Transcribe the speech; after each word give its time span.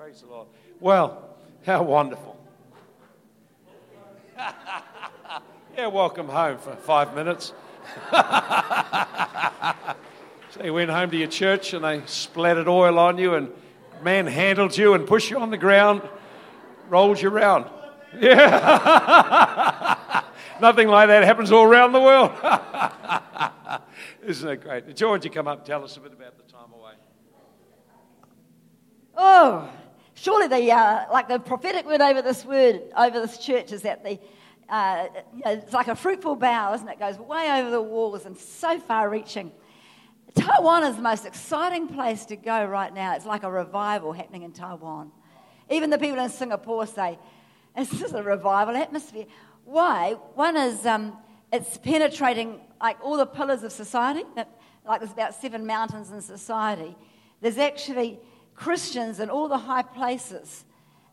Praise 0.00 0.22
the 0.22 0.28
Lord. 0.28 0.48
Well, 0.80 1.36
how 1.66 1.82
wonderful. 1.82 2.34
yeah, 5.76 5.88
welcome 5.88 6.26
home 6.26 6.56
for 6.56 6.74
five 6.74 7.14
minutes. 7.14 7.52
so 10.52 10.64
you 10.64 10.72
went 10.72 10.90
home 10.90 11.10
to 11.10 11.18
your 11.18 11.28
church 11.28 11.74
and 11.74 11.84
they 11.84 12.00
splattered 12.06 12.66
oil 12.66 12.98
on 12.98 13.18
you 13.18 13.34
and 13.34 13.50
manhandled 14.02 14.74
you 14.74 14.94
and 14.94 15.06
pushed 15.06 15.28
you 15.28 15.38
on 15.38 15.50
the 15.50 15.58
ground, 15.58 16.00
rolled 16.88 17.20
you 17.20 17.28
around. 17.28 17.66
Yeah. 18.18 19.84
Nothing 20.62 20.88
like 20.88 21.08
that 21.08 21.24
happens 21.24 21.52
all 21.52 21.64
around 21.64 21.92
the 21.92 22.00
world. 22.00 22.30
Isn't 24.24 24.48
it 24.48 24.62
great? 24.62 24.96
George, 24.96 25.26
you 25.26 25.30
come 25.30 25.46
up 25.46 25.66
tell 25.66 25.84
us 25.84 25.94
a 25.98 26.00
bit 26.00 26.14
about 26.14 26.38
the 26.38 26.44
time 26.50 26.72
away. 26.72 26.94
Oh, 29.14 29.68
surely 30.20 30.46
the 30.46 30.70
uh, 30.70 31.06
like 31.12 31.28
the 31.28 31.38
prophetic 31.38 31.86
word 31.86 32.00
over 32.00 32.20
this 32.20 32.44
word 32.44 32.82
over 32.96 33.20
this 33.20 33.38
church 33.38 33.72
is 33.72 33.82
that 33.82 34.04
the 34.04 34.18
uh, 34.68 35.06
know, 35.32 35.50
it's 35.50 35.72
like 35.72 35.88
a 35.88 35.96
fruitful 35.96 36.36
bough, 36.36 36.72
isn't 36.74 36.88
it? 36.88 36.98
Goes 36.98 37.18
way 37.18 37.50
over 37.60 37.70
the 37.70 37.82
walls 37.82 38.24
and 38.24 38.38
so 38.38 38.78
far-reaching. 38.78 39.50
Taiwan 40.36 40.84
is 40.84 40.94
the 40.94 41.02
most 41.02 41.26
exciting 41.26 41.88
place 41.88 42.24
to 42.26 42.36
go 42.36 42.64
right 42.64 42.94
now. 42.94 43.16
It's 43.16 43.26
like 43.26 43.42
a 43.42 43.50
revival 43.50 44.12
happening 44.12 44.44
in 44.44 44.52
Taiwan. 44.52 45.10
Even 45.70 45.90
the 45.90 45.98
people 45.98 46.20
in 46.20 46.30
Singapore 46.30 46.86
say 46.86 47.18
this 47.76 48.00
is 48.00 48.12
a 48.12 48.22
revival 48.22 48.76
atmosphere. 48.76 49.26
Why? 49.64 50.12
One 50.34 50.56
is 50.56 50.86
um, 50.86 51.18
it's 51.52 51.78
penetrating 51.78 52.60
like 52.80 53.02
all 53.02 53.16
the 53.16 53.26
pillars 53.26 53.64
of 53.64 53.72
society. 53.72 54.22
Like 54.86 55.00
there's 55.00 55.12
about 55.12 55.34
seven 55.34 55.66
mountains 55.66 56.12
in 56.12 56.20
society. 56.22 56.96
There's 57.40 57.58
actually 57.58 58.20
Christians 58.60 59.20
in 59.20 59.30
all 59.30 59.48
the 59.48 59.56
high 59.56 59.82
places 59.82 60.66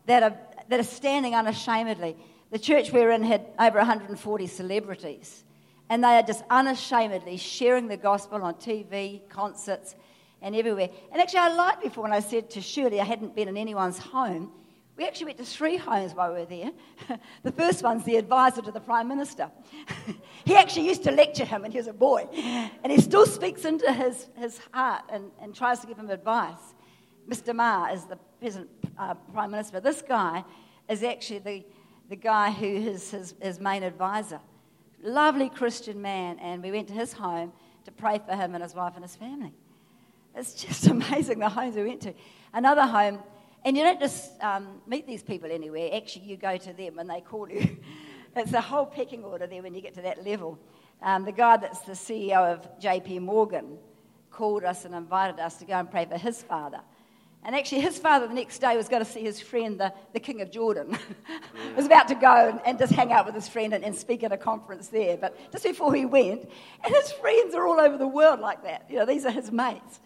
that 0.04 0.22
are, 0.22 0.36
that 0.68 0.80
are 0.80 0.84
standing 0.84 1.34
unashamedly. 1.34 2.14
The 2.50 2.58
church 2.58 2.92
we're 2.92 3.10
in 3.10 3.22
had 3.22 3.46
over 3.58 3.78
140 3.78 4.46
celebrities, 4.46 5.44
and 5.88 6.04
they 6.04 6.18
are 6.18 6.22
just 6.22 6.44
unashamedly 6.50 7.38
sharing 7.38 7.88
the 7.88 7.96
gospel 7.96 8.42
on 8.42 8.54
TV, 8.56 9.26
concerts, 9.30 9.96
and 10.42 10.54
everywhere. 10.54 10.90
And 11.10 11.22
actually, 11.22 11.38
I 11.38 11.54
liked 11.54 11.82
before 11.82 12.02
when 12.02 12.12
I 12.12 12.20
said 12.20 12.50
to 12.50 12.60
Shirley 12.60 13.00
I 13.00 13.04
hadn't 13.04 13.34
been 13.34 13.48
in 13.48 13.56
anyone's 13.56 13.96
home. 13.96 14.52
We 14.98 15.06
actually 15.06 15.26
went 15.26 15.38
to 15.38 15.46
three 15.46 15.78
homes 15.78 16.12
while 16.12 16.34
we 16.34 16.40
were 16.40 16.44
there. 16.44 16.72
the 17.44 17.52
first 17.52 17.82
one's 17.82 18.04
the 18.04 18.16
advisor 18.16 18.60
to 18.60 18.72
the 18.72 18.80
Prime 18.80 19.08
Minister. 19.08 19.50
he 20.44 20.54
actually 20.54 20.86
used 20.86 21.04
to 21.04 21.12
lecture 21.12 21.46
him 21.46 21.62
when 21.62 21.70
he 21.70 21.78
was 21.78 21.86
a 21.86 21.94
boy, 21.94 22.28
and 22.34 22.92
he 22.92 23.00
still 23.00 23.24
speaks 23.24 23.64
into 23.64 23.90
his, 23.90 24.26
his 24.36 24.60
heart 24.72 25.04
and, 25.08 25.30
and 25.40 25.54
tries 25.54 25.80
to 25.80 25.86
give 25.86 25.96
him 25.96 26.10
advice. 26.10 26.74
Mr. 27.28 27.54
Ma 27.54 27.88
is 27.92 28.04
the 28.04 28.16
present 28.40 28.68
uh, 28.98 29.12
Prime 29.32 29.50
Minister. 29.50 29.80
This 29.80 30.00
guy 30.00 30.44
is 30.88 31.02
actually 31.02 31.40
the, 31.40 31.64
the 32.08 32.16
guy 32.16 32.50
who 32.50 32.66
is 32.66 33.10
his, 33.10 33.34
his 33.40 33.60
main 33.60 33.82
advisor. 33.82 34.40
Lovely 35.02 35.50
Christian 35.50 36.00
man, 36.00 36.38
and 36.38 36.62
we 36.62 36.70
went 36.70 36.88
to 36.88 36.94
his 36.94 37.12
home 37.12 37.52
to 37.84 37.90
pray 37.92 38.18
for 38.26 38.34
him 38.34 38.54
and 38.54 38.62
his 38.62 38.74
wife 38.74 38.94
and 38.94 39.04
his 39.04 39.14
family. 39.14 39.52
It's 40.34 40.54
just 40.54 40.86
amazing 40.88 41.38
the 41.38 41.50
homes 41.50 41.76
we 41.76 41.84
went 41.84 42.00
to. 42.02 42.14
Another 42.54 42.86
home, 42.86 43.18
and 43.62 43.76
you 43.76 43.82
don't 43.82 44.00
just 44.00 44.42
um, 44.42 44.80
meet 44.86 45.06
these 45.06 45.22
people 45.22 45.50
anywhere, 45.52 45.90
actually, 45.92 46.24
you 46.24 46.38
go 46.38 46.56
to 46.56 46.72
them 46.72 46.98
and 46.98 47.10
they 47.10 47.20
call 47.20 47.50
you. 47.50 47.76
it's 48.36 48.54
a 48.54 48.60
whole 48.60 48.86
pecking 48.86 49.22
order 49.22 49.46
there 49.46 49.62
when 49.62 49.74
you 49.74 49.82
get 49.82 49.92
to 49.94 50.02
that 50.02 50.24
level. 50.24 50.58
Um, 51.02 51.26
the 51.26 51.32
guy 51.32 51.58
that's 51.58 51.80
the 51.80 51.92
CEO 51.92 52.54
of 52.54 52.80
JP 52.80 53.20
Morgan 53.20 53.76
called 54.30 54.64
us 54.64 54.86
and 54.86 54.94
invited 54.94 55.38
us 55.38 55.56
to 55.58 55.66
go 55.66 55.74
and 55.74 55.90
pray 55.90 56.06
for 56.06 56.16
his 56.16 56.42
father. 56.42 56.80
And 57.44 57.54
actually, 57.54 57.80
his 57.80 57.98
father 57.98 58.26
the 58.26 58.34
next 58.34 58.58
day 58.58 58.76
was 58.76 58.88
going 58.88 59.04
to 59.04 59.10
see 59.10 59.22
his 59.22 59.40
friend, 59.40 59.78
the, 59.78 59.92
the 60.12 60.20
King 60.20 60.42
of 60.42 60.50
Jordan. 60.50 60.98
was 61.76 61.86
about 61.86 62.08
to 62.08 62.14
go 62.14 62.48
and, 62.50 62.60
and, 62.66 62.78
just 62.78 62.92
hang 62.92 63.12
out 63.12 63.26
with 63.26 63.34
his 63.34 63.48
friend 63.48 63.72
and, 63.72 63.84
and, 63.84 63.94
speak 63.94 64.22
at 64.22 64.32
a 64.32 64.36
conference 64.36 64.88
there. 64.88 65.16
But 65.16 65.36
just 65.52 65.64
before 65.64 65.94
he 65.94 66.04
went, 66.04 66.50
and 66.84 66.94
his 66.94 67.12
friends 67.12 67.54
are 67.54 67.66
all 67.66 67.80
over 67.80 67.96
the 67.96 68.08
world 68.08 68.40
like 68.40 68.64
that. 68.64 68.86
You 68.90 68.96
know, 68.96 69.06
these 69.06 69.24
are 69.24 69.30
his 69.30 69.52
mates. 69.52 70.00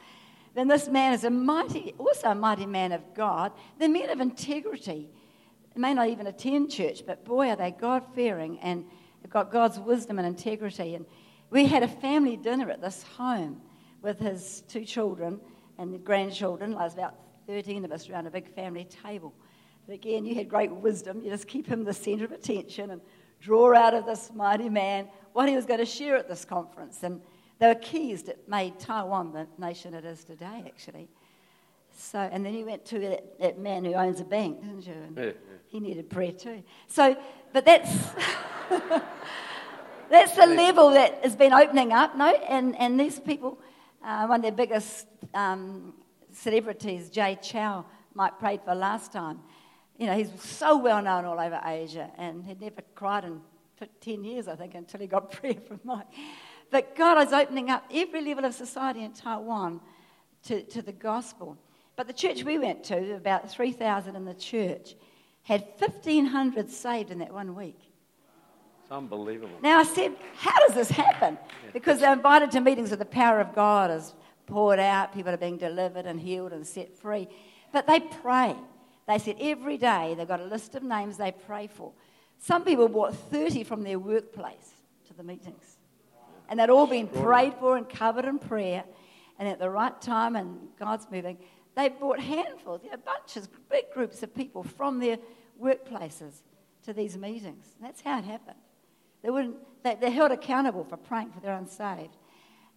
Then 0.55 0.69
this 0.69 0.89
man 0.89 1.15
is 1.15 1.25
a 1.25 1.31
mighty, 1.31 1.95
also 1.99 2.29
a 2.29 2.35
mighty 2.35 2.67
man 2.67 2.93
of 2.93 3.03
God. 3.15 3.53
They're 3.79 3.89
men 3.89 4.11
of 4.11 4.21
integrity. 4.21 5.09
They 5.75 5.81
may 5.81 5.95
not 5.95 6.09
even 6.09 6.27
attend 6.27 6.71
church, 6.71 7.05
but 7.07 7.25
boy, 7.25 7.49
are 7.49 7.57
they 7.57 7.71
God 7.71 8.05
fearing 8.15 8.59
and 8.61 8.85
they've 9.23 9.33
got 9.33 9.51
God's 9.51 9.79
wisdom 9.79 10.19
and 10.19 10.27
integrity. 10.27 10.95
And 10.95 11.07
we 11.49 11.67
had 11.67 11.83
a 11.83 11.89
family 11.89 12.37
dinner 12.37 12.71
at 12.71 12.83
this 12.83 13.03
home 13.03 13.63
with 14.03 14.19
his 14.19 14.63
two 14.69 14.85
children 14.85 15.41
and 15.79 15.95
the 15.95 15.99
grandchildren. 15.99 16.71
There 16.71 16.79
was 16.79 16.93
about 16.93 17.15
13 17.47 17.85
of 17.85 17.93
us 17.93 18.09
around 18.09 18.27
a 18.27 18.31
big 18.31 18.49
family 18.55 18.85
table. 18.85 19.33
But 19.87 19.95
again, 19.95 20.25
you 20.25 20.35
had 20.35 20.49
great 20.49 20.71
wisdom. 20.71 21.23
You 21.23 21.31
just 21.31 21.49
keep 21.49 21.67
him 21.67 21.85
the 21.85 21.93
center 21.93 22.25
of 22.25 22.33
attention 22.33 22.91
and 22.91 23.01
draw 23.41 23.75
out 23.75 23.95
of 23.95 24.07
this 24.07 24.31
mighty 24.35 24.69
man 24.69 25.09
what 25.33 25.49
he 25.49 25.57
was 25.57 25.67
going 25.67 25.81
to 25.81 25.87
share 25.87 26.17
at 26.17 26.29
this 26.29 26.45
conference. 26.45 27.03
And 27.03 27.21
there 27.59 27.69
were 27.69 27.81
keys 27.81 28.23
that 28.25 28.49
made 28.49 28.79
Taiwan 28.79 29.33
the 29.33 29.47
nation 29.59 29.95
it 29.95 30.05
is 30.05 30.25
today, 30.25 30.63
actually. 30.67 31.09
So, 31.95 32.19
and 32.19 32.45
then 32.45 32.55
you 32.55 32.65
went 32.65 32.85
to 32.87 32.99
that, 33.01 33.39
that 33.41 33.59
man 33.59 33.85
who 33.85 33.95
owns 33.95 34.21
a 34.21 34.25
bank, 34.25 34.61
didn't 34.61 34.87
you? 34.87 34.95
And 34.95 35.17
yeah, 35.17 35.25
yeah. 35.25 35.33
He 35.69 35.81
needed 35.81 36.09
prayer 36.11 36.33
too. 36.33 36.63
So, 36.87 37.17
but 37.53 37.65
that's 37.65 37.91
that's 40.11 40.35
the 40.37 40.47
level 40.47 40.91
that 40.91 41.23
has 41.23 41.37
been 41.37 41.53
opening 41.53 41.93
up, 41.93 42.17
no? 42.17 42.29
And 42.49 42.77
and 42.79 42.99
these 42.99 43.21
people 43.21 43.59
uh, 44.05 44.27
one 44.27 44.41
of 44.41 44.43
their 44.43 44.53
biggest 44.53 45.07
um, 45.35 45.95
celebrities, 46.33 47.11
Jay 47.11 47.39
Chou, 47.41 47.85
Mike 48.15 48.39
prayed 48.39 48.63
for 48.63 48.75
last 48.75 49.13
time. 49.13 49.41
You 49.99 50.07
know, 50.07 50.17
he's 50.17 50.31
so 50.41 50.79
well 50.79 51.03
known 51.03 51.25
all 51.25 51.39
over 51.39 51.61
Asia, 51.65 52.11
and 52.19 52.45
he'd 52.45 52.61
never 52.61 52.83
cried 52.95 53.25
in 53.25 53.41
10 54.01 54.25
years, 54.25 54.49
I 54.49 54.57
think, 54.57 54.75
until 54.75 55.01
he 55.01 55.07
got 55.07 55.31
prayer 55.41 55.57
from 55.67 55.81
Mike. 55.85 56.07
But 56.71 56.97
God 56.97 57.27
is 57.27 57.33
opening 57.33 57.71
up 57.71 57.85
every 57.93 58.23
level 58.23 58.45
of 58.45 58.55
society 58.55 59.05
in 59.05 59.13
Taiwan 59.13 59.81
to, 60.45 60.63
to 60.63 60.83
the 60.83 60.93
gospel. 60.93 61.59
But 61.97 62.07
the 62.07 62.13
church 62.13 62.43
we 62.43 62.59
went 62.59 62.85
to, 62.85 63.15
about 63.15 63.51
3,000 63.51 64.17
in 64.17 64.25
the 64.25 64.35
church, 64.35 64.95
had 65.43 65.67
1,500 65.79 66.71
saved 66.71 67.11
in 67.11 67.19
that 67.19 67.33
one 67.33 67.55
week 67.55 67.79
It's 68.83 68.93
unbelievable. 68.93 69.57
Now 69.61 69.81
I 69.81 69.83
said, 69.83 70.13
how 70.37 70.59
does 70.67 70.75
this 70.75 70.89
happen? 70.89 71.37
Because 71.73 72.01
they're 72.01 72.13
invited 72.13 72.53
to 72.53 72.61
meetings 72.61 72.91
where 72.91 72.97
the 72.97 73.05
power 73.05 73.41
of 73.41 73.55
God 73.55 73.91
is 73.91 74.15
poured 74.53 74.79
out, 74.79 75.15
people 75.15 75.33
are 75.33 75.39
being 75.39 75.57
delivered 75.57 76.05
and 76.07 76.21
healed 76.21 76.53
and 76.53 76.67
set 76.67 76.95
free. 76.95 77.27
But 77.73 77.87
they 77.87 78.01
pray. 78.01 78.55
They 79.09 79.19
said 79.19 79.37
every 79.41 79.79
day 79.79 80.15
they've 80.17 80.29
got 80.29 80.41
a 80.41 80.45
list 80.45 80.75
of 80.75 80.83
names 80.83 81.17
they 81.17 81.33
pray 81.33 81.67
for. 81.67 81.93
Some 82.39 82.65
people 82.65 82.89
brought 82.89 83.15
30 83.15 83.65
from 83.65 83.83
their 83.83 83.99
workplace 83.99 84.75
to 85.09 85.15
the 85.15 85.23
meetings. 85.23 85.79
And 86.49 86.61
they'd 86.61 86.71
all 86.71 86.87
been 86.87 87.09
prayed 87.09 87.55
for 87.55 87.77
and 87.77 87.89
covered 87.89 88.27
in 88.27 88.39
prayer. 88.39 88.85
And 89.39 89.49
at 89.49 89.59
the 89.59 89.71
right 89.71 89.99
time, 90.03 90.37
and 90.37 90.69
God's 90.79 91.07
moving, 91.11 91.39
they 91.75 91.89
brought 91.89 92.21
handfuls, 92.21 92.83
you 92.85 92.91
know, 92.91 92.99
bunches, 92.99 93.49
big 93.71 93.85
groups 93.95 94.23
of 94.23 94.35
people 94.35 94.63
from 94.63 94.99
their 94.99 95.17
workplaces 95.61 96.43
to 96.85 96.93
these 96.93 97.17
meetings. 97.17 97.75
And 97.79 97.89
that's 97.89 98.03
how 98.03 98.19
it 98.19 98.25
happened. 98.25 98.59
They 99.23 99.31
wouldn't, 99.31 99.57
they, 99.83 99.95
they're 99.95 100.11
held 100.11 100.33
accountable 100.33 100.85
for 100.85 100.97
praying 100.99 101.31
for 101.31 101.41
their 101.41 101.55
unsaved. 101.55 102.17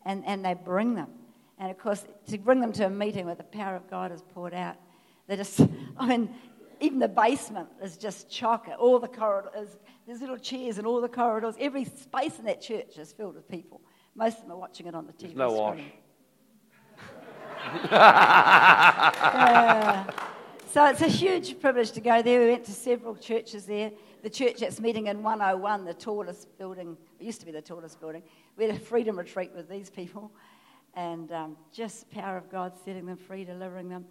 And, 0.06 0.24
and 0.25 0.46
they 0.46 0.53
bring 0.53 0.96
them. 0.96 1.09
And 1.58 1.72
of 1.72 1.78
course, 1.78 2.06
to 2.28 2.38
bring 2.38 2.60
them 2.60 2.74
to 2.74 2.86
a 2.86 2.90
meeting 2.90 3.26
where 3.26 3.36
the 3.36 3.44
power 3.44 3.76
of 3.76 3.90
God 3.90 4.12
is 4.12 4.22
poured 4.34 4.54
out, 4.54 4.76
they 5.28 5.38
just, 5.38 5.62
I 5.98 6.08
mean, 6.08 6.30
even 6.82 7.00
the 7.00 7.08
basement 7.08 7.70
is 7.82 7.98
just 7.98 8.30
chocker. 8.30 8.78
All 8.78 9.00
the 9.00 9.08
corridors, 9.08 9.78
there's 10.06 10.22
little 10.22 10.38
chairs 10.38 10.78
in 10.78 10.86
all 10.86 11.02
the 11.02 11.10
corridors. 11.10 11.56
Every 11.60 11.86
space 11.86 12.38
in 12.40 12.46
that 12.46 12.62
church 12.62 12.98
is 12.98 13.14
filled 13.14 13.36
with 13.36 13.48
people. 13.48 13.82
Most 14.16 14.38
of 14.38 14.44
them 14.44 14.52
are 14.52 14.58
watching 14.58 14.88
it 14.88 14.96
on 14.96 15.08
the 15.08 15.14
TV 15.14 15.22
there's 15.22 15.36
no 15.36 15.72
screen. 15.72 15.92
wash. 17.72 17.92
yeah. 17.92 20.14
So 20.72 20.85
it's 20.88 21.02
a 21.02 21.08
huge 21.08 21.59
privilege 21.62 21.91
to 21.91 22.02
go 22.02 22.22
there. 22.22 22.41
We 22.41 22.47
went 22.47 22.66
to 22.66 22.74
several 22.74 23.16
churches 23.16 23.66
there 23.66 23.91
the 24.26 24.29
church 24.32 24.62
that's 24.62 24.82
meeting 24.82 25.06
in 25.06 25.22
101, 25.22 25.85
the 25.85 25.94
tallest 25.94 26.58
building, 26.58 26.97
it 27.20 27.24
used 27.24 27.40
to 27.41 27.46
be 27.46 27.52
the 27.52 27.62
tallest 27.62 28.00
building. 28.00 28.24
We 28.58 28.66
had 28.66 28.76
a 28.76 28.79
freedom 28.79 29.20
retreat 29.20 29.52
with 29.56 29.70
these 29.70 29.91
people, 29.91 30.32
and 30.96 31.32
um, 31.32 31.58
just 31.72 32.09
power 32.09 32.38
of 32.38 32.50
God 32.50 32.74
setting 32.84 33.06
them 33.06 33.18
free, 33.18 33.44
delivering 33.44 33.90
them. 33.90 34.06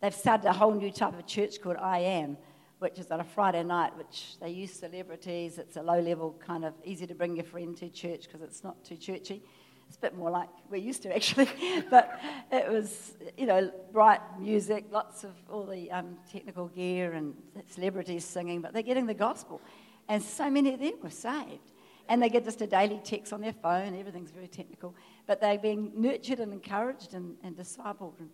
They've 0.00 0.14
started 0.14 0.46
a 0.46 0.52
whole 0.52 0.74
new 0.74 0.90
type 0.90 1.18
of 1.18 1.26
church 1.26 1.60
called 1.60 1.76
I 1.76 1.98
Am, 2.00 2.36
which 2.78 2.98
is 2.98 3.10
on 3.10 3.20
a 3.20 3.24
Friday 3.24 3.62
night, 3.62 3.96
which 3.96 4.38
they 4.40 4.50
use 4.50 4.72
celebrities. 4.72 5.58
It's 5.58 5.76
a 5.76 5.82
low 5.82 6.00
level, 6.00 6.38
kind 6.44 6.64
of 6.64 6.74
easy 6.84 7.06
to 7.06 7.14
bring 7.14 7.36
your 7.36 7.44
friend 7.44 7.76
to 7.78 7.88
church 7.88 8.24
because 8.26 8.42
it's 8.42 8.62
not 8.62 8.84
too 8.84 8.96
churchy. 8.96 9.42
It's 9.88 9.96
a 9.96 10.00
bit 10.00 10.16
more 10.16 10.30
like 10.30 10.48
we're 10.68 10.76
used 10.76 11.02
to 11.02 11.14
actually, 11.16 11.48
but 11.90 12.20
it 12.52 12.68
was, 12.68 13.16
you 13.38 13.46
know, 13.46 13.72
bright 13.92 14.20
music, 14.38 14.84
lots 14.90 15.24
of 15.24 15.32
all 15.50 15.64
the 15.64 15.90
um, 15.90 16.18
technical 16.30 16.68
gear 16.68 17.14
and 17.14 17.34
celebrities 17.68 18.24
singing, 18.24 18.60
but 18.60 18.72
they're 18.72 18.82
getting 18.82 19.06
the 19.06 19.14
gospel. 19.14 19.60
And 20.08 20.22
so 20.22 20.50
many 20.50 20.74
of 20.74 20.80
them 20.80 20.94
were 21.02 21.10
saved. 21.10 21.72
And 22.08 22.22
they 22.22 22.28
get 22.28 22.44
just 22.44 22.60
a 22.60 22.66
daily 22.66 23.00
text 23.02 23.32
on 23.32 23.40
their 23.40 23.52
phone, 23.52 23.98
everything's 23.98 24.30
very 24.30 24.46
technical, 24.46 24.94
but 25.26 25.40
they're 25.40 25.58
being 25.58 25.92
nurtured 25.94 26.40
and 26.40 26.52
encouraged 26.52 27.14
and, 27.14 27.36
and 27.42 27.56
discipled. 27.56 28.18
And 28.18 28.30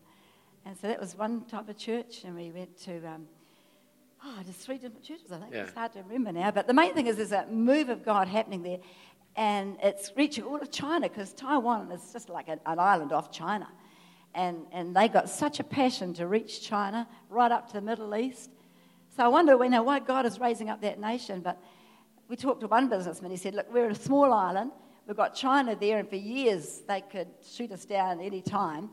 And 0.65 0.77
so 0.79 0.87
that 0.89 1.01
was 1.01 1.17
one 1.17 1.45
type 1.45 1.69
of 1.69 1.77
church, 1.77 2.25
and 2.25 2.37
we 2.37 2.51
went 2.51 2.77
to, 2.85 3.05
um, 3.07 3.27
oh, 4.25 4.39
just 4.47 4.61
three 4.61 4.77
different 4.77 5.03
churches, 5.03 5.33
I 5.33 5.39
think. 5.39 5.53
Yeah. 5.53 5.63
It's 5.65 5.75
hard 5.75 5.93
to 5.95 6.03
remember 6.03 6.33
now. 6.33 6.51
But 6.51 6.67
the 6.67 6.75
main 6.75 6.95
thing 6.95 7.07
is 7.07 7.17
there's 7.17 7.33
a 7.33 7.47
move 7.47 7.89
of 7.89 8.05
God 8.05 8.29
happening 8.29 8.63
there, 8.63 8.79
and 9.35 9.77
it's 9.83 10.13
reaching 10.17 10.45
all 10.45 10.61
of 10.61 10.71
China 10.71 11.09
because 11.09 11.33
Taiwan 11.33 11.91
is 11.91 12.13
just 12.13 12.29
like 12.29 12.49
an, 12.49 12.61
an 12.67 12.79
island 12.79 13.13
off 13.13 13.33
China. 13.33 13.69
And, 14.35 14.67
and 14.73 14.97
they 14.97 15.09
got 15.09 15.29
such 15.29 15.61
a 15.61 15.65
passion 15.65 16.15
to 16.15 16.27
reach 16.27 16.63
China, 16.63 17.07
right 17.29 17.53
up 17.53 17.67
to 17.69 17.75
the 17.75 17.81
Middle 17.83 18.15
East. 18.15 18.51
So 19.15 19.25
I 19.25 19.29
wonder 19.29 19.53
you 19.63 19.69
know, 19.69 19.83
why 19.83 19.99
God 19.99 20.25
is 20.25 20.39
raising 20.39 20.71
up 20.71 20.81
that 20.83 20.99
nation. 20.99 21.41
But 21.41 21.63
we 22.29 22.37
talked 22.37 22.61
to 22.61 22.67
one 22.67 22.89
businessman. 22.89 23.31
He 23.31 23.37
said, 23.37 23.55
Look, 23.55 23.73
we're 23.73 23.91
a 23.91 23.95
small 23.95 24.33
island. 24.33 24.73
We've 25.07 25.17
got 25.17 25.35
China 25.35 25.75
there, 25.75 25.99
and 25.99 26.09
for 26.09 26.17
years 26.17 26.83
they 26.87 27.01
could 27.01 27.29
shoot 27.45 27.73
us 27.73 27.85
down 27.85 28.21
any 28.21 28.41
time. 28.41 28.91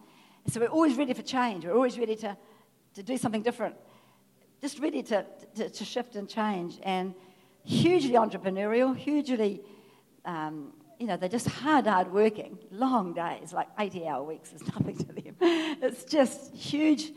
So 0.48 0.60
we're 0.60 0.68
always 0.68 0.98
ready 0.98 1.14
for 1.14 1.22
change. 1.22 1.66
We're 1.66 1.76
always 1.76 2.00
ready 2.00 2.16
to, 2.18 2.36
to 2.96 3.04
do 3.04 3.18
something 3.18 3.44
different, 3.44 3.76
just 4.62 4.80
ready 4.80 5.04
to, 5.04 5.26
to, 5.56 5.70
to 5.70 5.86
shift 5.86 6.16
and 6.16 6.28
change. 6.28 6.80
And 6.84 7.14
hugely 7.64 8.14
entrepreneurial, 8.14 8.96
hugely, 8.96 9.62
um, 10.26 10.74
you 11.00 11.08
know, 11.08 11.18
they're 11.18 11.30
just 11.30 11.48
hard, 11.48 11.86
hard 11.86 12.12
working, 12.12 12.58
long 12.72 13.14
days, 13.14 13.54
like 13.54 13.68
80 13.78 14.08
hour 14.08 14.24
weeks 14.24 14.52
is 14.54 14.66
nothing 14.68 14.98
to 14.98 15.06
them. 15.06 15.36
It's 15.40 16.04
just 16.04 16.54
huge 16.54 17.12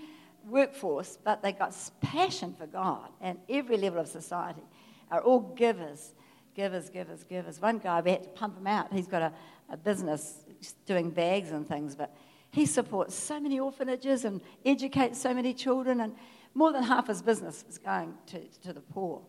workforce, 0.49 1.19
but 1.25 1.43
they've 1.43 1.59
got 1.59 1.75
passion 2.01 2.55
for 2.59 2.67
God 2.67 3.09
and 3.21 3.39
every 3.49 3.77
level 3.77 4.01
of 4.01 4.09
society 4.09 4.63
are 5.11 5.21
all 5.21 5.41
givers, 5.41 6.15
givers, 6.55 6.91
givers, 6.91 7.25
givers. 7.25 7.61
One 7.61 7.79
guy, 7.79 8.01
we 8.01 8.11
had 8.11 8.23
to 8.25 8.29
pump 8.31 8.59
him 8.59 8.67
out. 8.67 8.93
He's 8.93 9.07
got 9.07 9.23
a, 9.23 9.33
a 9.71 9.77
business 9.77 10.45
doing 10.87 11.11
bags 11.11 11.51
and 11.51 11.67
things, 11.67 11.95
but 11.95 12.15
he 12.51 12.67
supports 12.67 13.15
so 13.15 13.41
many 13.41 13.59
orphanages 13.59 14.25
and 14.25 14.41
educates 14.65 15.21
so 15.21 15.33
many 15.33 15.55
children, 15.55 16.01
and 16.01 16.15
more 16.55 16.73
than 16.73 16.83
half 16.83 17.07
his 17.07 17.23
business 17.23 17.65
is 17.69 17.79
going 17.79 18.15
to, 18.27 18.41
to 18.63 18.73
the 18.73 18.81
poor. 18.81 19.23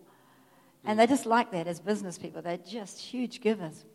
And 0.84 1.00
they 1.00 1.08
just 1.08 1.26
like 1.26 1.52
that 1.52 1.68
as 1.68 1.80
business 1.80 2.18
people. 2.18 2.42
They're 2.42 2.58
just 2.58 3.00
huge 3.00 3.40
givers. 3.40 3.86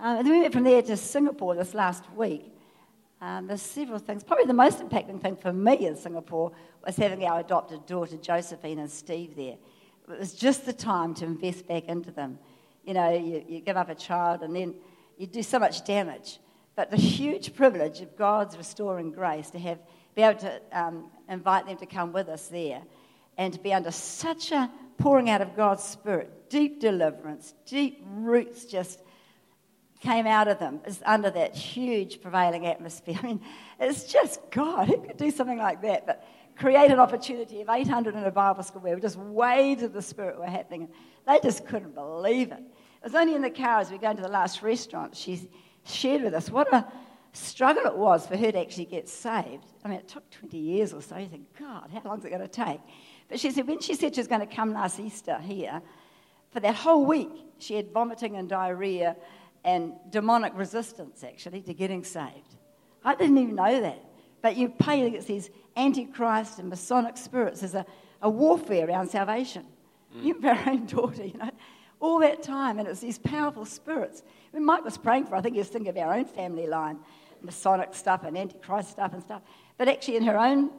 Uh, 0.00 0.16
and 0.18 0.26
then 0.26 0.34
we 0.34 0.40
went 0.40 0.52
from 0.52 0.64
there 0.64 0.82
to 0.82 0.96
Singapore 0.96 1.54
this 1.54 1.74
last 1.74 2.04
week. 2.16 2.52
Um, 3.20 3.46
there's 3.46 3.62
several 3.62 3.98
things. 3.98 4.22
Probably 4.22 4.44
the 4.44 4.52
most 4.52 4.78
impacting 4.78 5.20
thing 5.20 5.36
for 5.36 5.52
me 5.52 5.86
in 5.86 5.96
Singapore 5.96 6.52
was 6.84 6.96
having 6.96 7.24
our 7.24 7.40
adopted 7.40 7.86
daughter, 7.86 8.16
Josephine, 8.16 8.78
and 8.78 8.90
Steve 8.90 9.34
there. 9.36 9.56
It 10.10 10.18
was 10.18 10.32
just 10.32 10.66
the 10.66 10.72
time 10.72 11.14
to 11.14 11.24
invest 11.24 11.66
back 11.66 11.84
into 11.84 12.10
them. 12.10 12.38
You 12.84 12.94
know, 12.94 13.10
you, 13.10 13.44
you 13.46 13.60
give 13.60 13.76
up 13.76 13.88
a 13.88 13.94
child 13.94 14.42
and 14.42 14.54
then 14.54 14.74
you 15.16 15.26
do 15.26 15.42
so 15.42 15.58
much 15.58 15.84
damage. 15.84 16.38
But 16.74 16.90
the 16.90 16.96
huge 16.96 17.54
privilege 17.54 18.00
of 18.00 18.16
God's 18.16 18.56
restoring 18.56 19.10
grace 19.10 19.50
to 19.50 19.58
have, 19.58 19.78
be 20.14 20.22
able 20.22 20.38
to 20.40 20.60
um, 20.72 21.10
invite 21.28 21.66
them 21.66 21.76
to 21.78 21.86
come 21.86 22.12
with 22.12 22.28
us 22.28 22.48
there 22.48 22.82
and 23.36 23.52
to 23.52 23.58
be 23.58 23.72
under 23.72 23.90
such 23.90 24.52
a 24.52 24.70
pouring 24.96 25.28
out 25.30 25.40
of 25.40 25.56
God's 25.56 25.84
Spirit, 25.84 26.50
deep 26.50 26.80
deliverance, 26.80 27.54
deep 27.66 28.02
roots 28.04 28.64
just 28.64 29.00
came 30.00 30.26
out 30.26 30.48
of 30.48 30.58
them 30.58 30.80
is 30.86 31.02
under 31.04 31.30
that 31.30 31.54
huge 31.54 32.20
prevailing 32.20 32.66
atmosphere. 32.66 33.18
I 33.22 33.26
mean, 33.26 33.40
it's 33.80 34.04
just 34.04 34.40
God 34.50 34.88
who 34.88 34.98
could 34.98 35.16
do 35.16 35.30
something 35.30 35.58
like 35.58 35.82
that, 35.82 36.06
but 36.06 36.24
create 36.56 36.90
an 36.90 36.98
opportunity 36.98 37.60
of 37.60 37.68
800 37.68 38.14
in 38.14 38.24
a 38.24 38.30
Bible 38.30 38.62
school 38.62 38.82
where 38.82 38.98
just 38.98 39.16
waves 39.16 39.82
of 39.82 39.92
the 39.92 40.02
Spirit 40.02 40.38
were 40.38 40.46
happening. 40.46 40.88
They 41.26 41.38
just 41.42 41.66
couldn't 41.66 41.94
believe 41.94 42.52
it. 42.52 42.60
It 42.60 43.04
was 43.04 43.14
only 43.14 43.34
in 43.34 43.42
the 43.42 43.50
car 43.50 43.80
as 43.80 43.90
we 43.90 43.98
go 43.98 44.10
into 44.10 44.22
the 44.22 44.28
last 44.28 44.62
restaurant, 44.62 45.16
she 45.16 45.48
shared 45.84 46.22
with 46.22 46.34
us 46.34 46.50
what 46.50 46.72
a 46.72 46.86
struggle 47.32 47.84
it 47.86 47.96
was 47.96 48.26
for 48.26 48.36
her 48.36 48.50
to 48.50 48.58
actually 48.58 48.86
get 48.86 49.08
saved. 49.08 49.64
I 49.84 49.88
mean, 49.88 49.98
it 49.98 50.08
took 50.08 50.28
20 50.30 50.58
years 50.58 50.92
or 50.92 51.00
so. 51.00 51.16
You 51.16 51.28
think, 51.28 51.46
God, 51.58 51.90
how 51.92 52.02
long 52.04 52.18
is 52.18 52.24
it 52.24 52.30
going 52.30 52.42
to 52.42 52.48
take? 52.48 52.80
But 53.28 53.38
she 53.38 53.50
said, 53.50 53.68
when 53.68 53.80
she 53.80 53.94
said 53.94 54.14
she 54.14 54.20
was 54.20 54.28
going 54.28 54.46
to 54.46 54.52
come 54.52 54.72
last 54.72 54.98
Easter 54.98 55.38
here, 55.38 55.80
for 56.50 56.60
that 56.60 56.74
whole 56.74 57.04
week, 57.04 57.30
she 57.58 57.74
had 57.74 57.92
vomiting 57.92 58.36
and 58.36 58.48
diarrhea 58.48 59.16
and 59.64 59.92
demonic 60.10 60.52
resistance, 60.56 61.24
actually, 61.24 61.62
to 61.62 61.74
getting 61.74 62.04
saved. 62.04 62.56
I 63.04 63.14
didn't 63.14 63.38
even 63.38 63.54
know 63.54 63.80
that. 63.80 64.04
But 64.40 64.56
you 64.56 64.68
pay 64.68 65.06
against 65.06 65.28
these 65.28 65.50
antichrist 65.76 66.58
and 66.58 66.68
Masonic 66.68 67.16
spirits. 67.16 67.60
There's 67.60 67.74
a, 67.74 67.84
a 68.22 68.30
warfare 68.30 68.86
around 68.88 69.08
salvation. 69.08 69.66
Mm. 70.16 70.24
You 70.24 70.48
our 70.48 70.68
own 70.68 70.86
daughter, 70.86 71.24
you 71.24 71.36
know, 71.38 71.50
all 72.00 72.20
that 72.20 72.42
time, 72.42 72.78
and 72.78 72.86
it's 72.86 73.00
these 73.00 73.18
powerful 73.18 73.64
spirits. 73.64 74.22
When 74.52 74.64
Mike 74.64 74.84
was 74.84 74.96
praying 74.96 75.26
for, 75.26 75.34
I 75.34 75.40
think 75.40 75.54
he 75.54 75.58
was 75.58 75.68
thinking 75.68 75.90
of 75.90 75.96
our 75.96 76.14
own 76.14 76.24
family 76.24 76.66
line, 76.66 76.98
Masonic 77.42 77.94
stuff 77.94 78.24
and 78.24 78.36
antichrist 78.36 78.90
stuff 78.90 79.12
and 79.12 79.22
stuff. 79.22 79.42
But 79.76 79.88
actually, 79.88 80.16
in 80.16 80.24
her 80.24 80.38
own 80.38 80.70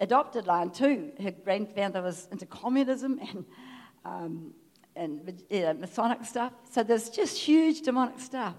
adopted 0.00 0.46
line 0.46 0.70
too, 0.70 1.12
her 1.22 1.30
grandfather 1.30 2.02
was 2.02 2.28
into 2.30 2.46
communism 2.46 3.18
and 3.20 3.44
um, 4.04 4.54
and 4.94 5.42
uh, 5.50 5.74
Masonic 5.74 6.24
stuff. 6.24 6.52
So 6.70 6.82
there's 6.82 7.08
just 7.08 7.38
huge 7.38 7.82
demonic 7.82 8.20
stuff. 8.20 8.54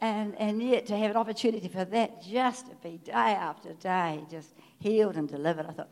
And, 0.00 0.34
and 0.38 0.60
yet 0.60 0.86
to 0.86 0.96
have 0.96 1.12
an 1.12 1.16
opportunity 1.16 1.68
for 1.68 1.84
that 1.84 2.22
just 2.22 2.66
to 2.68 2.74
be 2.82 2.98
day 2.98 3.12
after 3.12 3.72
day 3.74 4.24
just 4.30 4.52
healed 4.78 5.16
and 5.16 5.28
delivered, 5.28 5.66
I 5.66 5.72
thought, 5.72 5.90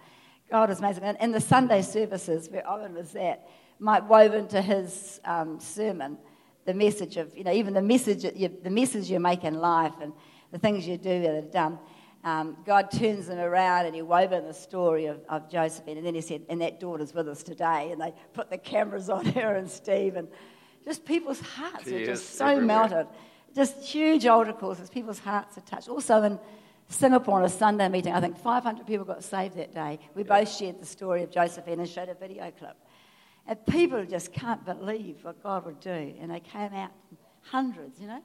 God 0.51 0.71
is 0.71 0.81
amazing. 0.81 1.05
And 1.05 1.17
in 1.21 1.31
the 1.31 1.41
Sunday 1.41 1.83
services 1.83 2.49
where 2.51 2.69
Owen 2.69 2.95
was 2.95 3.15
at, 3.15 3.49
Mike 3.79 4.11
wove 4.11 4.35
into 4.35 4.61
his 4.61 5.21
um, 5.25 5.61
sermon 5.61 6.19
the 6.67 6.75
message 6.75 7.17
of, 7.17 7.37
you 7.37 7.45
know, 7.45 7.53
even 7.53 7.73
the 7.73 7.83
message, 7.83 8.23
the 8.23 8.71
message 8.71 9.11
you 9.11 9.21
make 9.21 9.45
in 9.45 9.55
life 9.55 9.95
and 10.03 10.13
the 10.53 10.59
things 10.59 10.87
you 10.87 10.97
do 10.97 11.23
that 11.23 11.31
are 11.31 11.41
done 11.43 11.79
um, 12.23 12.57
God 12.67 12.91
turns 12.91 13.29
them 13.29 13.39
around 13.39 13.87
and 13.87 13.95
he 13.95 14.03
wove 14.03 14.33
in 14.33 14.45
the 14.45 14.53
story 14.53 15.07
of, 15.07 15.21
of 15.29 15.51
Josephine. 15.51 15.97
And 15.97 16.07
then 16.07 16.15
he 16.15 16.21
said, 16.21 16.43
and 16.51 16.61
that 16.61 16.79
daughter's 16.79 17.15
with 17.15 17.29
us 17.29 17.43
today. 17.43 17.91
And 17.93 18.01
they 18.01 18.13
put 18.35 18.51
the 18.51 18.59
cameras 18.59 19.09
on 19.09 19.25
her 19.37 19.55
and 19.55 19.71
Steve. 19.71 20.17
And 20.17 20.29
just 20.85 21.05
people's 21.05 21.41
hearts 21.41 21.85
She 21.85 22.03
are 22.03 22.07
just 22.07 22.37
so 22.37 22.47
everywhere. 22.47 22.67
melted. 22.67 23.07
Just 23.55 23.83
huge 23.83 24.27
altar 24.27 24.55
as 24.71 24.91
people's 24.91 25.19
hearts 25.19 25.57
are 25.59 25.63
touched. 25.63 25.89
Also 25.89 26.23
in 26.23 26.39
Singapore 26.89 27.39
on 27.39 27.45
a 27.45 27.49
Sunday 27.49 27.89
meeting, 27.89 28.13
I 28.13 28.21
think 28.21 28.37
500 28.37 28.87
people 28.87 29.05
got 29.05 29.25
saved 29.25 29.57
that 29.57 29.75
day. 29.75 29.99
We 30.15 30.23
both 30.23 30.51
shared 30.51 30.81
the 30.81 30.87
story 30.87 31.23
of 31.23 31.31
Josephine 31.31 31.81
and 31.81 31.89
showed 31.89 32.11
a 32.11 32.15
video 32.15 32.51
clip. 32.51 32.77
And 33.47 33.65
people 33.67 34.05
just 34.05 34.33
can't 34.33 34.65
believe 34.65 35.25
what 35.25 35.43
God 35.43 35.65
would 35.65 35.81
do. 35.81 36.15
And 36.21 36.31
they 36.31 36.41
came 36.41 36.75
out 36.75 36.91
hundreds, 37.43 37.99
you 37.99 38.07
know. 38.07 38.23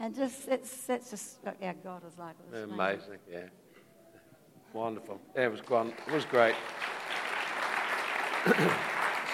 And 0.00 0.14
just 0.14 0.46
that's 0.46 0.86
that's 0.86 1.10
just 1.10 1.38
what 1.42 1.56
our 1.62 1.74
God 1.84 2.02
was 2.02 2.16
like. 2.18 2.34
It 2.48 2.52
was 2.52 2.72
Amazing, 2.72 3.18
yeah. 3.30 3.40
Wonderful. 4.72 5.20
Yeah, 5.36 5.46
it 5.46 5.52
was, 5.52 5.60
gone. 5.60 5.92
it 6.06 6.12
was 6.12 6.24
great. 6.24 6.54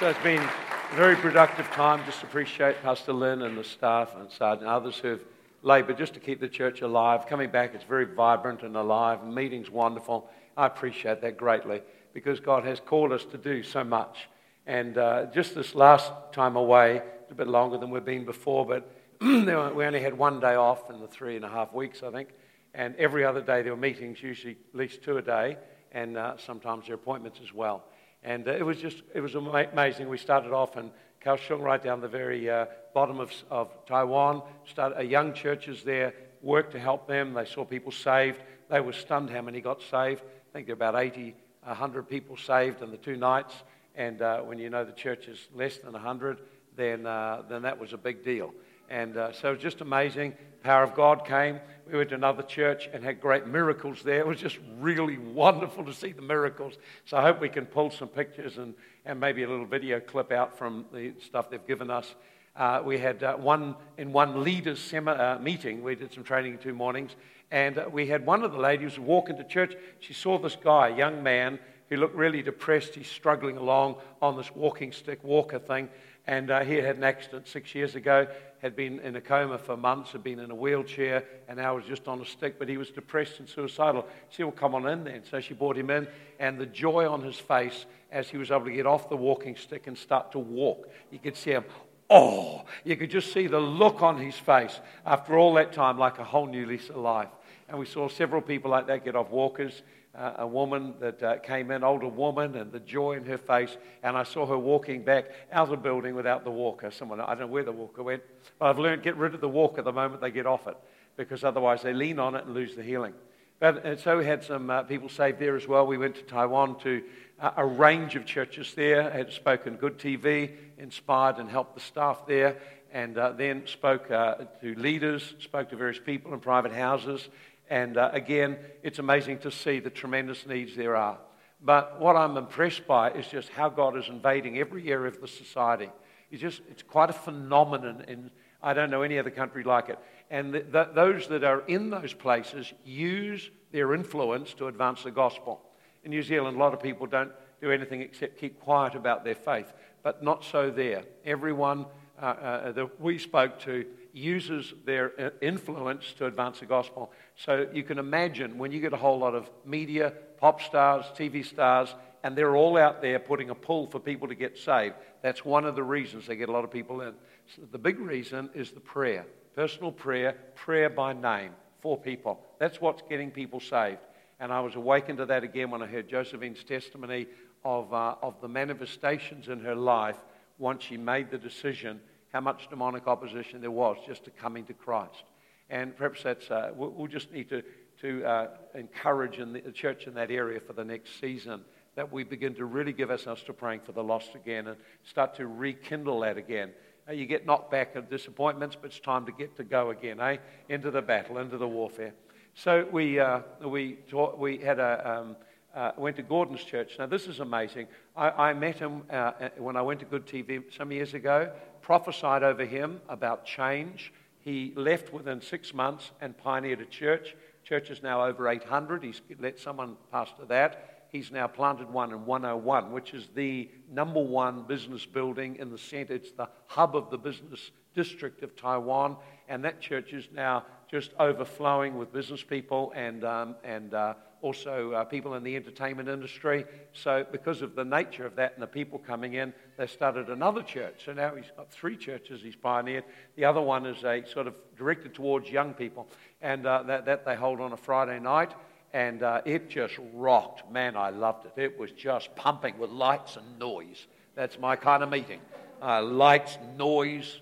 so 0.01 0.09
it's 0.09 0.23
been 0.25 0.43
a 0.43 0.97
very 0.97 1.15
productive 1.15 1.71
time. 1.71 2.05
Just 2.05 2.25
appreciate 2.25 2.83
Pastor 2.83 3.13
Lynn 3.13 3.43
and 3.43 3.57
the 3.57 3.63
staff 3.63 4.17
and 4.17 4.29
Sergeant 4.31 4.67
others 4.67 4.97
who've 4.97 5.23
laboured 5.63 5.99
just 5.99 6.15
to 6.15 6.21
keep 6.21 6.41
the 6.41 6.49
church 6.49 6.81
alive. 6.81 7.27
Coming 7.29 7.51
back, 7.51 7.75
it's 7.75 7.85
very 7.85 8.07
vibrant 8.07 8.63
and 8.63 8.77
alive. 8.77 9.21
The 9.21 9.31
meeting's 9.31 9.71
wonderful. 9.71 10.29
I 10.57 10.67
appreciate 10.67 11.21
that 11.21 11.37
greatly 11.37 11.81
because 12.13 12.41
God 12.41 12.65
has 12.65 12.81
called 12.81 13.13
us 13.13 13.25
to 13.27 13.39
do 13.39 13.63
so 13.63 13.85
much. 13.85 14.29
And 14.67 14.99
uh, 14.99 15.27
just 15.27 15.55
this 15.55 15.77
last 15.77 16.11
time 16.33 16.57
away, 16.57 17.03
it's 17.23 17.31
a 17.31 17.37
bit 17.37 17.47
longer 17.47 17.79
than 17.79 17.91
we've 17.91 18.05
been 18.05 18.25
before, 18.25 18.67
but 18.67 18.96
we 19.21 19.85
only 19.85 20.01
had 20.01 20.19
one 20.19 20.41
day 20.41 20.57
off 20.57 20.91
in 20.91 21.01
the 21.01 21.07
three 21.07 21.37
and 21.37 21.45
a 21.45 21.49
half 21.49 21.73
weeks, 21.73 22.03
I 22.03 22.11
think. 22.11 22.29
And 22.75 22.95
every 22.97 23.25
other 23.25 23.41
day 23.41 23.63
there 23.63 23.73
were 23.73 23.81
meetings, 23.81 24.23
usually 24.23 24.59
at 24.73 24.79
least 24.79 25.03
two 25.03 25.17
a 25.17 25.23
day, 25.23 25.57
and 25.93 26.19
uh, 26.19 26.37
sometimes 26.37 26.87
there 26.87 26.97
were 26.97 27.03
appointments 27.03 27.41
as 27.43 27.53
well. 27.55 27.85
And 28.23 28.47
uh, 28.47 28.53
it 28.53 28.67
was 28.67 28.77
just, 28.77 29.03
it 29.15 29.21
was 29.21 29.35
ama- 29.35 29.69
amazing. 29.73 30.11
We 30.11 30.19
started 30.19 30.53
off 30.53 30.77
in 30.77 30.91
Kaohsiung, 31.25 31.63
right 31.63 31.83
down 31.83 32.03
the 32.03 32.09
very 32.09 32.51
uh, 32.51 32.67
bottom 32.93 33.19
of, 33.19 33.33
of 33.51 33.71
Taiwan. 33.87 34.43
Started, 34.67 34.99
uh, 34.99 35.03
young 35.03 35.33
churches 35.33 35.83
there, 35.83 36.13
worked 36.43 36.73
to 36.73 36.79
help 36.79 37.09
them. 37.09 37.33
They 37.33 37.47
saw 37.47 37.65
people 37.65 37.93
saved. 37.93 38.41
They 38.69 38.81
were 38.81 38.93
stunned 38.93 39.31
how 39.31 39.41
many 39.41 39.63
got 39.63 39.81
saved. 39.81 40.23
I 40.23 40.53
think 40.53 40.67
there 40.67 40.77
were 40.77 40.87
about 40.87 41.01
80, 41.01 41.35
100 41.63 42.09
people 42.09 42.37
saved 42.37 42.83
in 42.83 42.91
the 42.91 42.99
two 42.99 43.17
nights. 43.17 43.55
And 43.95 44.21
uh, 44.21 44.41
when 44.41 44.59
you 44.59 44.69
know 44.69 44.85
the 44.85 44.93
church 44.93 45.27
is 45.27 45.49
less 45.55 45.79
than 45.79 45.95
100, 45.95 46.39
then, 46.77 47.07
uh, 47.07 47.43
then 47.49 47.63
that 47.63 47.79
was 47.79 47.93
a 47.93 47.99
big 47.99 48.25
deal. 48.25 48.53
And 48.89 49.17
uh, 49.17 49.33
so 49.33 49.49
it 49.49 49.55
was 49.55 49.63
just 49.63 49.81
amazing. 49.81 50.35
Power 50.63 50.83
of 50.83 50.95
God 50.95 51.27
came. 51.27 51.61
We 51.91 51.99
went 51.99 52.11
to 52.11 52.15
another 52.15 52.43
church 52.43 52.89
and 52.93 53.03
had 53.03 53.21
great 53.21 53.47
miracles 53.47 54.03
there. 54.03 54.21
It 54.21 54.27
was 54.27 54.41
just 54.41 54.59
really 54.79 55.19
wonderful 55.35 55.85
to 55.85 55.95
see 55.95 56.13
the 56.13 56.23
miracles. 56.23 56.75
So 57.05 57.17
I 57.17 57.23
hope 57.23 57.41
we 57.41 57.49
can 57.49 57.67
pull 57.67 57.91
some 57.91 58.09
pictures 58.09 58.59
and, 58.59 58.75
and 59.05 59.19
maybe 59.19 59.43
a 59.43 59.49
little 59.49 59.67
video 59.67 60.01
clip 60.01 60.33
out 60.33 60.57
from 60.57 60.87
the 60.93 61.15
stuff 61.21 61.51
they've 61.51 61.67
given 61.67 61.91
us. 61.91 62.15
Uh, 62.57 62.81
we 62.83 62.97
had 62.97 63.23
uh, 63.23 63.37
one 63.37 63.77
in 63.99 64.13
one 64.13 64.43
leaders' 64.43 64.93
uh, 64.95 65.39
meeting. 65.41 65.83
We 65.83 65.95
did 65.95 66.13
some 66.13 66.25
training 66.25 66.55
in 66.55 66.59
two 66.59 66.73
mornings, 66.73 67.15
and 67.51 67.77
uh, 67.77 67.85
we 67.93 68.07
had 68.07 68.25
one 68.25 68.43
of 68.45 68.53
the 68.53 68.59
ladies 68.59 68.99
walk 68.99 69.29
into 69.29 69.45
church. 69.45 69.75
She 70.01 70.15
saw 70.15 70.39
this 70.39 70.57
guy, 70.57 70.89
a 70.89 70.97
young 70.97 71.23
man, 71.23 71.59
who 71.91 71.97
looked 71.97 72.15
really 72.15 72.43
depressed. 72.43 72.95
He's 72.95 73.09
struggling 73.11 73.59
along 73.59 73.97
on 74.23 74.39
this 74.39 74.51
walking 74.55 74.93
stick 74.93 75.23
walker 75.23 75.59
thing, 75.59 75.91
And 76.27 76.51
uh, 76.51 76.65
he 76.65 76.75
had 76.75 76.97
an 76.97 77.05
accident 77.05 77.47
six 77.47 77.75
years 77.75 77.95
ago, 77.95 78.27
had 78.61 78.75
been 78.75 78.99
in 79.01 79.15
a 79.15 79.21
coma 79.21 79.59
for 79.59 79.77
months, 79.77 80.11
had 80.11 80.25
been 80.25 80.41
in 80.41 80.51
a 80.51 80.55
wheelchair, 80.55 81.25
and 81.49 81.59
now 81.59 81.77
was 81.77 81.85
just 81.85 82.09
on 82.09 82.21
a 82.21 82.25
stick, 82.25 82.59
but 82.59 82.69
he 82.69 82.77
was 82.77 82.91
depressed 82.91 83.39
and 83.39 83.49
suicidal. 83.49 84.05
She 84.31 84.39
said, 84.39 84.47
Well, 84.47 84.53
come 84.53 84.75
on 84.75 84.89
in 84.89 85.05
then. 85.05 85.23
So 85.31 85.41
she 85.41 85.55
brought 85.55 85.79
him 85.79 85.91
in, 85.91 86.09
and 86.41 86.59
the 86.59 86.67
joy 86.67 87.09
on 87.09 87.23
his 87.23 87.37
face 87.37 87.87
as 88.11 88.29
he 88.29 88.39
was 88.39 88.51
able 88.51 88.65
to 88.65 88.73
get 88.73 88.87
off 88.87 89.09
the 89.09 89.17
walking 89.17 89.57
stick 89.57 89.87
and 89.87 89.97
start 89.97 90.33
to 90.33 90.39
walk. 90.39 90.89
You 91.11 91.21
could 91.21 91.37
see 91.37 91.53
him, 91.53 91.65
oh, 92.11 92.65
you 92.85 92.97
could 92.97 93.11
just 93.11 93.33
see 93.33 93.47
the 93.47 93.61
look 93.61 94.03
on 94.03 94.19
his 94.19 94.35
face 94.35 94.81
after 95.05 95.39
all 95.39 95.55
that 95.55 95.73
time, 95.73 95.99
like 95.99 96.19
a 96.19 96.25
whole 96.25 96.47
new 96.47 96.67
lease 96.67 96.89
of 96.89 96.97
life. 96.97 97.29
And 97.69 97.79
we 97.79 97.87
saw 97.87 98.09
several 98.09 98.43
people 98.43 98.71
like 98.71 98.87
that 98.87 99.05
get 99.05 99.17
off 99.17 99.31
walkers 99.31 99.83
a 100.17 100.47
woman 100.47 100.95
that 101.01 101.23
uh, 101.23 101.39
came 101.39 101.71
in, 101.71 101.85
older 101.85 102.09
woman, 102.09 102.57
and 102.57 102.73
the 102.73 102.81
joy 102.81 103.13
in 103.13 103.25
her 103.25 103.39
face. 103.39 103.77
And 104.03 104.17
I 104.17 104.23
saw 104.23 104.47
her 104.47 104.59
walking 104.59 105.03
back 105.03 105.27
out 105.53 105.65
of 105.65 105.71
the 105.71 105.77
building 105.77 106.15
without 106.15 106.45
the 106.45 106.51
walker. 106.51 106.91
Someone, 106.91 107.21
I 107.21 107.29
don't 107.29 107.41
know 107.41 107.47
where 107.49 107.65
the 107.65 107.73
walker 107.73 108.03
went, 108.03 108.23
but 108.59 108.67
I've 108.67 108.79
learned 108.79 109.03
get 109.03 109.17
rid 109.17 109.35
of 109.35 109.41
the 109.41 109.49
walker 109.49 109.83
the 109.83 109.93
moment 109.93 110.21
they 110.21 110.31
get 110.31 110.47
off 110.47 110.67
it, 110.67 110.77
because 111.17 111.45
otherwise 111.45 111.83
they 111.83 111.93
lean 111.93 112.19
on 112.19 112.35
it 112.35 112.47
and 112.47 112.55
lose 112.55 112.75
the 112.75 112.83
healing. 112.83 113.15
But 113.59 113.85
and 113.85 113.99
so 113.99 114.19
we 114.19 114.27
had 114.27 114.45
some 114.45 114.69
uh, 114.69 114.83
people 114.83 115.09
saved 115.09 115.39
there 115.39 115.57
as 115.57 115.67
well. 115.67 115.87
We 115.87 115.99
went 115.99 116.17
to 116.17 116.23
Taiwan 116.23 116.79
to 116.81 117.03
uh, 117.41 117.53
a 117.57 117.67
range 117.67 118.15
of 118.15 118.27
churches 118.27 118.75
there. 118.75 119.11
I 119.11 119.17
had 119.17 119.33
spoken 119.33 119.77
good 119.77 119.99
TV, 119.99 120.53
inspired 120.79 121.39
and 121.39 121.49
helped 121.49 121.75
the 121.75 121.81
staff 121.81 122.27
there, 122.27 122.57
and 122.93 123.17
uh, 123.17 123.33
then 123.33 123.67
spoke 123.67 124.11
uh, 124.11 124.37
to 124.61 124.75
leaders, 124.75 125.35
spoke 125.41 125.71
to 125.71 125.77
various 125.77 125.99
people 125.99 126.35
in 126.35 126.41
private 126.41 126.73
houses, 126.73 127.29
and 127.69 127.97
uh, 127.97 128.11
again, 128.13 128.59
it's 128.83 128.99
amazing 128.99 129.39
to 129.41 129.51
see 129.51 129.81
the 129.81 129.91
tremendous 129.91 130.47
needs 130.47 130.77
there 130.77 130.97
are. 130.97 131.19
But 131.61 132.01
what 132.01 132.17
I'm 132.17 132.37
impressed 132.37 132.87
by 132.87 133.11
is 133.13 133.27
just 133.27 133.49
how 133.51 133.69
God 133.69 133.97
is 133.97 134.09
invading 134.09 134.59
every 134.59 134.91
area 134.91 135.09
of 135.09 135.21
the 135.21 135.29
society. 135.29 135.91
It's 136.31 136.43
just, 136.43 136.61
it's 136.71 136.83
quite 136.83 137.11
a 137.11 137.15
phenomenon, 137.15 138.05
and 138.07 138.31
I 138.63 138.75
don't 138.75 138.91
know 138.91 139.03
any 139.03 139.19
other 139.19 139.31
country 139.31 139.65
like 139.65 139.89
it. 139.89 139.99
And 140.31 140.55
those 140.73 141.29
that 141.29 141.45
are 141.45 141.61
in 141.67 141.91
those 141.91 142.13
places 142.13 142.73
use 142.85 143.51
their 143.73 143.95
influence 143.95 144.55
to 144.55 144.67
advance 144.67 145.03
the 145.03 145.11
gospel. 145.11 145.63
In 146.05 146.11
New 146.11 146.23
Zealand, 146.23 146.57
a 146.57 146.61
lot 146.61 146.75
of 146.75 146.83
people 146.83 147.07
don't 147.07 147.33
do 147.61 147.71
anything 147.71 148.01
except 148.01 148.39
keep 148.39 148.61
quiet 148.61 148.95
about 148.95 149.25
their 149.25 149.35
faith, 149.35 149.73
but 150.03 150.23
not 150.23 150.45
so 150.45 150.71
there. 150.71 151.05
Everyone 151.25 151.87
uh, 152.21 152.25
uh, 152.25 152.73
that 152.73 153.01
we 153.01 153.19
spoke 153.19 153.59
to 153.61 153.87
uses 154.17 154.73
their 154.87 155.13
uh, 155.21 155.31
influence 155.43 156.15
to 156.15 156.25
advance 156.25 156.61
the 156.61 156.67
gospel. 156.67 157.13
So 157.37 157.67
you 157.73 157.83
can 157.83 157.99
imagine 157.99 158.57
when 158.57 158.73
you 158.73 158.81
get 158.81 158.95
a 158.95 158.97
whole 158.97 159.19
lot 159.19 159.35
of 159.35 159.51
media, 159.65 160.15
pop 160.39 160.63
stars, 160.63 161.05
TV 161.19 161.45
stars, 161.45 161.95
and 162.23 162.35
they're 162.35 162.57
all 162.57 162.79
out 162.79 163.03
there 163.03 163.19
putting 163.19 163.51
a 163.51 163.55
pull 163.55 163.87
for 163.87 164.01
people 164.01 164.27
to 164.29 164.35
get 164.35 164.57
saved. 164.57 164.95
That's 165.23 165.45
one 165.45 165.67
of 165.67 165.77
the 165.77 165.83
reasons 165.83 166.27
they 166.27 166.37
get 166.37 166.49
a 166.49 166.53
lot 166.53 166.65
of 166.65 166.71
people 166.71 167.03
in. 167.03 167.13
So 167.55 167.63
the 167.71 167.79
big 167.79 167.99
reason 167.99 168.49
is 168.55 168.71
the 168.71 168.81
prayer 168.81 169.27
personal 169.55 169.91
prayer, 169.91 170.37
prayer 170.55 170.91
by 170.91 171.15
name 171.15 171.53
for 171.81 171.97
people. 171.99 172.39
That's 172.59 172.79
what's 172.79 173.03
getting 173.09 173.31
people 173.31 173.59
saved. 173.59 174.01
And 174.39 174.53
I 174.53 174.61
was 174.61 174.77
awakened 174.77 175.17
to 175.17 175.27
that 175.27 175.45
again 175.45 175.71
when 175.71 175.83
I 175.83 175.87
heard 175.87 176.11
Josephine's 176.11 176.63
testimony 176.63 177.27
of, 177.65 177.93
uh, 177.93 178.17
of 178.21 178.39
the 178.43 178.49
manifestations 178.49 179.49
in 179.49 179.61
her 179.61 179.75
life 179.75 180.19
once 180.59 180.85
she 180.85 180.99
made 180.99 181.31
the 181.31 181.39
decision 181.39 182.01
how 182.37 182.41
much 182.43 182.69
demonic 182.69 183.07
opposition 183.07 183.63
there 183.63 183.71
was 183.71 183.97
just 184.07 184.25
to 184.25 184.31
coming 184.31 184.63
to 184.63 184.75
Christ. 184.75 185.25
And 185.71 185.97
perhaps 185.97 186.23
that's, 186.23 186.51
uh, 186.51 186.71
we'll 186.77 187.07
just 187.07 187.33
need 187.33 187.49
to, 187.49 187.63
to 188.03 188.25
uh, 188.27 188.49
encourage 188.75 189.39
in 189.39 189.55
the 189.55 189.73
church 189.73 190.07
in 190.07 190.13
that 190.15 190.31
area 190.31 190.61
for 190.61 190.75
the 190.75 190.85
next 190.85 191.19
season 191.19 191.65
that 191.95 192.13
we 192.13 192.25
begin 192.25 192.55
to 192.57 192.67
really 192.67 192.93
give 192.93 193.11
ourselves 193.11 193.43
to 193.45 193.55
praying 193.55 193.81
for 193.81 193.93
the 193.93 194.05
lost 194.05 194.35
again 194.35 194.67
and 194.67 194.77
start 195.03 195.35
to 195.37 195.47
rekindle 195.47 196.21
that 196.21 196.37
again. 196.37 196.73
You 197.11 197.25
get 197.25 197.47
knocked 197.47 197.71
back 197.71 197.97
of 197.97 198.11
disappointments, 198.11 198.77
but 198.79 198.91
it's 198.91 199.01
time 199.01 199.25
to 199.25 199.33
get 199.33 199.57
to 199.57 199.65
go 199.65 199.89
again, 199.89 200.21
eh? 200.21 200.37
Into 200.69 200.91
the 200.91 201.01
battle, 201.01 201.39
into 201.39 201.57
the 201.57 201.67
warfare. 201.67 202.13
So 202.53 202.87
we, 202.93 203.19
uh, 203.19 203.41
we, 203.65 203.95
taught, 204.11 204.39
we 204.39 204.59
had 204.59 204.79
a, 204.79 205.11
um, 205.11 205.37
uh, 205.77 205.93
went 205.97 206.17
to 206.17 206.23
Gordon's 206.23 206.65
church. 206.65 206.97
Now, 206.99 207.07
this 207.07 207.29
is 207.29 207.39
amazing. 207.41 207.87
I, 208.17 208.31
I 208.31 208.55
met 208.55 208.79
him 208.79 209.03
uh, 209.11 209.13
uh 209.13 209.49
when 209.59 209.77
I 209.77 209.83
went 209.83 210.01
to 210.01 210.07
Good 210.07 210.27
TV 210.27 210.63
some 210.75 210.91
years 210.91 211.15
ago, 211.15 211.53
prophesied 211.83 212.43
over 212.43 212.65
him 212.65 213.01
about 213.09 213.45
change. 213.45 214.13
He 214.41 214.73
left 214.75 215.13
within 215.13 215.41
six 215.41 215.75
months 215.75 216.13
and 216.21 216.37
pioneered 216.37 216.81
a 216.81 216.87
church. 216.87 217.37
Church 217.63 217.91
is 217.91 218.03
now 218.03 218.25
over 218.25 218.49
800. 218.49 219.03
He's 219.03 219.21
let 219.39 219.59
someone 219.59 219.97
pastor 220.11 220.47
that. 220.47 221.09
He's 221.11 221.31
now 221.31 221.47
planted 221.47 221.91
one 221.91 222.13
in 222.13 222.25
101, 222.25 222.93
which 222.93 223.15
is 223.15 223.29
the 223.35 223.71
number 223.91 224.21
one 224.21 224.63
business 224.63 225.07
building 225.07 225.57
in 225.57 225.71
the 225.71 225.79
center. 225.79 226.15
It's 226.15 226.33
the 226.33 226.49
hub 226.67 226.97
of 226.97 227.11
the 227.11 227.19
business 227.19 227.71
district 227.95 228.43
of 228.43 228.57
Taiwan. 228.57 229.17
And 229.49 229.65
that 229.65 229.81
church 229.81 230.13
is 230.13 230.29
now 230.33 230.65
just 230.91 231.13
overflowing 231.19 231.97
with 231.97 232.13
business 232.13 232.43
people 232.43 232.93
and, 232.95 233.25
um, 233.25 233.57
and 233.65 233.95
uh, 233.95 234.15
also 234.43 234.93
uh, 234.93 235.05
people 235.05 235.35
in 235.35 235.43
the 235.43 235.57
entertainment 235.57 236.09
industry. 236.09 236.65
So, 236.93 237.27
because 237.31 237.63
of 237.63 237.75
the 237.75 237.85
nature 237.85 238.27
of 238.27 238.37
that 238.37 238.55
and 238.55 238.63
the 238.63 238.67
people 238.67 238.99
coming 238.99 239.35
in, 239.35 239.53
they 239.77 239.87
started 239.87 240.29
another 240.29 240.63
church. 240.63 241.03
So 241.05 241.13
now 241.13 241.35
he's 241.35 241.51
got 241.57 241.71
three 241.71 241.97
churches 241.97 242.43
he's 242.43 242.57
pioneered. 242.57 243.05
The 243.37 243.45
other 243.45 243.61
one 243.61 243.87
is 243.87 244.05
a 244.05 244.25
sort 244.27 244.47
of 244.47 244.55
directed 244.77 245.15
towards 245.15 245.51
young 245.51 245.75
people, 245.75 246.09
and 246.41 246.67
uh, 246.67 246.83
that, 246.85 247.07
that 247.07 247.25
they 247.25 247.37
hold 247.37 247.61
on 247.61 247.73
a 247.73 247.77
Friday 247.77 248.19
night. 248.19 248.53
And 248.93 249.23
uh, 249.23 249.43
it 249.45 249.69
just 249.69 249.95
rocked. 250.15 250.71
Man, 250.71 250.97
I 250.97 251.11
loved 251.11 251.47
it. 251.47 251.53
It 251.57 251.79
was 251.79 251.91
just 251.93 252.35
pumping 252.37 252.79
with 252.79 252.91
lights 252.91 253.37
and 253.37 253.59
noise. 253.59 254.07
That's 254.35 254.59
my 254.59 254.77
kind 254.77 255.03
of 255.03 255.11
meeting. 255.11 255.41
Uh, 255.83 256.03
lights, 256.03 256.57
noise, 256.79 257.41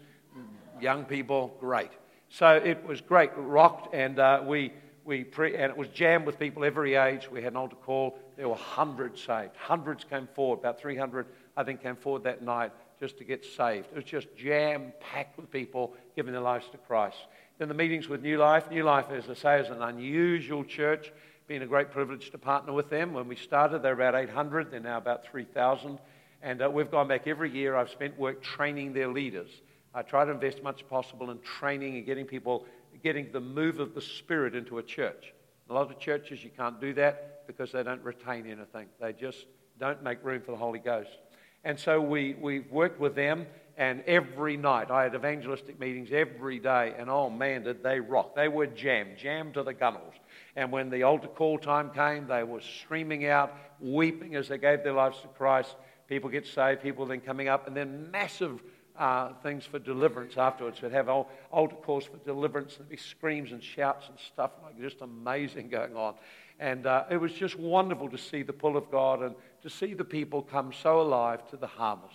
young 0.81 1.05
people, 1.05 1.57
great. 1.61 1.91
So 2.29 2.57
it 2.57 2.85
was 2.85 3.01
great, 3.01 3.31
rocked, 3.37 3.95
and 3.95 4.19
uh, 4.19 4.43
we, 4.45 4.73
we 5.05 5.25
pre- 5.25 5.57
and 5.57 5.71
it 5.71 5.77
was 5.77 5.89
jammed 5.89 6.27
with 6.27 6.39
people 6.39 6.65
every 6.65 6.95
age. 6.95 7.31
We 7.31 7.43
had 7.43 7.53
an 7.53 7.57
altar 7.57 7.77
call. 7.77 8.19
There 8.37 8.49
were 8.49 8.55
hundreds 8.55 9.23
saved. 9.23 9.57
Hundreds 9.57 10.05
came 10.05 10.29
forward. 10.35 10.61
About 10.61 10.81
300, 10.81 11.27
I 11.57 11.65
think, 11.65 11.83
came 11.83 11.97
forward 11.97 12.25
that 12.25 12.43
night 12.43 12.73
just 12.99 13.19
to 13.19 13.25
get 13.25 13.45
saved. 13.45 13.89
It 13.93 13.97
was 13.97 14.05
just 14.05 14.29
jam 14.37 14.93
packed 15.01 15.37
with 15.37 15.51
people 15.51 15.95
giving 16.17 16.33
their 16.33 16.43
lives 16.43 16.67
to 16.73 16.79
Christ. 16.79 17.17
Then 17.59 17.69
the 17.69 17.75
meetings 17.75 18.09
with 18.09 18.23
New 18.23 18.39
Life. 18.39 18.71
New 18.71 18.83
Life, 18.83 19.07
as 19.11 19.29
I 19.29 19.35
say, 19.35 19.61
is 19.61 19.69
an 19.69 19.83
unusual 19.83 20.65
church. 20.65 21.13
Been 21.47 21.63
a 21.63 21.67
great 21.67 21.91
privilege 21.91 22.31
to 22.31 22.39
partner 22.39 22.73
with 22.73 22.89
them. 22.89 23.13
When 23.13 23.29
we 23.29 23.37
started, 23.37 23.83
they 23.83 23.89
were 23.89 23.95
about 23.95 24.15
800. 24.15 24.71
They're 24.71 24.81
now 24.81 24.97
about 24.97 25.27
3,000. 25.27 25.99
And 26.43 26.63
uh, 26.63 26.71
we've 26.71 26.91
gone 26.91 27.09
back 27.09 27.27
every 27.27 27.51
year. 27.51 27.77
I've 27.77 27.91
spent 27.91 28.19
work 28.19 28.43
training 28.43 28.95
their 28.95 29.09
leaders. 29.09 29.51
I 29.95 30.03
try 30.03 30.25
to 30.25 30.33
invest 30.33 30.59
as 30.59 30.65
much 30.65 30.83
as 30.83 30.89
possible 30.89 31.31
in 31.31 31.39
training 31.41 31.97
and 31.97 32.05
getting 32.05 32.27
people, 32.27 32.67
getting 33.03 33.31
the 33.31 33.41
move 33.41 33.79
of 33.79 33.95
the 33.95 34.01
Spirit 34.01 34.57
into 34.57 34.79
a 34.79 34.83
church. 34.83 35.33
A 35.71 35.73
lot 35.73 35.91
of 35.91 35.99
churches, 35.99 36.43
you 36.43 36.51
can't 36.51 36.81
do 36.81 36.93
that 36.95 37.47
because 37.47 37.73
they 37.73 37.83
don't 37.83 38.03
retain 38.03 38.47
anything. 38.47 38.87
They 39.01 39.13
just 39.13 39.47
don't 39.79 40.03
make 40.03 40.23
room 40.25 40.43
for 40.43 40.51
the 40.51 40.57
Holy 40.57 40.81
Ghost. 40.81 41.11
And 41.63 41.79
so 41.79 42.01
we, 42.01 42.35
we've 42.35 42.71
worked 42.71 43.01
with 43.01 43.15
them, 43.15 43.47
and 43.79 44.03
every 44.03 44.57
night 44.57 44.91
I 44.91 45.05
had 45.05 45.15
evangelistic 45.15 45.81
meetings 45.81 46.11
every 46.13 46.59
day, 46.59 46.93
and 46.99 47.09
oh 47.09 47.31
man, 47.31 47.63
did 47.63 47.83
they 47.83 48.01
rock. 48.01 48.35
They 48.35 48.49
were 48.49 48.67
jammed, 48.67 49.17
jammed 49.17 49.55
to 49.55 49.63
the 49.63 49.73
gunnels. 49.73 50.15
And 50.57 50.71
when 50.71 50.91
the 50.91 51.05
altar 51.05 51.29
call 51.29 51.59
time 51.59 51.91
came, 51.91 52.27
they 52.27 52.43
were 52.43 52.61
streaming 52.61 53.27
out, 53.27 53.55
weeping 53.81 54.35
as 54.35 54.49
they 54.49 54.59
gave 54.59 54.83
their 54.83 54.93
lives 54.93 55.21
to 55.21 55.29
Christ. 55.29 55.77
People 56.07 56.29
get 56.29 56.47
saved, 56.47 56.83
people 56.83 57.07
then 57.07 57.21
coming 57.21 57.49
up, 57.49 57.67
and 57.67 57.75
then 57.75 58.11
massive 58.11 58.61
uh, 58.99 59.33
things 59.43 59.65
for 59.65 59.79
deliverance 59.79 60.37
afterwards. 60.37 60.81
We'd 60.81 60.93
have 60.93 61.09
altar 61.09 61.77
calls 61.83 62.05
for 62.05 62.17
deliverance. 62.19 62.77
There'd 62.77 62.89
be 62.89 62.97
screams 62.97 63.53
and 63.53 63.63
shouts 63.63 64.09
and 64.09 64.19
stuff 64.19 64.53
like 64.63 64.81
just 64.81 65.01
amazing 65.01 65.69
going 65.71 65.97
on. 65.97 66.15
And 66.61 66.87
uh, 66.87 67.05
it 67.11 67.17
was 67.17 67.33
just 67.33 67.59
wonderful 67.59 68.09
to 68.11 68.19
see 68.19 68.43
the 68.43 68.53
pull 68.53 68.77
of 68.77 68.91
God 68.91 69.23
and 69.23 69.35
to 69.63 69.71
see 69.71 69.95
the 69.95 70.05
people 70.05 70.43
come 70.43 70.73
so 70.73 71.01
alive 71.01 71.49
to 71.51 71.57
the 71.57 71.67
harvest. 71.67 72.15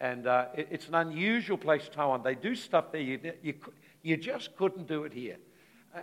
And 0.00 0.26
uh, 0.26 0.46
it, 0.56 0.68
it's 0.70 0.88
an 0.88 0.96
unusual 0.96 1.56
place, 1.56 1.88
Taiwan. 1.92 2.22
They 2.22 2.34
do 2.34 2.54
stuff 2.54 2.90
there 2.90 3.00
you, 3.00 3.20
you, 3.42 3.54
you 4.02 4.16
just 4.16 4.56
couldn't 4.56 4.88
do 4.88 5.04
it 5.04 5.12
here. 5.12 5.36
Uh, 5.94 6.00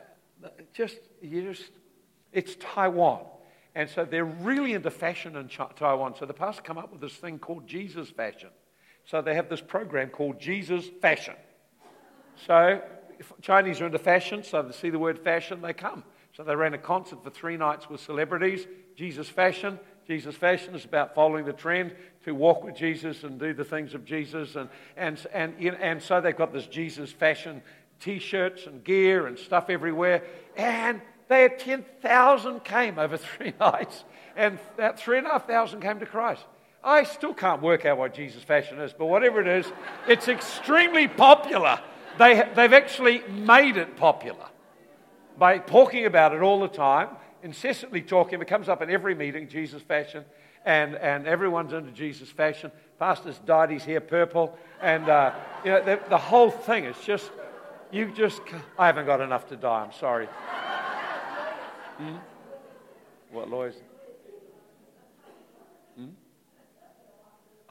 just, 0.74 0.98
you 1.22 1.54
just, 1.54 1.72
it's 2.32 2.56
Taiwan. 2.56 3.26
And 3.76 3.90
so 3.90 4.06
they're 4.06 4.24
really 4.24 4.74
into 4.74 4.92
fashion 4.92 5.36
in 5.36 5.50
Taiwan. 5.50 6.16
So 6.18 6.26
the 6.26 6.34
pastor 6.34 6.62
come 6.62 6.78
up 6.78 6.92
with 6.92 7.02
this 7.02 7.16
thing 7.16 7.40
called 7.40 7.68
Jesus 7.68 8.10
fashion. 8.10 8.50
So 9.06 9.22
they 9.22 9.36
have 9.36 9.50
this 9.50 9.62
program 9.62 10.10
called 10.10 10.40
Jesus 10.40 10.86
Fashion. 11.02 11.36
So 12.48 12.82
Chinese 13.42 13.82
are 13.82 13.86
into 13.86 14.00
fashion, 14.00 14.44
so 14.44 14.62
they 14.62 14.72
see 14.72 14.90
the 14.90 15.00
word 15.00 15.20
fashion, 15.20 15.62
they 15.62 15.74
come. 15.74 16.04
So 16.36 16.44
they 16.44 16.56
ran 16.56 16.74
a 16.74 16.80
concert 16.80 17.24
for 17.24 17.30
three 17.30 17.58
nights 17.58 17.90
with 17.90 18.02
celebrities, 18.02 18.66
Jesus 18.96 19.30
Fashion. 19.30 19.80
Jesus 20.08 20.36
Fashion 20.36 20.76
is 20.76 20.84
about 20.84 21.16
following 21.16 21.46
the 21.46 21.54
trend 21.54 21.96
to 22.26 22.34
walk 22.34 22.64
with 22.64 22.76
Jesus 22.76 23.24
and 23.24 23.40
do 23.40 23.54
the 23.54 23.64
things 23.64 23.94
of 23.94 24.04
Jesus. 24.04 24.56
And, 24.56 24.70
and, 24.98 25.26
and, 25.32 25.56
and 25.60 26.02
so 26.02 26.20
they've 26.20 26.36
got 26.36 26.52
this 26.52 26.66
Jesus 26.66 27.12
Fashion 27.12 27.62
t 28.00 28.20
shirts 28.20 28.66
and 28.66 28.84
gear 28.84 29.28
and 29.28 29.38
stuff 29.38 29.70
everywhere. 29.70 30.24
And 30.58 31.02
they 31.30 31.44
had 31.44 31.60
10,000 31.60 32.64
came 32.64 33.00
over 33.00 33.18
three 33.38 33.54
nights, 33.60 34.04
and 34.36 34.60
that 34.78 35.00
3,500 35.00 35.82
came 35.82 36.00
to 36.00 36.06
Christ. 36.06 36.44
I 36.84 37.04
still 37.04 37.34
can't 37.34 37.62
work 37.62 37.86
out 37.86 37.98
what 37.98 38.14
Jesus 38.14 38.44
Fashion 38.44 38.80
is, 38.82 38.94
but 38.94 39.06
whatever 39.06 39.40
it 39.40 39.48
is, 39.48 39.72
it's 40.08 40.28
extremely 40.28 41.08
popular. 41.08 41.80
They, 42.20 42.48
they've 42.56 42.74
actually 42.74 43.24
made 43.30 43.78
it 43.78 43.96
popular 43.96 44.48
by 45.38 45.60
talking 45.60 46.06
about 46.06 46.34
it 46.34 46.42
all 46.42 46.60
the 46.60 46.68
time, 46.68 47.10
incessantly 47.42 48.02
talking. 48.02 48.42
It 48.42 48.48
comes 48.48 48.68
up 48.68 48.82
in 48.82 48.90
every 48.90 49.16
meeting, 49.16 49.48
Jesus 49.48 49.82
Fashion, 49.82 50.26
and, 50.66 50.96
and 50.96 51.26
everyone's 51.26 51.74
into 51.74 51.92
Jesus 51.92 52.30
Fashion. 52.30 52.72
Pastor's 53.00 53.40
dyed 53.40 53.70
his 53.70 53.84
hair 53.84 54.02
purple, 54.02 54.58
and 54.82 55.10
uh, 55.10 55.34
you 55.64 55.72
know, 55.72 55.84
the, 55.84 56.00
the 56.10 56.18
whole 56.18 56.52
thing 56.52 56.84
is 56.84 56.98
just, 57.06 57.32
you 57.92 58.12
just, 58.12 58.42
I 58.78 58.88
haven't 58.88 59.06
got 59.06 59.22
enough 59.22 59.48
to 59.50 59.56
dye, 59.56 59.84
I'm 59.84 59.94
sorry. 59.94 60.28
Hmm? 61.98 62.18
What, 63.32 63.50
lawyers? 63.50 63.76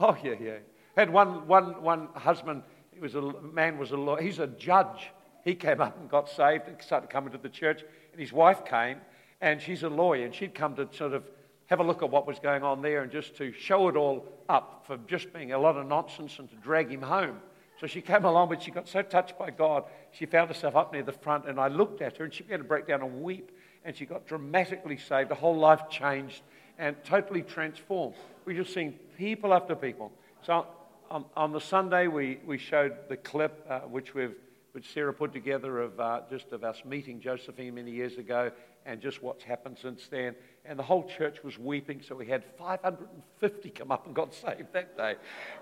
Oh, 0.02 0.16
yeah, 0.25 0.35
yeah. 0.40 0.56
Had 0.97 1.11
one, 1.11 1.47
one, 1.47 1.80
one 1.80 2.09
husband, 2.14 2.64
he 2.92 2.99
was 2.99 3.14
a 3.14 3.23
man 3.40 3.78
was 3.78 3.92
a 3.92 3.97
lawyer, 3.97 4.21
he's 4.21 4.40
a 4.40 4.49
judge. 4.49 5.12
He 5.44 5.54
came 5.54 5.80
up 5.80 5.97
and 5.99 6.11
got 6.11 6.28
saved 6.28 6.66
and 6.66 6.80
started 6.82 7.09
coming 7.09 7.30
to 7.32 7.38
the 7.38 7.49
church. 7.49 7.85
And 8.11 8.21
his 8.21 8.32
wife 8.32 8.64
came, 8.64 8.99
and 9.40 9.62
she's 9.62 9.85
a 9.85 9.88
lawyer, 9.88 10.25
and 10.25 10.35
she'd 10.35 10.54
come 10.54 10.75
to 10.75 10.88
sort 10.92 11.12
of 11.12 11.25
have 11.66 11.78
a 11.78 11.85
look 11.85 12.02
at 12.02 12.11
what 12.11 12.26
was 12.26 12.40
going 12.40 12.64
on 12.64 12.82
there 12.82 13.02
and 13.02 13.12
just 13.12 13.37
to 13.37 13.52
show 13.52 13.88
it 13.88 13.97
all 13.97 14.26
up 14.49 14.85
for 14.87 14.99
just 15.06 15.32
being 15.32 15.52
a 15.52 15.59
lot 15.59 15.76
of 15.76 15.87
nonsense 15.87 16.38
and 16.40 16.50
to 16.50 16.56
drag 16.56 16.90
him 16.90 17.02
home. 17.02 17.38
So 17.80 17.87
she 17.87 18.00
came 18.00 18.25
along, 18.25 18.49
but 18.49 18.61
she 18.61 18.73
got 18.73 18.88
so 18.88 19.02
touched 19.02 19.38
by 19.38 19.50
God, 19.50 19.85
she 20.11 20.26
found 20.26 20.49
herself 20.49 20.75
up 20.75 20.92
near 20.92 21.04
the 21.04 21.12
front, 21.12 21.49
and 21.49 21.61
I 21.61 21.68
looked 21.68 22.02
at 22.02 22.16
her, 22.16 22.25
and 22.25 22.35
she 22.35 22.42
began 22.42 22.59
to 22.59 22.64
break 22.64 22.88
down 22.88 23.02
and 23.02 23.23
weep, 23.23 23.52
and 23.85 23.97
she 23.97 24.04
got 24.04 24.26
dramatically 24.26 24.97
saved. 24.97 25.30
Her 25.30 25.37
whole 25.37 25.56
life 25.56 25.88
changed 25.88 26.42
and 26.78 26.97
totally 27.04 27.42
transformed. 27.42 28.16
We 28.44 28.54
just 28.54 28.75
seeing 28.75 28.92
people 29.16 29.54
after 29.54 29.75
people. 29.75 30.12
So 30.44 30.66
on, 31.11 31.25
on 31.37 31.52
the 31.52 31.61
Sunday, 31.61 32.08
we, 32.08 32.40
we 32.44 32.58
showed 32.58 32.96
the 33.08 33.16
clip, 33.16 33.64
uh, 33.68 33.80
which 33.80 34.14
we've 34.14 34.34
which 34.72 34.90
Sarah 34.92 35.12
put 35.12 35.32
together 35.32 35.80
of 35.80 36.00
uh, 36.00 36.20
just 36.30 36.50
of 36.52 36.64
us 36.64 36.82
meeting 36.84 37.20
Josephine 37.20 37.75
many 37.75 37.90
years 37.90 38.16
ago 38.16 38.50
and 38.84 39.00
just 39.00 39.22
what's 39.22 39.44
happened 39.44 39.76
since 39.80 40.08
then. 40.08 40.34
And 40.64 40.78
the 40.78 40.82
whole 40.82 41.06
church 41.06 41.44
was 41.44 41.58
weeping, 41.58 42.00
so 42.02 42.14
we 42.14 42.26
had 42.26 42.42
550 42.58 43.70
come 43.70 43.92
up 43.92 44.06
and 44.06 44.14
got 44.14 44.34
saved 44.34 44.72
that 44.72 44.96
day. 44.96 45.16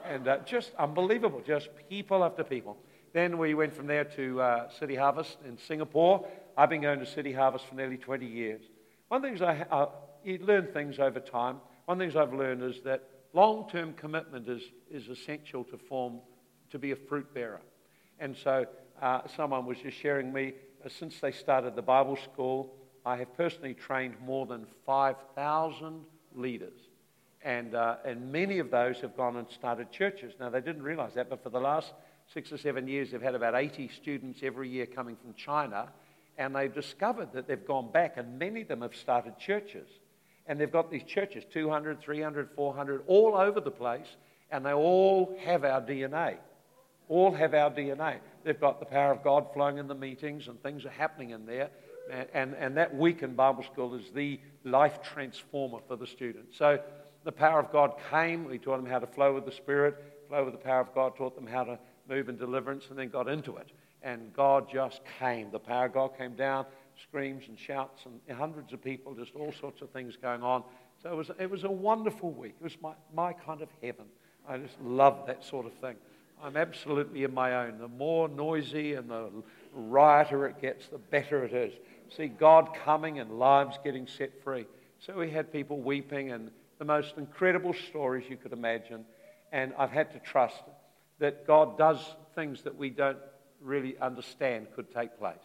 And 0.04 0.28
uh, 0.28 0.38
just 0.38 0.72
unbelievable, 0.78 1.42
just 1.44 1.68
people 1.88 2.24
after 2.24 2.44
people. 2.44 2.78
Then 3.12 3.38
we 3.38 3.54
went 3.54 3.74
from 3.74 3.88
there 3.88 4.04
to 4.04 4.40
uh, 4.40 4.68
City 4.70 4.94
Harvest 4.94 5.38
in 5.44 5.58
Singapore. 5.58 6.26
I've 6.56 6.70
been 6.70 6.82
going 6.82 7.00
to 7.00 7.06
City 7.06 7.32
Harvest 7.32 7.66
for 7.66 7.74
nearly 7.74 7.96
20 7.96 8.24
years. 8.24 8.62
One 9.08 9.22
the 9.22 9.28
things 9.28 9.42
I, 9.42 9.66
uh, 9.70 9.86
you 10.22 10.38
learn 10.38 10.68
things 10.68 11.00
over 11.00 11.18
time. 11.18 11.56
One 11.90 12.00
of 12.00 12.06
the 12.06 12.12
things 12.12 12.28
I've 12.28 12.38
learned 12.38 12.62
is 12.62 12.82
that 12.82 13.02
long-term 13.32 13.94
commitment 13.94 14.48
is, 14.48 14.62
is 14.92 15.08
essential 15.08 15.64
to 15.64 15.76
form, 15.76 16.20
to 16.70 16.78
be 16.78 16.92
a 16.92 16.94
fruit 16.94 17.34
bearer. 17.34 17.62
And 18.20 18.36
so 18.36 18.66
uh, 19.02 19.22
someone 19.26 19.66
was 19.66 19.78
just 19.78 19.96
sharing 19.96 20.32
me, 20.32 20.52
uh, 20.86 20.88
since 20.88 21.18
they 21.18 21.32
started 21.32 21.74
the 21.74 21.82
Bible 21.82 22.16
school, 22.32 22.72
I 23.04 23.16
have 23.16 23.36
personally 23.36 23.74
trained 23.74 24.14
more 24.24 24.46
than 24.46 24.68
5,000 24.86 26.04
leaders. 26.36 26.78
And, 27.42 27.74
uh, 27.74 27.96
and 28.04 28.30
many 28.30 28.60
of 28.60 28.70
those 28.70 29.00
have 29.00 29.16
gone 29.16 29.34
and 29.34 29.50
started 29.50 29.90
churches. 29.90 30.34
Now, 30.38 30.48
they 30.48 30.60
didn't 30.60 30.84
realize 30.84 31.14
that, 31.14 31.28
but 31.28 31.42
for 31.42 31.50
the 31.50 31.58
last 31.58 31.92
six 32.32 32.52
or 32.52 32.58
seven 32.58 32.86
years, 32.86 33.10
they've 33.10 33.20
had 33.20 33.34
about 33.34 33.56
80 33.56 33.88
students 34.00 34.38
every 34.44 34.68
year 34.68 34.86
coming 34.86 35.16
from 35.16 35.34
China. 35.34 35.88
And 36.38 36.54
they've 36.54 36.72
discovered 36.72 37.32
that 37.32 37.48
they've 37.48 37.66
gone 37.66 37.90
back, 37.90 38.16
and 38.16 38.38
many 38.38 38.60
of 38.60 38.68
them 38.68 38.82
have 38.82 38.94
started 38.94 39.40
churches. 39.40 39.88
And 40.50 40.60
they've 40.60 40.72
got 40.72 40.90
these 40.90 41.04
churches 41.04 41.44
200, 41.52 42.00
300, 42.00 42.48
400, 42.56 43.04
all 43.06 43.36
over 43.36 43.60
the 43.60 43.70
place, 43.70 44.16
and 44.50 44.66
they 44.66 44.72
all 44.72 45.38
have 45.44 45.64
our 45.64 45.80
DNA. 45.80 46.38
All 47.08 47.32
have 47.32 47.54
our 47.54 47.70
DNA. 47.70 48.16
They've 48.42 48.60
got 48.60 48.80
the 48.80 48.86
power 48.86 49.12
of 49.12 49.22
God 49.22 49.46
flowing 49.54 49.78
in 49.78 49.86
the 49.86 49.94
meetings, 49.94 50.48
and 50.48 50.60
things 50.60 50.84
are 50.84 50.90
happening 50.90 51.30
in 51.30 51.46
there. 51.46 51.70
And, 52.10 52.26
and, 52.34 52.54
and 52.54 52.76
that 52.78 52.96
week 52.96 53.22
in 53.22 53.36
Bible 53.36 53.62
school 53.62 53.94
is 53.94 54.10
the 54.12 54.40
life 54.64 55.00
transformer 55.04 55.78
for 55.86 55.94
the 55.94 56.06
students. 56.08 56.58
So 56.58 56.80
the 57.22 57.30
power 57.30 57.60
of 57.60 57.70
God 57.70 57.92
came. 58.10 58.46
We 58.46 58.58
taught 58.58 58.78
them 58.78 58.90
how 58.90 58.98
to 58.98 59.06
flow 59.06 59.32
with 59.32 59.44
the 59.44 59.52
Spirit, 59.52 60.02
flow 60.28 60.44
with 60.44 60.54
the 60.54 60.58
power 60.58 60.80
of 60.80 60.92
God, 60.96 61.14
taught 61.14 61.36
them 61.36 61.46
how 61.46 61.62
to 61.62 61.78
move 62.08 62.28
in 62.28 62.36
deliverance, 62.36 62.86
and 62.90 62.98
then 62.98 63.08
got 63.08 63.28
into 63.28 63.56
it. 63.58 63.68
And 64.02 64.32
God 64.34 64.66
just 64.68 65.00
came. 65.20 65.52
The 65.52 65.60
power 65.60 65.86
of 65.86 65.94
God 65.94 66.18
came 66.18 66.34
down, 66.34 66.66
screams 67.02 67.44
and 67.48 67.58
shouts, 67.58 68.04
and 68.04 68.36
hundreds 68.36 68.72
of 68.72 68.82
people, 68.82 69.14
just 69.14 69.34
all 69.34 69.52
sorts 69.52 69.82
of 69.82 69.90
things 69.90 70.16
going 70.20 70.42
on. 70.42 70.62
So 71.02 71.10
it 71.10 71.16
was, 71.16 71.30
it 71.38 71.50
was 71.50 71.64
a 71.64 71.70
wonderful 71.70 72.30
week. 72.32 72.54
It 72.60 72.64
was 72.64 72.76
my, 72.82 72.92
my 73.14 73.32
kind 73.32 73.62
of 73.62 73.68
heaven. 73.82 74.06
I 74.48 74.58
just 74.58 74.80
love 74.80 75.26
that 75.26 75.44
sort 75.44 75.66
of 75.66 75.72
thing. 75.74 75.96
I'm 76.42 76.56
absolutely 76.56 77.24
in 77.24 77.34
my 77.34 77.66
own. 77.66 77.78
The 77.78 77.88
more 77.88 78.28
noisy 78.28 78.94
and 78.94 79.10
the 79.10 79.30
rioter 79.74 80.46
it 80.46 80.60
gets, 80.60 80.88
the 80.88 80.98
better 80.98 81.44
it 81.44 81.52
is. 81.52 81.72
See 82.16 82.28
God 82.28 82.70
coming 82.84 83.18
and 83.18 83.38
lives 83.38 83.78
getting 83.84 84.06
set 84.06 84.42
free. 84.42 84.66
So 84.98 85.14
we 85.14 85.30
had 85.30 85.52
people 85.52 85.78
weeping 85.78 86.32
and 86.32 86.50
the 86.78 86.84
most 86.84 87.14
incredible 87.18 87.74
stories 87.74 88.24
you 88.28 88.36
could 88.36 88.52
imagine. 88.52 89.04
And 89.52 89.72
I've 89.78 89.90
had 89.90 90.12
to 90.12 90.18
trust 90.18 90.62
that 91.18 91.46
God 91.46 91.76
does 91.76 91.98
things 92.34 92.62
that 92.62 92.76
we 92.76 92.90
don't 92.90 93.18
really 93.60 93.96
understand 93.98 94.68
could 94.74 94.92
take 94.92 95.18
place. 95.18 95.36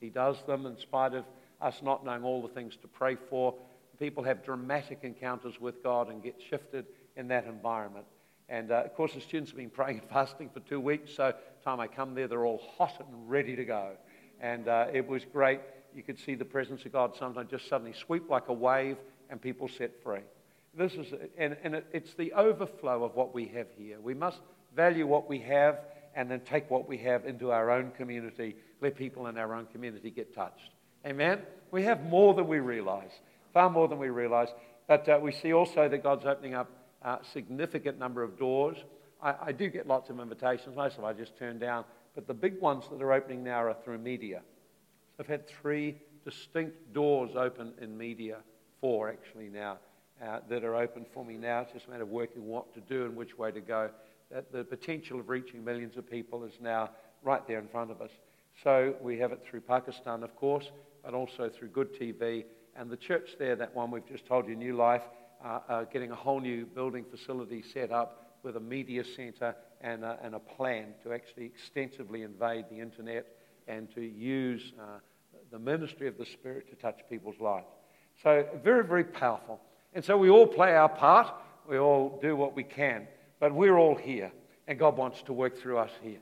He 0.00 0.10
does 0.10 0.36
them 0.46 0.66
in 0.66 0.78
spite 0.78 1.14
of 1.14 1.24
us 1.60 1.80
not 1.82 2.04
knowing 2.04 2.22
all 2.22 2.42
the 2.42 2.48
things 2.48 2.76
to 2.82 2.88
pray 2.88 3.16
for. 3.28 3.54
People 3.98 4.24
have 4.24 4.44
dramatic 4.44 5.00
encounters 5.02 5.60
with 5.60 5.82
God 5.82 6.10
and 6.10 6.22
get 6.22 6.36
shifted 6.50 6.86
in 7.16 7.28
that 7.28 7.46
environment. 7.46 8.04
And 8.48 8.70
uh, 8.70 8.82
of 8.84 8.94
course, 8.94 9.14
the 9.14 9.20
students 9.20 9.50
have 9.50 9.58
been 9.58 9.70
praying 9.70 10.00
and 10.00 10.08
fasting 10.12 10.50
for 10.52 10.60
two 10.60 10.80
weeks. 10.80 11.14
So, 11.14 11.32
time 11.64 11.80
I 11.80 11.86
come 11.86 12.14
there, 12.14 12.28
they're 12.28 12.44
all 12.44 12.62
hot 12.76 12.94
and 13.00 13.28
ready 13.28 13.56
to 13.56 13.64
go. 13.64 13.92
And 14.40 14.68
uh, 14.68 14.86
it 14.92 15.06
was 15.06 15.22
great. 15.24 15.60
You 15.94 16.02
could 16.02 16.18
see 16.18 16.34
the 16.34 16.44
presence 16.44 16.84
of 16.84 16.92
God 16.92 17.16
sometimes 17.18 17.50
just 17.50 17.68
suddenly 17.68 17.94
sweep 17.94 18.28
like 18.28 18.48
a 18.48 18.52
wave 18.52 18.98
and 19.30 19.40
people 19.40 19.66
set 19.66 20.02
free. 20.02 20.20
This 20.76 20.92
is, 20.92 21.12
and, 21.38 21.56
and 21.64 21.76
it, 21.76 21.86
it's 21.92 22.14
the 22.14 22.34
overflow 22.34 23.02
of 23.02 23.14
what 23.14 23.34
we 23.34 23.46
have 23.48 23.68
here. 23.78 23.98
We 23.98 24.12
must 24.12 24.40
value 24.74 25.06
what 25.06 25.28
we 25.28 25.38
have 25.40 25.80
and 26.16 26.30
then 26.30 26.40
take 26.40 26.68
what 26.70 26.88
we 26.88 26.96
have 26.96 27.26
into 27.26 27.52
our 27.52 27.70
own 27.70 27.92
community, 27.92 28.56
let 28.80 28.96
people 28.96 29.26
in 29.26 29.36
our 29.36 29.54
own 29.54 29.66
community 29.66 30.10
get 30.10 30.34
touched. 30.34 30.70
Amen? 31.06 31.42
We 31.70 31.84
have 31.84 32.04
more 32.04 32.34
than 32.34 32.48
we 32.48 32.58
realize, 32.58 33.10
far 33.52 33.68
more 33.70 33.86
than 33.86 33.98
we 33.98 34.08
realize. 34.08 34.48
But 34.88 35.08
uh, 35.08 35.18
we 35.22 35.30
see 35.30 35.52
also 35.52 35.88
that 35.88 36.02
God's 36.02 36.24
opening 36.24 36.54
up 36.54 36.70
a 37.02 37.18
significant 37.32 37.98
number 37.98 38.22
of 38.22 38.38
doors. 38.38 38.78
I, 39.22 39.34
I, 39.46 39.52
do 39.52 39.68
get 39.68 39.86
lots 39.86 40.08
of 40.10 40.18
invitations. 40.18 40.74
Most 40.74 40.92
of 40.92 41.02
them 41.02 41.04
I 41.04 41.12
just 41.12 41.36
turn 41.36 41.58
down. 41.58 41.84
But 42.14 42.26
the 42.26 42.34
big 42.34 42.60
ones 42.60 42.84
that 42.90 43.02
are 43.02 43.12
opening 43.12 43.44
now 43.44 43.62
are 43.64 43.76
through 43.84 43.98
media. 43.98 44.40
I've 45.20 45.26
had 45.26 45.46
three 45.46 45.96
distinct 46.24 46.94
doors 46.94 47.32
open 47.36 47.74
in 47.80 47.96
media, 47.96 48.38
four 48.80 49.10
actually 49.10 49.48
now, 49.48 49.78
uh, 50.24 50.40
that 50.48 50.64
are 50.64 50.76
open 50.76 51.04
for 51.12 51.24
me 51.24 51.36
now. 51.36 51.60
It's 51.60 51.72
just 51.72 51.86
a 51.86 51.90
matter 51.90 52.04
of 52.04 52.08
working 52.08 52.46
what 52.46 52.72
to 52.74 52.80
do 52.80 53.04
and 53.04 53.16
which 53.16 53.36
way 53.36 53.52
to 53.52 53.60
go. 53.60 53.90
That 54.30 54.52
the 54.52 54.64
potential 54.64 55.20
of 55.20 55.28
reaching 55.28 55.64
millions 55.64 55.96
of 55.96 56.10
people 56.10 56.44
is 56.44 56.54
now 56.60 56.90
right 57.22 57.46
there 57.46 57.58
in 57.58 57.68
front 57.68 57.90
of 57.90 58.00
us. 58.00 58.10
So 58.62 58.94
we 59.00 59.18
have 59.18 59.32
it 59.32 59.42
through 59.48 59.60
Pakistan, 59.60 60.22
of 60.22 60.34
course, 60.34 60.70
but 61.04 61.14
also 61.14 61.48
through 61.48 61.68
Good 61.68 61.94
TV. 61.94 62.44
And 62.74 62.90
the 62.90 62.96
church 62.96 63.30
there, 63.38 63.56
that 63.56 63.74
one 63.74 63.90
we've 63.90 64.06
just 64.06 64.26
told 64.26 64.48
you, 64.48 64.56
New 64.56 64.76
Life, 64.76 65.02
uh, 65.44 65.60
uh, 65.68 65.84
getting 65.84 66.10
a 66.10 66.14
whole 66.14 66.40
new 66.40 66.66
building 66.66 67.04
facility 67.10 67.62
set 67.72 67.92
up 67.92 68.38
with 68.42 68.56
a 68.56 68.60
media 68.60 69.04
center 69.04 69.54
and 69.80 70.04
a, 70.04 70.18
and 70.22 70.34
a 70.34 70.38
plan 70.38 70.94
to 71.02 71.12
actually 71.12 71.44
extensively 71.44 72.22
invade 72.22 72.64
the 72.70 72.80
internet 72.80 73.26
and 73.68 73.92
to 73.94 74.00
use 74.00 74.72
uh, 74.80 74.98
the 75.50 75.58
ministry 75.58 76.08
of 76.08 76.16
the 76.18 76.26
Spirit 76.26 76.68
to 76.70 76.76
touch 76.76 77.00
people's 77.10 77.40
lives. 77.40 77.66
So, 78.22 78.46
very, 78.64 78.84
very 78.84 79.04
powerful. 79.04 79.60
And 79.94 80.04
so, 80.04 80.16
we 80.16 80.30
all 80.30 80.46
play 80.46 80.74
our 80.74 80.88
part, 80.88 81.32
we 81.68 81.78
all 81.78 82.18
do 82.22 82.36
what 82.36 82.54
we 82.54 82.64
can, 82.64 83.06
but 83.38 83.52
we're 83.52 83.76
all 83.76 83.94
here, 83.94 84.32
and 84.66 84.78
God 84.78 84.96
wants 84.96 85.22
to 85.22 85.32
work 85.32 85.56
through 85.56 85.78
us 85.78 85.90
here. 86.02 86.20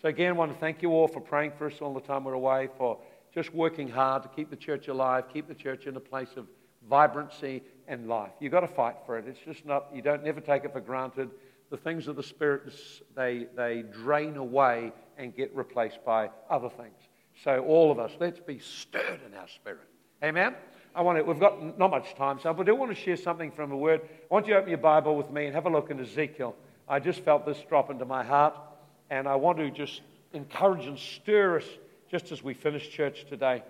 So, 0.00 0.08
again, 0.08 0.30
I 0.30 0.32
want 0.32 0.52
to 0.52 0.58
thank 0.58 0.82
you 0.82 0.90
all 0.90 1.08
for 1.08 1.20
praying 1.20 1.52
for 1.56 1.66
us 1.66 1.80
all 1.80 1.94
the 1.94 2.00
time 2.00 2.24
we're 2.24 2.34
away, 2.34 2.68
for 2.76 2.98
just 3.32 3.54
working 3.54 3.88
hard 3.88 4.22
to 4.22 4.28
keep 4.28 4.50
the 4.50 4.56
church 4.56 4.88
alive, 4.88 5.24
keep 5.32 5.48
the 5.48 5.54
church 5.54 5.86
in 5.86 5.96
a 5.96 6.00
place 6.00 6.30
of 6.36 6.46
vibrancy 6.88 7.62
and 7.88 8.08
life. 8.08 8.32
You've 8.40 8.52
got 8.52 8.60
to 8.60 8.68
fight 8.68 8.96
for 9.06 9.18
it. 9.18 9.26
It's 9.26 9.40
just 9.40 9.64
not, 9.66 9.86
you 9.94 10.02
don't 10.02 10.22
never 10.22 10.40
take 10.40 10.64
it 10.64 10.72
for 10.72 10.80
granted. 10.80 11.30
The 11.70 11.76
things 11.76 12.06
of 12.06 12.16
the 12.16 12.22
Spirit, 12.22 12.72
they, 13.16 13.46
they 13.56 13.82
drain 13.82 14.36
away 14.36 14.92
and 15.16 15.34
get 15.34 15.54
replaced 15.54 16.04
by 16.04 16.30
other 16.50 16.68
things. 16.68 16.96
So, 17.42 17.64
all 17.64 17.90
of 17.90 17.98
us, 17.98 18.12
let's 18.20 18.40
be 18.40 18.58
stirred 18.58 19.20
in 19.26 19.34
our 19.34 19.48
spirit. 19.48 19.88
Amen? 20.22 20.54
I 20.94 21.02
want 21.02 21.18
to, 21.18 21.24
we've 21.24 21.40
got 21.40 21.78
not 21.78 21.90
much 21.90 22.14
time, 22.14 22.38
so 22.40 22.54
I 22.56 22.62
do 22.62 22.74
want 22.74 22.94
to 22.94 23.00
share 23.00 23.16
something 23.16 23.50
from 23.50 23.70
the 23.70 23.76
Word. 23.76 24.00
I 24.04 24.34
want 24.34 24.46
you 24.46 24.54
to 24.54 24.60
open 24.60 24.70
your 24.70 24.78
Bible 24.78 25.16
with 25.16 25.30
me 25.30 25.46
and 25.46 25.54
have 25.54 25.66
a 25.66 25.70
look 25.70 25.90
in 25.90 25.98
Ezekiel. 25.98 26.54
I 26.88 27.00
just 27.00 27.20
felt 27.20 27.44
this 27.44 27.58
drop 27.68 27.90
into 27.90 28.04
my 28.04 28.22
heart, 28.22 28.54
and 29.10 29.26
I 29.26 29.34
want 29.34 29.58
to 29.58 29.70
just 29.70 30.02
encourage 30.32 30.86
and 30.86 30.98
stir 30.98 31.58
us 31.58 31.64
just 32.10 32.30
as 32.30 32.44
we 32.44 32.54
finish 32.54 32.88
church 32.90 33.26
today. 33.28 33.64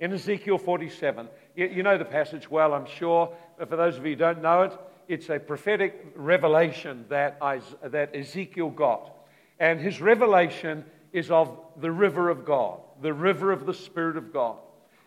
In 0.00 0.12
Ezekiel 0.12 0.58
47, 0.58 1.28
you, 1.54 1.66
you 1.66 1.82
know 1.84 1.96
the 1.96 2.04
passage 2.04 2.50
well, 2.50 2.74
I'm 2.74 2.86
sure, 2.86 3.32
but 3.56 3.68
for 3.68 3.76
those 3.76 3.96
of 3.96 4.04
you 4.04 4.12
who 4.12 4.16
don't 4.16 4.42
know 4.42 4.62
it, 4.62 4.72
it's 5.06 5.28
a 5.28 5.38
prophetic 5.38 6.12
revelation 6.16 7.04
that, 7.08 7.38
that 7.84 8.16
Ezekiel 8.16 8.70
got. 8.70 9.12
And 9.60 9.78
his 9.78 10.00
revelation 10.00 10.84
is 11.12 11.30
of 11.30 11.56
the 11.80 11.92
river 11.92 12.30
of 12.30 12.44
God, 12.44 12.80
the 13.00 13.12
river 13.12 13.52
of 13.52 13.66
the 13.66 13.74
Spirit 13.74 14.16
of 14.16 14.32
God. 14.32 14.56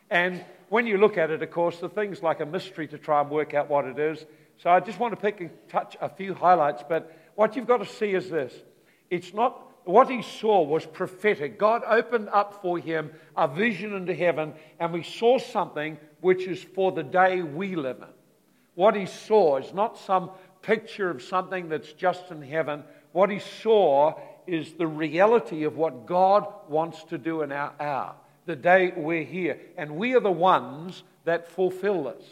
And 0.09 0.43
when 0.69 0.87
you 0.87 0.97
look 0.97 1.17
at 1.17 1.31
it, 1.31 1.41
of 1.41 1.51
course, 1.51 1.79
the 1.79 1.89
thing's 1.89 2.21
like 2.21 2.39
a 2.39 2.45
mystery 2.45 2.87
to 2.89 2.97
try 2.97 3.21
and 3.21 3.29
work 3.29 3.53
out 3.53 3.69
what 3.69 3.85
it 3.85 3.97
is. 3.97 4.25
So 4.57 4.69
I 4.69 4.79
just 4.79 4.99
want 4.99 5.13
to 5.13 5.21
pick 5.21 5.39
and 5.39 5.49
touch 5.69 5.95
a 6.01 6.09
few 6.09 6.33
highlights. 6.33 6.83
But 6.87 7.15
what 7.35 7.55
you've 7.55 7.67
got 7.67 7.77
to 7.77 7.85
see 7.85 8.13
is 8.13 8.29
this 8.29 8.53
it's 9.09 9.33
not 9.33 9.63
what 9.85 10.09
he 10.09 10.21
saw 10.21 10.63
was 10.63 10.85
prophetic. 10.85 11.57
God 11.57 11.81
opened 11.87 12.29
up 12.29 12.61
for 12.61 12.77
him 12.77 13.11
a 13.35 13.47
vision 13.47 13.95
into 13.95 14.13
heaven, 14.13 14.53
and 14.79 14.91
we 14.91 15.03
saw 15.03 15.39
something 15.39 15.97
which 16.19 16.45
is 16.47 16.61
for 16.61 16.91
the 16.91 17.03
day 17.03 17.41
we 17.41 17.75
live 17.75 17.97
in. 17.97 18.13
What 18.75 18.95
he 18.95 19.05
saw 19.05 19.57
is 19.57 19.73
not 19.73 19.97
some 19.97 20.31
picture 20.61 21.09
of 21.09 21.23
something 21.23 21.69
that's 21.69 21.93
just 21.93 22.29
in 22.31 22.41
heaven. 22.41 22.83
What 23.11 23.29
he 23.29 23.39
saw 23.39 24.19
is 24.45 24.73
the 24.73 24.87
reality 24.87 25.63
of 25.63 25.77
what 25.77 26.05
God 26.05 26.45
wants 26.67 27.03
to 27.05 27.17
do 27.17 27.41
in 27.41 27.51
our 27.51 27.73
hour, 27.79 28.15
the 28.47 28.55
day 28.55 28.91
we're 28.95 29.23
here. 29.23 29.59
And 29.77 29.97
we 29.97 30.15
are 30.15 30.19
the 30.19 30.31
ones 30.31 31.03
that 31.25 31.51
fulfill 31.51 32.05
this. 32.05 32.23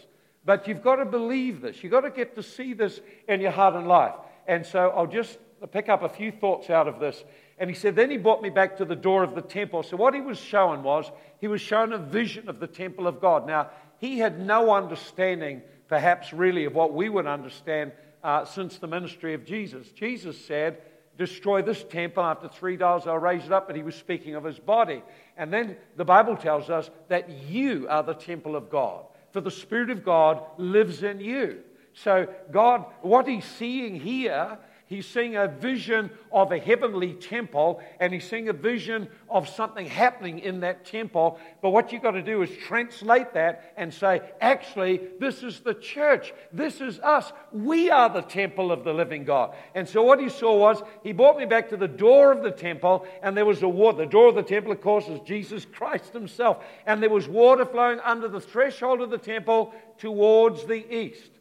But 0.44 0.68
you've 0.68 0.84
got 0.84 0.96
to 0.96 1.06
believe 1.06 1.62
this. 1.62 1.84
You've 1.84 1.92
got 1.92 2.02
to 2.02 2.10
get 2.10 2.36
to 2.36 2.44
see 2.44 2.74
this 2.74 3.00
in 3.28 3.42
your 3.42 3.52
heart 3.52 3.76
and 3.76 3.88
life. 3.88 4.16
And 4.48 4.66
so 4.66 4.90
I'll 4.96 5.08
just 5.08 5.38
pick 5.72 5.90
up 5.90 6.04
a 6.04 6.10
few 6.10 6.32
thoughts 6.32 6.70
out 6.70 6.88
of 6.88 7.00
this. 7.00 7.24
And 7.58 7.70
he 7.70 7.76
said, 7.76 7.96
Then 7.96 8.12
he 8.12 8.18
brought 8.18 8.42
me 8.42 8.50
back 8.50 8.78
to 8.78 8.86
the 8.86 8.96
door 8.96 9.24
of 9.24 9.36
the 9.36 9.42
temple. 9.42 9.84
So, 9.84 9.98
what 9.98 10.14
he 10.14 10.22
was 10.22 10.38
shown 10.38 10.84
was, 10.84 11.10
he 11.40 11.48
was 11.48 11.62
shown 11.62 11.94
a 11.94 11.98
vision 11.98 12.50
of 12.50 12.60
the 12.60 12.68
temple 12.68 13.08
of 13.08 13.22
God. 13.22 13.48
Now, 13.48 13.70
he 13.98 14.20
had 14.20 14.40
no 14.40 14.74
understanding, 14.74 15.62
perhaps 15.88 16.34
really, 16.34 16.66
of 16.66 16.76
what 16.76 16.94
we 16.94 17.08
would 17.08 17.28
understand 17.28 17.94
uh, 18.24 18.44
since 18.46 18.78
the 18.78 18.88
ministry 18.88 19.34
of 19.34 19.46
Jesus. 19.46 19.90
Jesus 19.92 20.44
said, 20.46 20.82
Destroy 21.18 21.62
this 21.62 21.82
temple. 21.84 22.24
After 22.24 22.50
three 22.50 22.76
days, 22.76 23.08
I'll 23.08 23.18
raise 23.18 23.46
it 23.46 23.52
up. 23.54 23.68
But 23.68 23.78
he 23.78 23.84
was 23.84 23.96
speaking 23.96 24.36
of 24.36 24.44
his 24.44 24.60
body. 24.60 25.02
And 25.38 25.52
then 25.52 25.76
the 25.96 26.06
Bible 26.06 26.38
tells 26.38 26.70
us 26.70 26.90
that 27.10 27.30
you 27.30 27.88
are 27.90 28.04
the 28.04 28.14
temple 28.14 28.56
of 28.56 28.70
God, 28.70 29.06
for 29.32 29.42
the 29.42 29.52
Spirit 29.52 29.90
of 29.90 30.04
God 30.04 30.42
lives 30.58 31.04
in 31.04 31.20
you. 31.20 31.60
So, 31.94 32.28
God, 32.52 32.86
what 33.02 33.28
he's 33.28 33.46
seeing 33.46 34.00
here 34.00 34.58
He's 34.88 35.08
seeing 35.08 35.36
a 35.36 35.48
vision 35.48 36.12
of 36.32 36.52
a 36.52 36.60
heavenly 36.60 37.14
temple 37.14 37.82
and 38.00 38.14
he's 38.14 38.30
seeing 38.30 38.50
a 38.50 38.54
vision 38.54 39.08
of 39.28 39.50
something 39.50 39.88
happening 39.88 40.38
in 40.40 40.60
that 40.60 40.86
temple. 40.86 41.40
But 41.64 41.72
what 41.72 41.92
you've 41.92 42.04
got 42.04 42.12
to 42.12 42.22
do 42.22 42.44
is 42.44 42.52
translate 42.68 43.34
that 43.34 43.74
and 43.78 43.92
say, 43.92 44.22
actually, 44.40 45.02
this 45.20 45.42
is 45.42 45.62
the 45.62 45.74
church. 45.74 46.34
This 46.54 46.82
is 46.82 47.00
us. 47.00 47.34
We 47.52 47.90
are 47.90 48.10
the 48.10 48.22
temple 48.22 48.72
of 48.72 48.84
the 48.84 48.94
living 48.94 49.24
God. 49.24 49.56
And 49.74 49.90
so 49.90 50.04
what 50.04 50.20
he 50.20 50.30
saw 50.30 50.56
was 50.56 50.84
he 51.02 51.14
brought 51.14 51.40
me 51.40 51.46
back 51.46 51.70
to 51.70 51.78
the 51.78 51.88
door 51.88 52.32
of 52.32 52.44
the 52.44 52.52
temple 52.52 53.08
and 53.24 53.36
there 53.36 53.46
was 53.46 53.64
a 53.64 53.68
water. 53.68 53.98
The 53.98 54.06
door 54.06 54.30
of 54.30 54.36
the 54.36 54.44
temple, 54.44 54.72
of 54.72 54.82
course, 54.82 55.08
is 55.08 55.20
Jesus 55.22 55.66
Christ 55.66 56.14
himself. 56.14 56.64
And 56.86 57.02
there 57.02 57.10
was 57.10 57.28
water 57.28 57.66
flowing 57.66 58.00
under 58.02 58.28
the 58.28 58.42
threshold 58.42 59.02
of 59.02 59.10
the 59.10 59.18
temple 59.18 59.74
towards 59.98 60.66
the 60.66 60.96
east. 60.96 61.32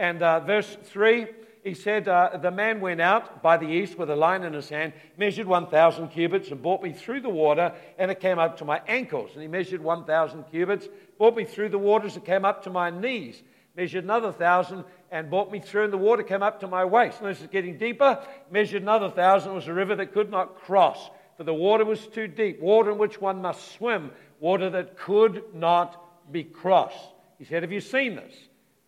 And 0.00 0.20
uh, 0.20 0.40
verse 0.40 0.76
3 0.82 1.26
he 1.68 1.74
said, 1.74 2.08
uh, 2.08 2.36
The 2.36 2.50
man 2.50 2.80
went 2.80 3.00
out 3.00 3.42
by 3.42 3.56
the 3.56 3.68
east 3.68 3.98
with 3.98 4.10
a 4.10 4.16
line 4.16 4.42
in 4.42 4.52
his 4.52 4.68
hand, 4.68 4.92
measured 5.16 5.46
1,000 5.46 6.08
cubits, 6.08 6.50
and 6.50 6.60
brought 6.60 6.82
me 6.82 6.92
through 6.92 7.20
the 7.20 7.28
water, 7.28 7.72
and 7.98 8.10
it 8.10 8.20
came 8.20 8.38
up 8.38 8.56
to 8.58 8.64
my 8.64 8.80
ankles. 8.88 9.30
And 9.34 9.42
he 9.42 9.48
measured 9.48 9.82
1,000 9.82 10.44
cubits, 10.50 10.88
brought 11.16 11.36
me 11.36 11.44
through 11.44 11.68
the 11.68 11.78
waters, 11.78 12.16
it 12.16 12.24
came 12.24 12.44
up 12.44 12.64
to 12.64 12.70
my 12.70 12.90
knees. 12.90 13.42
Measured 13.76 14.02
another 14.02 14.32
thousand 14.32 14.84
and 15.12 15.30
brought 15.30 15.52
me 15.52 15.60
through, 15.60 15.84
and 15.84 15.92
the 15.92 15.98
water 15.98 16.24
came 16.24 16.42
up 16.42 16.58
to 16.60 16.66
my 16.66 16.84
waist. 16.84 17.20
And 17.20 17.28
this 17.28 17.40
is 17.40 17.46
getting 17.46 17.78
deeper. 17.78 18.20
Measured 18.50 18.82
another 18.82 19.08
thousand. 19.08 19.52
It 19.52 19.54
was 19.54 19.68
a 19.68 19.72
river 19.72 19.94
that 19.94 20.12
could 20.12 20.32
not 20.32 20.56
cross, 20.56 21.10
for 21.36 21.44
the 21.44 21.54
water 21.54 21.84
was 21.84 22.04
too 22.08 22.26
deep. 22.26 22.60
Water 22.60 22.90
in 22.90 22.98
which 22.98 23.20
one 23.20 23.40
must 23.40 23.76
swim. 23.76 24.10
Water 24.40 24.68
that 24.70 24.98
could 24.98 25.44
not 25.54 26.32
be 26.32 26.42
crossed. 26.42 27.12
He 27.38 27.44
said, 27.44 27.62
Have 27.62 27.70
you 27.70 27.80
seen 27.80 28.16
this? 28.16 28.34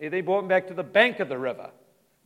They 0.01 0.23
brought 0.23 0.41
him 0.41 0.49
back 0.49 0.67
to 0.69 0.75
the 0.75 0.83
bank 0.83 1.21
of 1.21 1.29
the 1.29 1.39
river. 1.39 1.71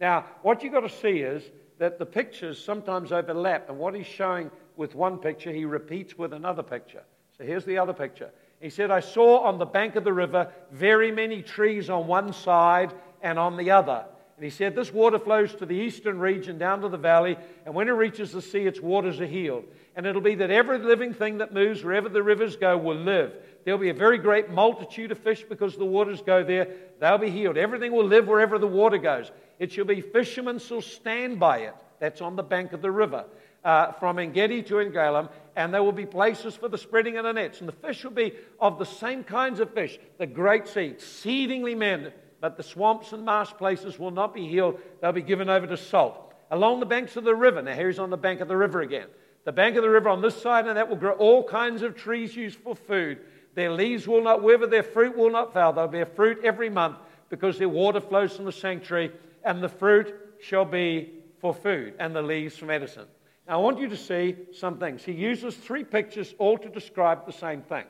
Now, 0.01 0.27
what 0.43 0.63
you've 0.63 0.73
got 0.73 0.81
to 0.81 0.89
see 0.89 1.21
is 1.21 1.43
that 1.79 1.99
the 1.99 2.07
pictures 2.07 2.63
sometimes 2.63 3.13
overlap, 3.13 3.69
and 3.69 3.79
what 3.79 3.95
he's 3.95 4.07
showing 4.07 4.51
with 4.77 4.95
one 4.95 5.19
picture, 5.19 5.53
he 5.53 5.65
repeats 5.65 6.19
with 6.19 6.33
another 6.33 6.63
picture. 6.63 7.03
So 7.37 7.45
here's 7.45 7.65
the 7.65 7.79
other 7.79 7.93
picture. 7.93 8.31
He 8.61 8.71
said, 8.71 8.91
I 8.91 9.01
saw 9.01 9.41
on 9.41 9.59
the 9.59 9.67
bank 9.67 9.97
of 9.97 10.05
the 10.05 10.13
river 10.13 10.53
very 10.71 11.11
many 11.11 11.43
trees 11.43 11.91
on 11.91 12.07
one 12.07 12.33
side 12.33 12.95
and 13.23 13.39
on 13.39 13.57
the 13.57 13.71
other. 13.71 14.05
And 14.37 14.45
he 14.45 14.51
said, 14.51 14.75
This 14.75 14.93
water 14.93 15.19
flows 15.19 15.55
to 15.57 15.67
the 15.67 15.77
eastern 15.77 16.19
region 16.19 16.59
down 16.59 16.81
to 16.81 16.89
the 16.89 16.97
valley, 16.97 17.37
and 17.67 17.75
when 17.75 17.89
it 17.89 17.93
reaches 17.93 18.33
the 18.33 18.43
sea, 18.43 18.67
its 18.67 18.81
waters 18.81 19.21
are 19.21 19.27
healed. 19.27 19.65
And 19.97 20.07
it'll 20.07 20.21
be 20.21 20.35
that 20.37 20.51
every 20.51 20.79
living 20.79 21.15
thing 21.15 21.39
that 21.39 21.55
moves 21.55 21.85
wherever 21.85 22.09
the 22.09 22.23
rivers 22.23 22.57
go 22.57 22.77
will 22.77 22.97
live. 22.97 23.33
There'll 23.65 23.81
be 23.81 23.91
a 23.91 23.95
very 23.95 24.19
great 24.19 24.51
multitude 24.51 25.11
of 25.11 25.19
fish 25.19 25.45
because 25.49 25.77
the 25.77 25.85
waters 25.85 26.23
go 26.23 26.45
there. 26.45 26.69
They'll 27.01 27.19
be 27.19 27.31
healed. 27.31 27.57
Everything 27.57 27.93
will 27.93 28.07
live 28.07 28.27
wherever 28.27 28.59
the 28.59 28.67
water 28.67 28.99
goes. 28.99 29.31
It 29.59 29.73
shall 29.73 29.87
be 29.87 30.01
fishermen 30.01 30.59
shall 30.59 30.83
stand 30.83 31.41
by 31.41 31.59
it. 31.59 31.75
That's 31.99 32.21
on 32.21 32.37
the 32.37 32.43
bank 32.43 32.73
of 32.73 32.83
the 32.83 32.91
river. 32.91 33.25
Uh, 33.65 33.93
from 33.93 34.19
Engedi 34.19 34.63
to 34.63 34.75
Eneglaim, 34.75 35.31
and 35.57 35.73
there 35.73 35.83
will 35.83 35.91
be 35.91 36.05
places 36.05 36.55
for 36.55 36.69
the 36.69 36.77
spreading 36.77 37.17
of 37.17 37.25
the 37.25 37.33
nets. 37.33 37.61
And 37.61 37.69
the 37.69 37.73
fish 37.73 38.05
will 38.05 38.11
be 38.11 38.35
of 38.61 38.79
the 38.79 38.85
same 38.85 39.25
kinds 39.25 39.59
of 39.59 39.73
fish, 39.73 39.99
the 40.19 40.27
great 40.27 40.69
sea, 40.69 40.89
exceedingly 40.89 41.75
many. 41.75 42.11
But 42.43 42.59
the 42.59 42.63
swamps 42.63 43.15
and 43.15 43.25
marsh 43.25 43.53
places 43.53 43.99
will 43.99 44.11
not 44.11 44.35
be 44.35 44.47
healed, 44.47 44.79
they'll 45.01 45.13
be 45.13 45.23
given 45.23 45.49
over 45.49 45.67
to 45.67 45.79
salt. 45.79 46.35
Along 46.51 46.79
the 46.79 46.85
banks 46.85 47.17
of 47.17 47.25
the 47.25 47.35
river, 47.35 47.63
now 47.63 47.73
here's 47.73 47.99
on 47.99 48.11
the 48.11 48.19
bank 48.19 48.43
of 48.43 48.49
the 48.49 48.57
river 48.57 48.83
again. 48.83 49.07
The 49.45 49.53
bank 49.53 49.77
of 49.77 49.83
the 49.83 49.89
river 49.89 50.11
on 50.11 50.21
this 50.21 50.41
side, 50.41 50.67
and 50.67 50.77
that 50.77 50.91
will 50.91 50.97
grow 50.97 51.13
all 51.13 51.43
kinds 51.43 51.81
of 51.81 51.97
trees 51.97 52.37
used 52.37 52.59
for 52.59 52.77
food. 52.77 53.19
Their 53.55 53.73
leaves 53.73 54.07
will 54.09 54.23
not 54.23 54.43
wither, 54.43 54.67
their 54.67 54.83
fruit 54.83 55.17
will 55.17 55.31
not 55.31 55.53
fail. 55.53 55.73
They'll 55.73 55.89
bear 55.89 56.07
fruit 56.07 56.41
every 56.45 56.71
month 56.71 56.97
because 57.31 57.59
their 57.59 57.69
water 57.69 58.01
flows 58.01 58.37
from 58.37 58.45
the 58.45 58.53
sanctuary 58.53 59.13
and 59.45 59.63
the 59.63 59.69
fruit 59.69 60.15
shall 60.41 60.65
be 60.65 61.13
for 61.39 61.53
food, 61.53 61.95
and 61.99 62.17
the 62.17 62.23
leaves 62.23 62.57
for 62.57 62.65
medicine. 62.65 63.07
Now, 63.47 63.59
I 63.59 63.63
want 63.63 63.79
you 63.79 63.89
to 63.89 63.97
see 63.97 64.37
some 64.55 64.79
things. 64.79 65.05
He 65.05 65.13
uses 65.13 65.55
three 65.55 65.85
pictures 65.85 66.35
all 66.39 66.57
to 66.57 66.69
describe 66.71 67.27
the 67.27 67.33
same 67.33 67.61
thing. 67.61 67.85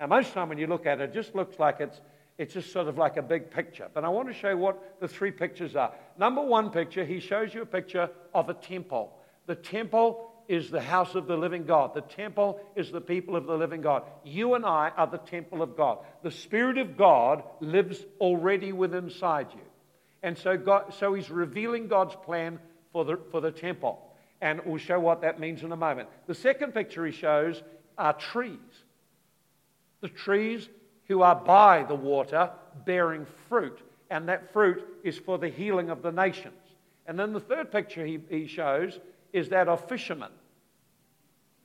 Now, 0.00 0.06
most 0.06 0.32
time 0.32 0.48
when 0.48 0.56
you 0.56 0.66
look 0.66 0.86
at 0.86 1.00
it, 1.00 1.10
it 1.10 1.14
just 1.14 1.34
looks 1.34 1.58
like 1.58 1.80
it's, 1.80 2.00
it's 2.38 2.54
just 2.54 2.72
sort 2.72 2.88
of 2.88 2.96
like 2.96 3.18
a 3.18 3.22
big 3.22 3.50
picture. 3.50 3.88
But 3.92 4.04
I 4.04 4.08
want 4.08 4.28
to 4.28 4.34
show 4.34 4.50
you 4.50 4.56
what 4.56 4.98
the 5.00 5.08
three 5.08 5.30
pictures 5.30 5.76
are. 5.76 5.92
Number 6.18 6.40
one 6.40 6.70
picture, 6.70 7.04
he 7.04 7.20
shows 7.20 7.52
you 7.52 7.62
a 7.62 7.66
picture 7.66 8.08
of 8.34 8.48
a 8.48 8.54
temple. 8.54 9.12
The 9.44 9.54
temple 9.54 10.30
is 10.48 10.70
the 10.70 10.80
house 10.80 11.14
of 11.14 11.26
the 11.26 11.36
living 11.36 11.64
God. 11.64 11.94
The 11.94 12.02
temple 12.02 12.60
is 12.74 12.90
the 12.90 13.00
people 13.00 13.36
of 13.36 13.46
the 13.46 13.56
living 13.56 13.80
God. 13.80 14.04
You 14.24 14.54
and 14.54 14.64
I 14.64 14.92
are 14.96 15.06
the 15.06 15.18
temple 15.18 15.62
of 15.62 15.76
God. 15.76 15.98
The 16.22 16.30
Spirit 16.30 16.78
of 16.78 16.96
God 16.96 17.42
lives 17.60 18.04
already 18.20 18.72
within 18.72 19.04
inside 19.04 19.48
you. 19.52 19.60
And 20.22 20.36
so, 20.36 20.56
God, 20.56 20.94
so 20.94 21.14
he's 21.14 21.30
revealing 21.30 21.88
God's 21.88 22.16
plan 22.24 22.58
for 22.92 23.04
the, 23.04 23.18
for 23.30 23.40
the 23.40 23.50
temple. 23.50 24.02
And 24.40 24.60
we'll 24.64 24.78
show 24.78 25.00
what 25.00 25.22
that 25.22 25.40
means 25.40 25.62
in 25.62 25.72
a 25.72 25.76
moment. 25.76 26.08
The 26.26 26.34
second 26.34 26.74
picture 26.74 27.06
he 27.06 27.12
shows 27.12 27.62
are 27.96 28.12
trees. 28.12 28.58
The 30.00 30.08
trees 30.08 30.68
who 31.08 31.22
are 31.22 31.36
by 31.36 31.84
the 31.84 31.94
water 31.94 32.50
bearing 32.84 33.26
fruit. 33.48 33.78
And 34.10 34.28
that 34.28 34.52
fruit 34.52 34.84
is 35.04 35.18
for 35.18 35.38
the 35.38 35.48
healing 35.48 35.90
of 35.90 36.02
the 36.02 36.12
nations. 36.12 36.54
And 37.06 37.18
then 37.18 37.32
the 37.32 37.40
third 37.40 37.70
picture 37.72 38.04
he, 38.04 38.20
he 38.28 38.46
shows 38.46 38.98
is 39.32 39.48
that 39.50 39.68
of 39.68 39.88
fishermen. 39.88 40.30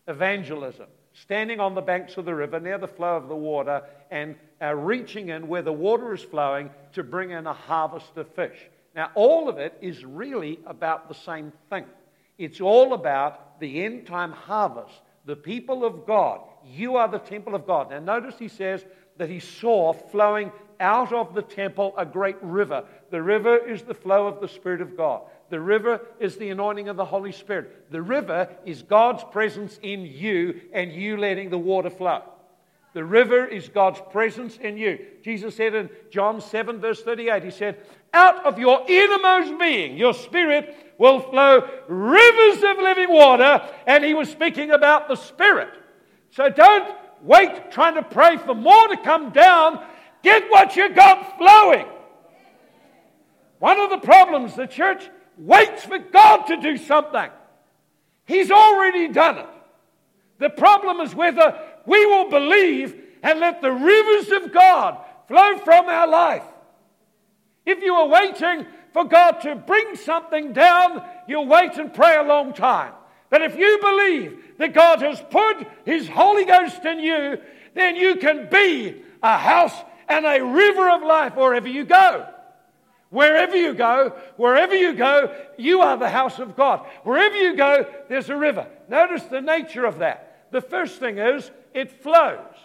Evangelism 0.08 0.88
standing 1.14 1.60
on 1.60 1.76
the 1.76 1.82
banks 1.82 2.18
of 2.18 2.26
the 2.26 2.34
river 2.34 2.60
near 2.60 2.78
the 2.78 2.88
flow 2.88 3.18
of 3.18 3.28
the 3.28 3.36
water 3.36 3.84
and 4.10 4.36
uh, 4.62 4.74
reaching 4.74 5.30
in 5.30 5.48
where 5.48 5.62
the 5.62 5.74
water 5.74 6.14
is 6.14 6.22
flowing 6.22 6.70
to 6.94 7.04
bring 7.04 7.32
in 7.32 7.48
a 7.48 7.54
harvest 7.54 8.16
of 8.16 8.28
fish. 8.30 8.70
Now, 8.96 9.12
all 9.16 9.50
of 9.50 9.58
it 9.58 9.78
is 9.82 10.04
really 10.04 10.60
about 10.66 11.08
the 11.08 11.16
same 11.16 11.52
thing. 11.70 11.86
It's 12.38 12.62
all 12.62 12.94
about 12.94 13.60
the 13.60 13.84
end 13.84 14.08
time 14.08 14.32
harvest, 14.32 14.94
the 15.26 15.36
people 15.36 15.86
of 15.86 16.06
God. 16.06 16.42
You 16.66 16.96
are 16.96 17.08
the 17.08 17.20
temple 17.20 17.56
of 17.56 17.68
God. 17.68 17.92
Now, 17.92 18.00
notice 18.00 18.36
he 18.38 18.48
says 18.48 18.84
that 19.18 19.30
he 19.30 19.40
saw 19.40 19.94
flowing 19.94 20.52
out 20.80 21.14
of 21.14 21.36
the 21.36 21.42
temple 21.42 21.94
a 21.98 22.06
great 22.06 22.42
river. 22.42 22.86
The 23.12 23.22
river 23.22 23.58
is 23.58 23.84
the 23.84 23.94
flow 23.94 24.28
of 24.28 24.42
the 24.42 24.48
Spirit 24.48 24.82
of 24.82 24.98
God. 24.98 25.22
The 25.52 25.60
river 25.60 26.00
is 26.18 26.38
the 26.38 26.50
anointing 26.50 26.88
of 26.88 26.96
the 26.96 27.04
Holy 27.06 27.34
Spirit. 27.34 27.92
The 27.92 28.02
river 28.02 28.48
is 28.66 28.84
God's 28.84 29.24
presence 29.32 29.78
in 29.84 30.06
you 30.06 30.62
and 30.72 30.94
you 30.94 31.18
letting 31.18 31.50
the 31.50 31.58
water 31.58 31.90
flow. 31.90 32.24
The 32.94 33.04
river 33.04 33.46
is 33.46 33.68
God's 33.68 34.02
presence 34.12 34.58
in 34.58 34.78
you. 34.78 35.06
Jesus 35.22 35.56
said 35.56 35.76
in 35.76 35.90
John 36.10 36.40
7, 36.40 36.80
verse 36.80 37.04
38, 37.04 37.44
He 37.44 37.52
said, 37.52 37.78
Out 38.14 38.46
of 38.46 38.60
your 38.60 38.86
innermost 38.88 39.60
being, 39.60 39.98
your 39.98 40.14
spirit 40.14 40.94
will 40.98 41.20
flow 41.20 41.68
rivers 41.90 42.64
of 42.64 42.78
living 42.78 43.12
water. 43.12 43.62
And 43.86 44.06
He 44.06 44.14
was 44.14 44.30
speaking 44.30 44.72
about 44.72 45.10
the 45.10 45.16
Spirit. 45.16 45.70
So 46.30 46.48
don't 46.48 46.96
wait 47.22 47.72
trying 47.72 47.96
to 47.96 48.04
pray 48.04 48.38
for 48.38 48.56
more 48.56 48.88
to 48.88 48.98
come 48.98 49.32
down. 49.32 49.84
Get 50.24 50.50
what 50.50 50.78
you 50.78 50.94
got 50.94 51.38
flowing. 51.38 51.88
One 53.60 53.80
of 53.80 53.90
the 53.90 53.98
problems 53.98 54.56
the 54.56 54.66
church 54.66 55.10
waits 55.38 55.86
for 55.86 56.00
God 56.00 56.44
to 56.48 56.58
do 56.58 56.78
something. 56.78 57.30
He's 58.26 58.52
already 58.52 59.08
done 59.08 59.40
it. 59.40 59.50
The 60.40 60.50
problem 60.50 61.00
is 61.02 61.14
whether 61.14 61.60
we 61.86 62.06
will 62.06 62.30
believe 62.30 62.96
and 63.24 63.40
let 63.40 63.62
the 63.62 63.72
rivers 63.72 64.32
of 64.32 64.52
God 64.52 64.98
flow 65.28 65.58
from 65.60 65.86
our 65.86 66.08
life. 66.08 66.44
If 67.66 67.82
you 67.84 67.94
are 67.94 68.08
waiting 68.08 68.66
for 68.94 69.06
God 69.06 69.42
to 69.42 69.56
bring 69.56 69.96
something 69.96 70.54
down, 70.54 71.04
you'll 71.28 71.46
wait 71.46 71.78
and 71.78 71.94
pray 71.94 72.18
a 72.18 72.24
long 72.24 72.54
time. 72.54 72.94
But 73.30 73.42
if 73.42 73.56
you 73.56 73.80
believe 73.80 74.58
that 74.58 74.74
God 74.74 75.02
has 75.02 75.22
put 75.30 75.66
His 75.86 76.08
Holy 76.08 76.46
Ghost 76.46 76.84
in 76.86 77.00
you, 77.00 77.38
then 77.74 77.96
you 77.96 78.16
can 78.18 78.50
be 78.50 79.02
a 79.24 79.38
house 79.38 79.76
and 80.10 80.26
a 80.26 80.44
river 80.44 80.90
of 80.90 81.04
life 81.04 81.36
wherever 81.36 81.68
you 81.68 81.86
go. 81.86 82.28
Wherever 83.12 83.58
you 83.58 83.74
go, 83.74 84.16
wherever 84.38 84.74
you 84.74 84.94
go, 84.94 85.36
you 85.58 85.82
are 85.82 85.98
the 85.98 86.10
house 86.10 86.40
of 86.40 86.56
God. 86.56 86.88
Wherever 87.04 87.36
you 87.36 87.58
go, 87.58 87.86
there's 88.08 88.30
a 88.30 88.36
river. 88.38 88.66
Notice 88.90 89.24
the 89.24 89.42
nature 89.42 89.86
of 89.86 90.00
that. 90.00 90.48
The 90.52 90.62
first 90.62 91.00
thing 91.00 91.18
is 91.18 91.52
it 91.74 91.92
flows. 91.92 92.56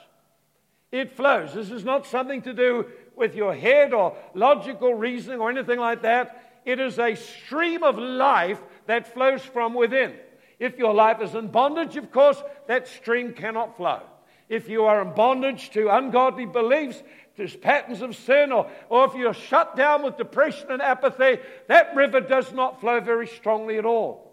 It 0.92 1.16
flows. 1.16 1.52
This 1.52 1.72
is 1.72 1.85
not 1.85 2.06
something 2.06 2.42
to 2.42 2.54
do 2.54 2.87
with 3.16 3.35
your 3.35 3.54
head 3.54 3.92
or 3.92 4.16
logical 4.35 4.94
reasoning 4.94 5.40
or 5.40 5.50
anything 5.50 5.80
like 5.80 6.02
that. 6.02 6.61
It 6.64 6.78
is 6.78 6.98
a 7.00 7.16
stream 7.16 7.82
of 7.82 7.98
life 7.98 8.61
that 8.87 9.12
flows 9.12 9.42
from 9.42 9.74
within. 9.74 10.14
If 10.61 10.78
your 10.78 10.94
life 10.94 11.20
is 11.20 11.35
in 11.35 11.48
bondage, 11.48 11.96
of 11.96 12.12
course, 12.12 12.40
that 12.68 12.87
stream 12.87 13.32
cannot 13.32 13.76
flow. 13.76 14.00
If 14.48 14.68
you 14.68 14.85
are 14.85 15.02
in 15.02 15.12
bondage 15.12 15.70
to 15.70 15.88
ungodly 15.88 16.46
beliefs, 16.46 17.02
to 17.37 17.49
patterns 17.59 18.03
of 18.03 18.16
sin, 18.16 18.53
or, 18.53 18.70
or 18.88 19.07
if 19.07 19.14
you're 19.14 19.35
shut 19.35 19.77
down 19.77 20.03
with 20.03 20.16
depression 20.16 20.70
and 20.70 20.83
apathy, 20.83 21.38
that 21.68 21.94
river 21.94 22.20
does 22.20 22.53
not 22.53 22.81
flow 22.81 23.01
very 23.01 23.27
strongly 23.27 23.79
at 23.79 23.85
all. 23.85 24.33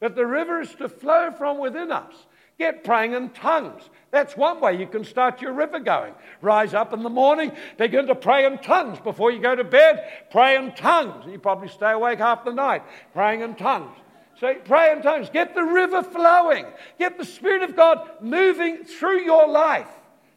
But 0.00 0.14
the 0.14 0.26
river 0.26 0.60
is 0.60 0.74
to 0.76 0.88
flow 0.88 1.30
from 1.30 1.58
within 1.58 1.90
us. 1.90 2.14
Get 2.58 2.82
praying 2.82 3.12
in 3.12 3.30
tongues. 3.30 3.82
That's 4.10 4.36
one 4.36 4.60
way 4.60 4.78
you 4.78 4.86
can 4.88 5.04
start 5.04 5.40
your 5.40 5.52
river 5.52 5.78
going. 5.78 6.12
Rise 6.40 6.74
up 6.74 6.92
in 6.92 7.04
the 7.04 7.10
morning, 7.10 7.52
begin 7.76 8.08
to 8.08 8.16
pray 8.16 8.46
in 8.46 8.58
tongues. 8.58 8.98
Before 8.98 9.30
you 9.30 9.40
go 9.40 9.54
to 9.54 9.64
bed, 9.64 10.02
pray 10.30 10.56
in 10.56 10.72
tongues. 10.72 11.26
You 11.26 11.38
probably 11.38 11.68
stay 11.68 11.92
awake 11.92 12.18
half 12.18 12.44
the 12.44 12.52
night 12.52 12.82
praying 13.12 13.42
in 13.42 13.54
tongues. 13.54 13.96
So 14.40 14.54
pray 14.64 14.92
in 14.92 15.02
tongues. 15.02 15.30
Get 15.30 15.54
the 15.54 15.62
river 15.62 16.02
flowing. 16.02 16.66
Get 16.98 17.18
the 17.18 17.24
Spirit 17.24 17.62
of 17.62 17.76
God 17.76 18.08
moving 18.20 18.84
through 18.84 19.20
your 19.20 19.48
life. 19.48 19.88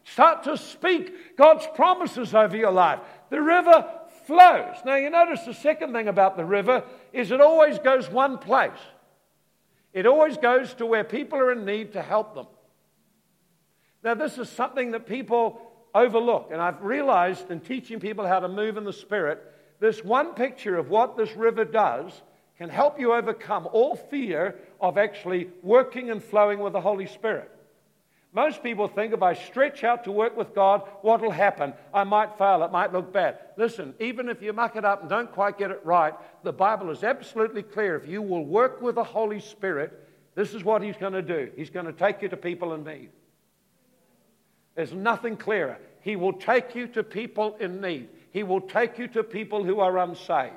Start 0.03 0.43
to 0.43 0.57
speak 0.57 1.37
God's 1.37 1.67
promises 1.75 2.33
over 2.33 2.57
your 2.57 2.71
life. 2.71 2.99
The 3.29 3.41
river 3.41 3.87
flows. 4.25 4.75
Now, 4.85 4.95
you 4.95 5.09
notice 5.09 5.43
the 5.43 5.53
second 5.53 5.93
thing 5.93 6.07
about 6.07 6.37
the 6.37 6.45
river 6.45 6.83
is 7.13 7.31
it 7.31 7.41
always 7.41 7.79
goes 7.79 8.09
one 8.09 8.37
place. 8.37 8.71
It 9.93 10.05
always 10.05 10.37
goes 10.37 10.73
to 10.75 10.85
where 10.85 11.03
people 11.03 11.39
are 11.39 11.51
in 11.51 11.65
need 11.65 11.93
to 11.93 12.01
help 12.01 12.35
them. 12.35 12.47
Now, 14.03 14.15
this 14.15 14.37
is 14.37 14.49
something 14.49 14.91
that 14.91 15.05
people 15.05 15.61
overlook, 15.93 16.49
and 16.51 16.61
I've 16.61 16.81
realized 16.81 17.51
in 17.51 17.59
teaching 17.59 17.99
people 17.99 18.25
how 18.25 18.39
to 18.39 18.47
move 18.47 18.77
in 18.77 18.83
the 18.83 18.93
Spirit, 18.93 19.43
this 19.79 20.03
one 20.03 20.33
picture 20.33 20.77
of 20.77 20.89
what 20.89 21.17
this 21.17 21.35
river 21.35 21.65
does 21.65 22.21
can 22.57 22.69
help 22.69 22.99
you 22.99 23.13
overcome 23.13 23.67
all 23.71 23.95
fear 23.95 24.59
of 24.79 24.97
actually 24.97 25.49
working 25.61 26.09
and 26.09 26.23
flowing 26.23 26.59
with 26.59 26.73
the 26.73 26.81
Holy 26.81 27.07
Spirit. 27.07 27.51
Most 28.33 28.63
people 28.63 28.87
think 28.87 29.13
if 29.13 29.21
I 29.21 29.33
stretch 29.33 29.83
out 29.83 30.05
to 30.05 30.11
work 30.11 30.37
with 30.37 30.55
God, 30.55 30.83
what 31.01 31.21
will 31.21 31.31
happen? 31.31 31.73
I 31.93 32.05
might 32.05 32.37
fail. 32.37 32.63
It 32.63 32.71
might 32.71 32.93
look 32.93 33.11
bad. 33.11 33.39
Listen, 33.57 33.93
even 33.99 34.29
if 34.29 34.41
you 34.41 34.53
muck 34.53 34.77
it 34.77 34.85
up 34.85 35.01
and 35.01 35.09
don't 35.09 35.31
quite 35.31 35.57
get 35.57 35.69
it 35.69 35.81
right, 35.83 36.13
the 36.43 36.53
Bible 36.53 36.89
is 36.91 37.03
absolutely 37.03 37.61
clear. 37.61 37.97
If 37.97 38.07
you 38.07 38.21
will 38.21 38.45
work 38.45 38.81
with 38.81 38.95
the 38.95 39.03
Holy 39.03 39.41
Spirit, 39.41 40.07
this 40.33 40.53
is 40.53 40.63
what 40.63 40.81
He's 40.81 40.95
going 40.95 41.11
to 41.11 41.21
do. 41.21 41.51
He's 41.57 41.69
going 41.69 41.87
to 41.87 41.91
take 41.91 42.21
you 42.21 42.29
to 42.29 42.37
people 42.37 42.73
in 42.73 42.85
need. 42.85 43.09
There's 44.75 44.93
nothing 44.93 45.35
clearer. 45.35 45.77
He 45.99 46.15
will 46.15 46.33
take 46.33 46.73
you 46.73 46.87
to 46.87 47.03
people 47.03 47.57
in 47.59 47.81
need. 47.81 48.07
He 48.31 48.43
will 48.43 48.61
take 48.61 48.97
you 48.97 49.09
to 49.09 49.23
people 49.23 49.65
who 49.65 49.81
are 49.81 49.97
unsaved. 49.97 50.55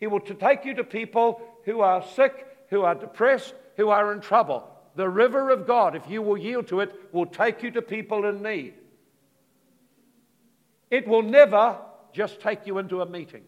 He 0.00 0.08
will 0.08 0.20
take 0.20 0.64
you 0.64 0.74
to 0.74 0.84
people 0.84 1.40
who 1.64 1.80
are 1.80 2.04
sick, 2.16 2.46
who 2.70 2.82
are 2.82 2.96
depressed, 2.96 3.54
who 3.76 3.90
are 3.90 4.12
in 4.12 4.20
trouble. 4.20 4.68
The 4.98 5.08
river 5.08 5.50
of 5.50 5.64
God, 5.64 5.94
if 5.94 6.10
you 6.10 6.20
will 6.22 6.36
yield 6.36 6.66
to 6.68 6.80
it, 6.80 6.92
will 7.12 7.24
take 7.24 7.62
you 7.62 7.70
to 7.70 7.80
people 7.80 8.24
in 8.24 8.42
need. 8.42 8.74
It 10.90 11.06
will 11.06 11.22
never 11.22 11.78
just 12.12 12.40
take 12.40 12.66
you 12.66 12.78
into 12.78 13.00
a 13.00 13.06
meeting. 13.06 13.44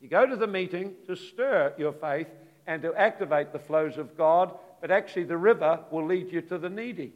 You 0.00 0.08
go 0.08 0.24
to 0.24 0.36
the 0.36 0.46
meeting 0.46 0.94
to 1.06 1.14
stir 1.14 1.74
your 1.76 1.92
faith 1.92 2.28
and 2.66 2.80
to 2.80 2.94
activate 2.94 3.52
the 3.52 3.58
flows 3.58 3.98
of 3.98 4.16
God, 4.16 4.56
but 4.80 4.90
actually 4.90 5.24
the 5.24 5.36
river 5.36 5.80
will 5.90 6.06
lead 6.06 6.32
you 6.32 6.40
to 6.40 6.56
the 6.56 6.70
needy. 6.70 7.12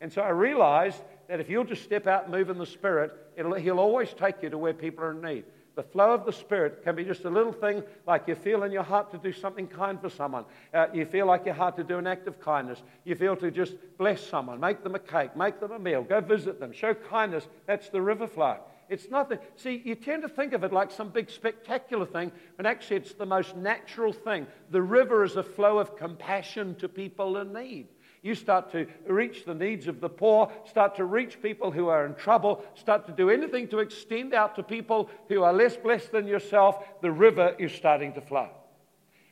And 0.00 0.12
so 0.12 0.22
I 0.22 0.28
realized 0.28 1.02
that 1.26 1.40
if 1.40 1.50
you'll 1.50 1.64
just 1.64 1.82
step 1.82 2.06
out 2.06 2.26
and 2.26 2.32
move 2.32 2.48
in 2.48 2.58
the 2.58 2.64
Spirit, 2.64 3.10
He'll 3.34 3.80
always 3.80 4.14
take 4.14 4.40
you 4.44 4.50
to 4.50 4.58
where 4.58 4.72
people 4.72 5.02
are 5.02 5.10
in 5.10 5.20
need. 5.20 5.46
The 5.78 5.84
flow 5.84 6.12
of 6.12 6.26
the 6.26 6.32
Spirit 6.32 6.82
can 6.82 6.96
be 6.96 7.04
just 7.04 7.24
a 7.24 7.30
little 7.30 7.52
thing 7.52 7.84
like 8.04 8.26
you 8.26 8.34
feel 8.34 8.64
in 8.64 8.72
your 8.72 8.82
heart 8.82 9.12
to 9.12 9.16
do 9.16 9.30
something 9.30 9.68
kind 9.68 10.00
for 10.00 10.10
someone. 10.10 10.44
Uh, 10.74 10.88
you 10.92 11.04
feel 11.04 11.24
like 11.24 11.44
your 11.44 11.54
heart 11.54 11.76
to 11.76 11.84
do 11.84 11.98
an 11.98 12.06
act 12.08 12.26
of 12.26 12.40
kindness. 12.40 12.82
You 13.04 13.14
feel 13.14 13.36
to 13.36 13.48
just 13.52 13.76
bless 13.96 14.20
someone, 14.26 14.58
make 14.58 14.82
them 14.82 14.96
a 14.96 14.98
cake, 14.98 15.36
make 15.36 15.60
them 15.60 15.70
a 15.70 15.78
meal, 15.78 16.02
go 16.02 16.20
visit 16.20 16.58
them, 16.58 16.72
show 16.72 16.94
kindness. 16.94 17.46
That's 17.66 17.90
the 17.90 18.02
river 18.02 18.26
flow. 18.26 18.56
It's 18.88 19.08
nothing. 19.08 19.38
See, 19.54 19.80
you 19.84 19.94
tend 19.94 20.22
to 20.22 20.28
think 20.28 20.52
of 20.52 20.64
it 20.64 20.72
like 20.72 20.90
some 20.90 21.10
big 21.10 21.30
spectacular 21.30 22.06
thing, 22.06 22.32
but 22.56 22.66
actually 22.66 22.96
it's 22.96 23.14
the 23.14 23.26
most 23.26 23.54
natural 23.54 24.12
thing. 24.12 24.48
The 24.70 24.82
river 24.82 25.22
is 25.22 25.36
a 25.36 25.44
flow 25.44 25.78
of 25.78 25.96
compassion 25.96 26.74
to 26.80 26.88
people 26.88 27.36
in 27.36 27.52
need. 27.52 27.86
You 28.22 28.34
start 28.34 28.72
to 28.72 28.86
reach 29.06 29.44
the 29.44 29.54
needs 29.54 29.86
of 29.86 30.00
the 30.00 30.08
poor, 30.08 30.50
start 30.66 30.96
to 30.96 31.04
reach 31.04 31.40
people 31.40 31.70
who 31.70 31.88
are 31.88 32.04
in 32.04 32.14
trouble, 32.14 32.64
start 32.74 33.06
to 33.06 33.12
do 33.12 33.30
anything 33.30 33.68
to 33.68 33.78
extend 33.78 34.34
out 34.34 34.56
to 34.56 34.62
people 34.62 35.08
who 35.28 35.42
are 35.42 35.52
less 35.52 35.76
blessed 35.76 36.12
than 36.12 36.26
yourself. 36.26 36.84
The 37.00 37.12
river 37.12 37.54
is 37.58 37.72
starting 37.72 38.12
to 38.14 38.20
flow. 38.20 38.48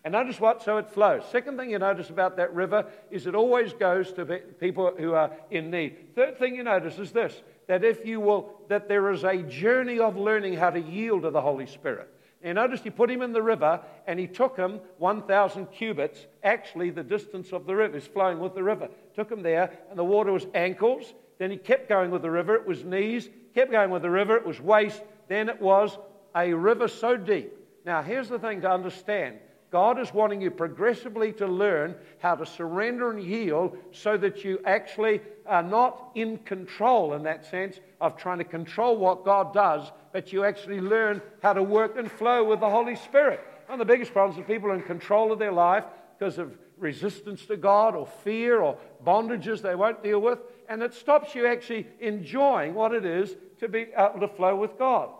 And 0.04 0.12
notice 0.12 0.38
what? 0.38 0.62
So 0.62 0.78
it 0.78 0.88
flows. 0.88 1.24
Second 1.32 1.56
thing 1.56 1.70
you 1.70 1.80
notice 1.80 2.10
about 2.10 2.36
that 2.36 2.54
river 2.54 2.86
is 3.10 3.26
it 3.26 3.34
always 3.34 3.72
goes 3.72 4.12
to 4.12 4.24
people 4.60 4.92
who 4.96 5.14
are 5.14 5.32
in 5.50 5.68
need. 5.68 6.14
Third 6.14 6.38
thing 6.38 6.54
you 6.54 6.62
notice 6.62 6.98
is 6.98 7.10
this 7.10 7.42
that 7.66 7.82
if 7.82 8.06
you 8.06 8.20
will, 8.20 8.60
that 8.68 8.86
there 8.86 9.10
is 9.10 9.24
a 9.24 9.38
journey 9.38 9.98
of 9.98 10.16
learning 10.16 10.54
how 10.54 10.70
to 10.70 10.80
yield 10.80 11.22
to 11.22 11.30
the 11.30 11.40
Holy 11.40 11.66
Spirit. 11.66 12.08
And 12.46 12.54
notice 12.54 12.80
he 12.80 12.90
put 12.90 13.10
him 13.10 13.22
in 13.22 13.32
the 13.32 13.42
river 13.42 13.80
and 14.06 14.20
he 14.20 14.28
took 14.28 14.56
him 14.56 14.78
1,000 14.98 15.66
cubits, 15.66 16.28
actually 16.44 16.90
the 16.90 17.02
distance 17.02 17.52
of 17.52 17.66
the 17.66 17.74
river, 17.74 17.96
is 17.96 18.06
flowing 18.06 18.38
with 18.38 18.54
the 18.54 18.62
river. 18.62 18.88
Took 19.16 19.32
him 19.32 19.42
there 19.42 19.76
and 19.90 19.98
the 19.98 20.04
water 20.04 20.30
was 20.30 20.46
ankles. 20.54 21.12
Then 21.38 21.50
he 21.50 21.56
kept 21.56 21.88
going 21.88 22.12
with 22.12 22.22
the 22.22 22.30
river, 22.30 22.54
it 22.54 22.64
was 22.64 22.84
knees. 22.84 23.28
Kept 23.52 23.72
going 23.72 23.90
with 23.90 24.02
the 24.02 24.10
river, 24.10 24.36
it 24.36 24.46
was 24.46 24.60
waist. 24.60 25.02
Then 25.26 25.48
it 25.48 25.60
was 25.60 25.98
a 26.36 26.52
river 26.52 26.86
so 26.86 27.16
deep. 27.16 27.52
Now, 27.84 28.00
here's 28.00 28.28
the 28.28 28.38
thing 28.38 28.60
to 28.60 28.70
understand 28.70 29.38
God 29.76 29.98
is 29.98 30.14
wanting 30.14 30.40
you 30.40 30.50
progressively 30.50 31.34
to 31.34 31.46
learn 31.46 31.96
how 32.20 32.34
to 32.34 32.46
surrender 32.46 33.10
and 33.10 33.22
yield 33.22 33.76
so 33.92 34.16
that 34.16 34.42
you 34.42 34.58
actually 34.64 35.20
are 35.44 35.62
not 35.62 36.12
in 36.14 36.38
control 36.38 37.12
in 37.12 37.24
that 37.24 37.44
sense 37.44 37.78
of 38.00 38.16
trying 38.16 38.38
to 38.38 38.44
control 38.44 38.96
what 38.96 39.26
God 39.26 39.52
does, 39.52 39.92
but 40.14 40.32
you 40.32 40.44
actually 40.44 40.80
learn 40.80 41.20
how 41.42 41.52
to 41.52 41.62
work 41.62 41.98
and 41.98 42.10
flow 42.10 42.42
with 42.42 42.60
the 42.60 42.70
Holy 42.70 42.96
Spirit. 42.96 43.38
One 43.66 43.78
of 43.78 43.86
the 43.86 43.92
biggest 43.92 44.14
problems 44.14 44.40
is 44.40 44.46
people 44.46 44.70
are 44.70 44.74
in 44.74 44.82
control 44.82 45.30
of 45.30 45.38
their 45.38 45.52
life 45.52 45.84
because 46.18 46.38
of 46.38 46.56
resistance 46.78 47.44
to 47.44 47.58
God 47.58 47.94
or 47.94 48.06
fear 48.06 48.62
or 48.62 48.78
bondages 49.04 49.60
they 49.60 49.74
won't 49.74 50.02
deal 50.02 50.20
with, 50.20 50.38
and 50.70 50.82
it 50.82 50.94
stops 50.94 51.34
you 51.34 51.46
actually 51.46 51.86
enjoying 52.00 52.72
what 52.72 52.94
it 52.94 53.04
is 53.04 53.36
to 53.60 53.68
be 53.68 53.88
able 53.94 54.20
to 54.20 54.28
flow 54.28 54.56
with 54.56 54.78
God. 54.78 55.10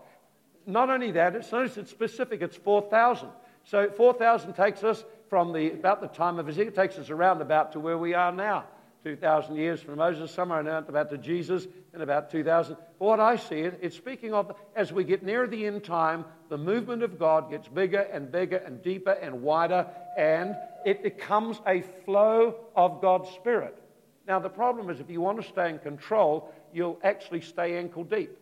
Not 0.64 0.88
only 0.88 1.10
that, 1.10 1.36
it's 1.36 1.52
notice 1.52 1.76
it's 1.76 1.90
specific, 1.90 2.40
it's 2.40 2.56
4,000. 2.56 3.28
So 3.66 3.90
4,000 3.90 4.54
takes 4.54 4.84
us 4.84 5.04
from 5.28 5.52
the, 5.52 5.72
about 5.72 6.00
the 6.00 6.06
time 6.06 6.38
of 6.38 6.48
Ezekiel, 6.48 6.72
takes 6.72 6.98
us 6.98 7.10
around 7.10 7.42
about 7.42 7.72
to 7.72 7.80
where 7.80 7.98
we 7.98 8.14
are 8.14 8.32
now. 8.32 8.64
2,000 9.02 9.54
years 9.56 9.80
from 9.80 9.98
Moses, 9.98 10.32
somewhere 10.32 10.60
around 10.60 10.88
about 10.88 11.10
to 11.10 11.18
Jesus, 11.18 11.66
and 11.92 12.02
about 12.02 12.30
2,000. 12.30 12.76
what 12.98 13.20
I 13.20 13.36
see 13.36 13.60
it, 13.60 13.78
it's 13.80 13.96
speaking 13.96 14.34
of 14.34 14.56
as 14.74 14.92
we 14.92 15.04
get 15.04 15.22
near 15.22 15.46
the 15.46 15.66
end 15.66 15.84
time, 15.84 16.24
the 16.48 16.58
movement 16.58 17.02
of 17.02 17.18
God 17.18 17.50
gets 17.50 17.68
bigger 17.68 18.00
and 18.00 18.32
bigger 18.32 18.56
and 18.56 18.82
deeper 18.82 19.12
and 19.12 19.42
wider, 19.42 19.86
and 20.16 20.56
it 20.84 21.02
becomes 21.02 21.60
a 21.66 21.82
flow 22.04 22.56
of 22.74 23.00
God's 23.00 23.30
Spirit. 23.30 23.80
Now, 24.26 24.40
the 24.40 24.48
problem 24.48 24.90
is 24.90 24.98
if 24.98 25.08
you 25.08 25.20
want 25.20 25.40
to 25.40 25.48
stay 25.48 25.70
in 25.70 25.78
control, 25.78 26.52
you'll 26.72 26.98
actually 27.04 27.42
stay 27.42 27.78
ankle 27.78 28.02
deep. 28.04 28.36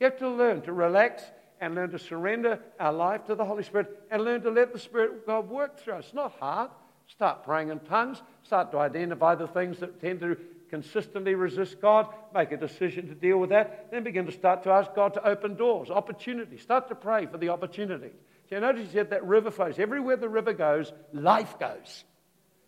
You 0.00 0.04
have 0.04 0.18
to 0.18 0.28
learn 0.28 0.62
to 0.62 0.72
relax 0.72 1.22
and 1.60 1.74
learn 1.74 1.90
to 1.90 1.98
surrender 1.98 2.60
our 2.78 2.92
life 2.92 3.24
to 3.26 3.34
the 3.34 3.44
Holy 3.44 3.62
Spirit 3.62 4.02
and 4.10 4.22
learn 4.22 4.42
to 4.42 4.50
let 4.50 4.72
the 4.72 4.78
Spirit 4.78 5.12
of 5.12 5.26
God 5.26 5.48
work 5.48 5.78
through 5.78 5.94
us. 5.94 6.06
It's 6.06 6.14
not 6.14 6.32
hard. 6.38 6.70
Start 7.08 7.44
praying 7.44 7.70
in 7.70 7.78
tongues. 7.80 8.20
Start 8.42 8.70
to 8.72 8.78
identify 8.78 9.34
the 9.34 9.46
things 9.46 9.78
that 9.78 10.00
tend 10.00 10.20
to 10.20 10.36
consistently 10.68 11.34
resist 11.34 11.80
God, 11.80 12.08
make 12.34 12.52
a 12.52 12.56
decision 12.56 13.08
to 13.08 13.14
deal 13.14 13.38
with 13.38 13.50
that, 13.50 13.90
then 13.90 14.02
begin 14.02 14.26
to 14.26 14.32
start 14.32 14.64
to 14.64 14.70
ask 14.70 14.92
God 14.94 15.14
to 15.14 15.26
open 15.26 15.54
doors, 15.54 15.90
opportunities. 15.90 16.62
Start 16.62 16.88
to 16.88 16.94
pray 16.94 17.26
for 17.26 17.38
the 17.38 17.50
opportunities. 17.50 18.16
So 18.48 18.56
you 18.56 18.60
notice 18.60 18.86
he 18.86 18.92
said 18.92 19.10
that 19.10 19.24
river 19.24 19.50
flows. 19.50 19.78
Everywhere 19.78 20.16
the 20.16 20.28
river 20.28 20.52
goes, 20.52 20.92
life 21.12 21.58
goes. 21.58 22.04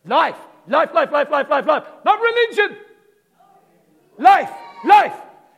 Life, 0.05 0.39
life, 0.69 0.95
life, 0.95 1.11
life, 1.11 1.31
life, 1.31 1.49
life, 1.51 1.67
life. 1.67 1.85
Not 2.05 2.21
religion. 2.21 2.77
Life, 4.17 4.51
life. 4.85 5.15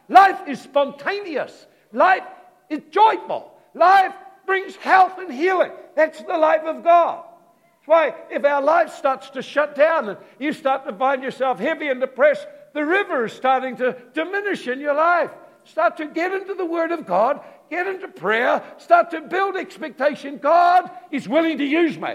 Life 0.09 0.49
is 0.49 0.61
spontaneous. 0.61 1.67
Life 1.93 2.25
is 2.71 2.81
joyful. 2.91 3.53
Life 3.75 4.15
brings 4.47 4.77
health 4.77 5.19
and 5.19 5.33
healing. 5.33 5.73
That's 5.95 6.23
the 6.23 6.39
life 6.39 6.63
of 6.63 6.83
God. 6.83 7.25
That's 7.25 7.89
why 7.89 8.15
if 8.31 8.45
our 8.45 8.63
life 8.63 8.95
starts 8.95 9.31
to 9.31 9.43
shut 9.43 9.75
down 9.75 10.09
and 10.09 10.19
you 10.39 10.53
start 10.53 10.87
to 10.87 10.93
find 10.95 11.23
yourself 11.23 11.59
heavy 11.59 11.89
and 11.89 12.01
depressed, 12.01 12.47
the 12.73 12.85
river 12.85 13.27
is 13.27 13.33
starting 13.33 13.77
to 13.77 13.97
diminish 14.15 14.67
in 14.67 14.81
your 14.81 14.95
life. 14.95 15.31
Start 15.65 15.97
to 15.99 16.07
get 16.07 16.33
into 16.33 16.55
the 16.55 16.65
Word 16.65 16.91
of 16.91 17.07
God, 17.07 17.41
get 17.69 17.87
into 17.87 18.09
prayer, 18.09 18.63
start 18.79 19.11
to 19.11 19.21
build 19.21 19.57
expectation. 19.57 20.39
God 20.39 20.91
is 21.11 21.29
willing 21.29 21.59
to 21.59 21.65
use 21.65 21.99
me. 21.99 22.15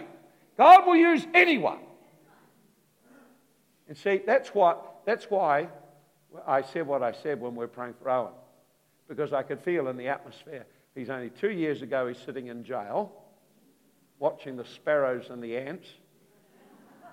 God 0.58 0.88
will 0.88 0.96
use 0.96 1.26
anyone. 1.34 1.80
And 3.88 3.98
see, 3.98 4.22
that's 4.26 4.50
what 4.50 5.02
that's 5.06 5.26
why 5.26 5.70
I 6.48 6.64
said 6.64 6.88
what 6.88 7.04
I 7.04 7.12
said 7.12 7.40
when 7.40 7.52
we 7.52 7.60
were 7.60 7.68
praying 7.68 7.94
for 8.02 8.10
Owen. 8.10 8.34
Because 9.08 9.34
I 9.34 9.44
could 9.44 9.62
feel 9.62 9.88
in 9.88 9.98
the 9.98 10.08
atmosphere. 10.08 10.66
He's 10.96 11.10
only 11.10 11.30
two 11.30 11.52
years 11.52 11.82
ago, 11.82 12.08
he's 12.08 12.18
sitting 12.26 12.48
in 12.48 12.64
jail, 12.64 13.12
watching 14.20 14.56
the 14.56 14.66
sparrows 14.66 15.26
and 15.30 15.44
the 15.44 15.58
ants. 15.58 15.88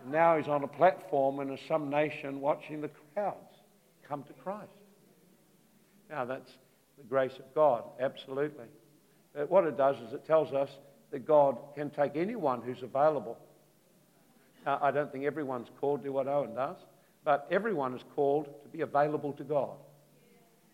And 0.03 0.13
now 0.13 0.37
he's 0.37 0.49
on 0.49 0.63
a 0.63 0.69
platform 0.69 1.41
in 1.41 1.59
some 1.69 1.91
nation 1.91 2.41
watching 2.41 2.81
the 2.81 2.91
crowds 3.15 3.57
come 4.09 4.23
to 4.25 4.33
Christ. 4.35 4.69
Now, 6.11 6.25
that's 6.25 6.51
the 6.99 7.05
grace 7.05 7.33
of 7.39 7.55
God, 7.55 7.85
absolutely. 8.01 8.67
But 9.35 9.51
what 9.51 9.65
it 9.65 9.77
does 9.77 9.97
is 10.07 10.13
it 10.13 10.27
tells 10.27 10.53
us 10.53 10.71
that 11.11 11.27
God 11.27 11.57
can 11.75 11.91
take 11.91 12.17
anyone 12.17 12.63
who's 12.63 12.83
available. 12.83 13.39
Now, 14.67 14.79
I 14.83 14.91
don't 14.91 15.11
think 15.11 15.25
everyone's 15.25 15.69
called 15.81 16.01
to 16.01 16.09
do 16.09 16.13
what 16.13 16.29
Owen 16.29 16.55
does, 16.55 16.77
but 17.25 17.47
everyone 17.51 17.95
is 17.95 18.03
called 18.15 18.47
to 18.63 18.69
be 18.69 18.83
available 18.83 19.33
to 19.35 19.45
God. 19.45 19.77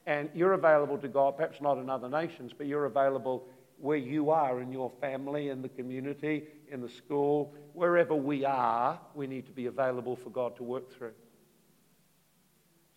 And 0.08 0.30
you're 0.34 0.54
available 0.54 0.96
to 0.96 1.06
God, 1.06 1.36
perhaps 1.36 1.60
not 1.60 1.76
in 1.76 1.90
other 1.90 2.08
nations, 2.08 2.52
but 2.56 2.66
you're 2.66 2.86
available 2.86 3.46
where 3.78 3.98
you 3.98 4.30
are 4.30 4.62
in 4.62 4.72
your 4.72 4.90
family, 5.02 5.50
in 5.50 5.60
the 5.60 5.68
community, 5.68 6.44
in 6.72 6.80
the 6.80 6.88
school, 6.88 7.54
wherever 7.74 8.14
we 8.14 8.42
are, 8.42 8.98
we 9.14 9.26
need 9.26 9.44
to 9.44 9.52
be 9.52 9.66
available 9.66 10.16
for 10.16 10.30
God 10.30 10.56
to 10.56 10.62
work 10.62 10.90
through. 10.96 11.12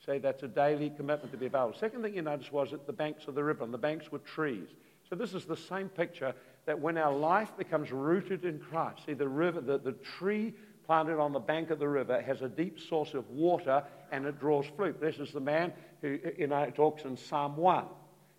Say 0.06 0.20
that's 0.20 0.44
a 0.44 0.48
daily 0.48 0.90
commitment 0.90 1.34
to 1.34 1.38
be 1.38 1.48
available. 1.48 1.78
Second 1.78 2.02
thing 2.02 2.16
you 2.16 2.22
noticed 2.22 2.54
was 2.54 2.72
at 2.72 2.88
the 2.88 2.94
banks 2.94 3.28
of 3.28 3.36
the 3.36 3.44
river, 3.44 3.66
and 3.66 3.74
the 3.74 3.78
banks 3.78 4.10
were 4.10 4.20
trees. 4.20 4.70
So 5.10 5.18
this 5.18 5.34
is 5.34 5.44
the 5.44 5.58
same 5.58 5.90
picture 5.90 6.34
that 6.66 6.80
when 6.80 6.98
our 6.98 7.14
life 7.14 7.52
becomes 7.58 7.92
rooted 7.92 8.46
in 8.46 8.58
Christ, 8.58 9.06
see 9.06 9.16
the 9.16 9.28
river, 9.28 9.60
the, 9.60 9.80
the 9.80 9.98
tree 10.18 10.54
planted 10.86 11.20
on 11.20 11.34
the 11.34 11.40
bank 11.40 11.72
of 11.72 11.80
the 11.80 11.90
river 11.90 12.22
has 12.22 12.42
a 12.42 12.48
deep 12.48 12.80
source 12.80 13.14
of 13.14 13.30
water 13.30 13.84
and 14.12 14.26
it 14.26 14.40
draws 14.40 14.66
fruit. 14.76 15.00
This 15.00 15.18
is 15.18 15.32
the 15.32 15.40
man 15.40 15.74
who 16.02 16.20
you 16.38 16.48
know 16.48 16.70
talks 16.72 17.04
in 17.04 17.18
Psalm 17.18 17.58
1, 17.58 17.86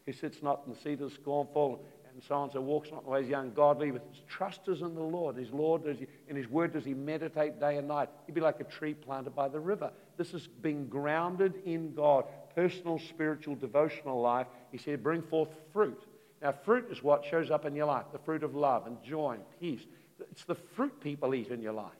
He 0.07 0.13
sits 0.13 0.43
not 0.43 0.63
in 0.67 0.75
the 0.75 0.79
seat 0.79 1.01
of 1.01 1.13
scornful 1.13 1.85
and 2.13 2.23
so 2.23 2.35
on, 2.35 2.51
so 2.51 2.61
walks 2.61 2.91
not 2.91 2.99
in 3.01 3.05
the 3.05 3.11
ways 3.11 3.29
young 3.29 3.53
godly, 3.53 3.91
but 3.91 4.07
his 4.13 4.23
trust 4.29 4.69
is 4.69 4.83
in 4.83 4.95
the 4.95 5.03
Lord. 5.03 5.37
His 5.37 5.51
Lord, 5.51 5.85
does 5.85 5.99
he, 5.99 6.07
in 6.29 6.37
his 6.37 6.49
word 6.49 6.73
does 6.73 6.85
he 6.85 6.95
meditate 6.95 7.59
day 7.59 7.79
and 7.79 7.89
night. 7.89 8.11
He'd 8.27 8.35
be 8.35 8.41
like 8.41 8.61
a 8.61 8.65
tree 8.65 8.95
planted 8.95 9.35
by 9.35 9.49
the 9.49 9.61
river. 9.61 9.91
This 10.19 10.35
is 10.35 10.47
being 10.47 10.89
grounded 10.89 11.55
in 11.65 11.95
God, 11.95 12.25
personal, 12.55 12.99
spiritual, 12.99 13.55
devotional 13.55 14.21
life. 14.21 14.47
He 14.71 14.79
said, 14.79 15.03
bring 15.03 15.23
forth 15.23 15.49
fruit. 15.73 16.03
Now, 16.43 16.53
fruit 16.53 16.89
is 16.91 17.03
what 17.03 17.25
shows 17.25 17.51
up 17.51 17.65
in 17.65 17.75
your 17.75 17.87
life 17.87 18.07
the 18.13 18.19
fruit 18.19 18.43
of 18.43 18.55
love 18.55 18.87
and 18.87 19.03
joy 19.03 19.35
and 19.35 19.45
peace. 19.61 19.87
It's 20.31 20.45
the 20.45 20.55
fruit 20.55 21.01
people 21.01 21.35
eat 21.35 21.49
in 21.49 21.63
your 21.63 21.73
life, 21.73 21.93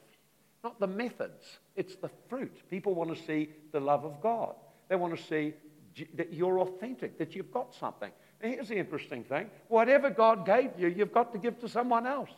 not 0.62 0.79
the 0.79 0.87
methods. 0.87 1.59
It's 1.77 1.96
the 1.96 2.11
fruit. 2.29 2.62
People 2.70 2.94
want 2.94 3.14
to 3.16 3.22
see 3.25 3.51
the 3.72 3.81
love 3.81 4.05
of 4.05 4.20
God, 4.20 4.55
they 4.88 4.96
want 4.96 5.16
to 5.16 5.22
see 5.22 5.55
that 6.14 6.33
you're 6.33 6.61
authentic, 6.61 7.18
that 7.18 7.35
you've 7.35 7.53
got 7.53 7.75
something. 7.75 8.11
Here's 8.40 8.68
the 8.68 8.77
interesting 8.77 9.25
thing 9.25 9.51
whatever 9.68 10.11
God 10.11 10.44
gave 10.46 10.70
you, 10.79 10.88
you've 10.88 11.12
got 11.12 11.33
to 11.33 11.38
give 11.38 11.61
to 11.61 11.68
someone 11.68 12.07
else. 12.07 12.31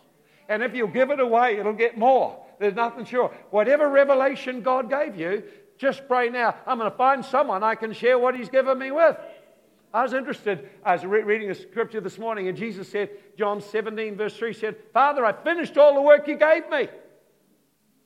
And 0.49 0.63
if 0.63 0.75
you 0.75 0.87
give 0.89 1.11
it 1.11 1.21
away, 1.21 1.57
it'll 1.57 1.73
get 1.73 1.97
more. 1.97 2.39
There's 2.59 2.75
nothing 2.75 3.07
sure. 3.07 3.35
Whatever 3.51 3.89
revelation 3.89 4.61
God 4.61 4.91
gave 4.91 5.17
you, 5.17 5.43
just 5.79 6.07
pray 6.07 6.29
now. 6.29 6.55
I'm 6.67 6.79
going 6.79 6.91
to 6.91 6.97
find 6.97 7.25
someone 7.25 7.63
I 7.63 7.75
can 7.75 7.93
share 7.93 8.19
what 8.19 8.37
He's 8.37 8.51
given 8.51 8.79
me 8.79 8.91
with. 8.91 9.17
I 9.93 10.03
was 10.03 10.13
interested. 10.13 10.69
I 10.85 10.93
was 10.95 11.05
re- 11.05 11.23
reading 11.23 11.51
a 11.51 11.55
scripture 11.55 12.01
this 12.01 12.19
morning, 12.19 12.49
and 12.49 12.59
Jesus 12.59 12.89
said, 12.89 13.11
John 13.39 13.61
17, 13.61 14.17
verse 14.17 14.37
3 14.37 14.53
said, 14.53 14.77
Father, 14.93 15.25
I 15.25 15.33
finished 15.33 15.79
all 15.79 15.95
the 15.95 16.03
work 16.03 16.29
you 16.29 16.37
gave 16.37 16.69
me. 16.69 16.89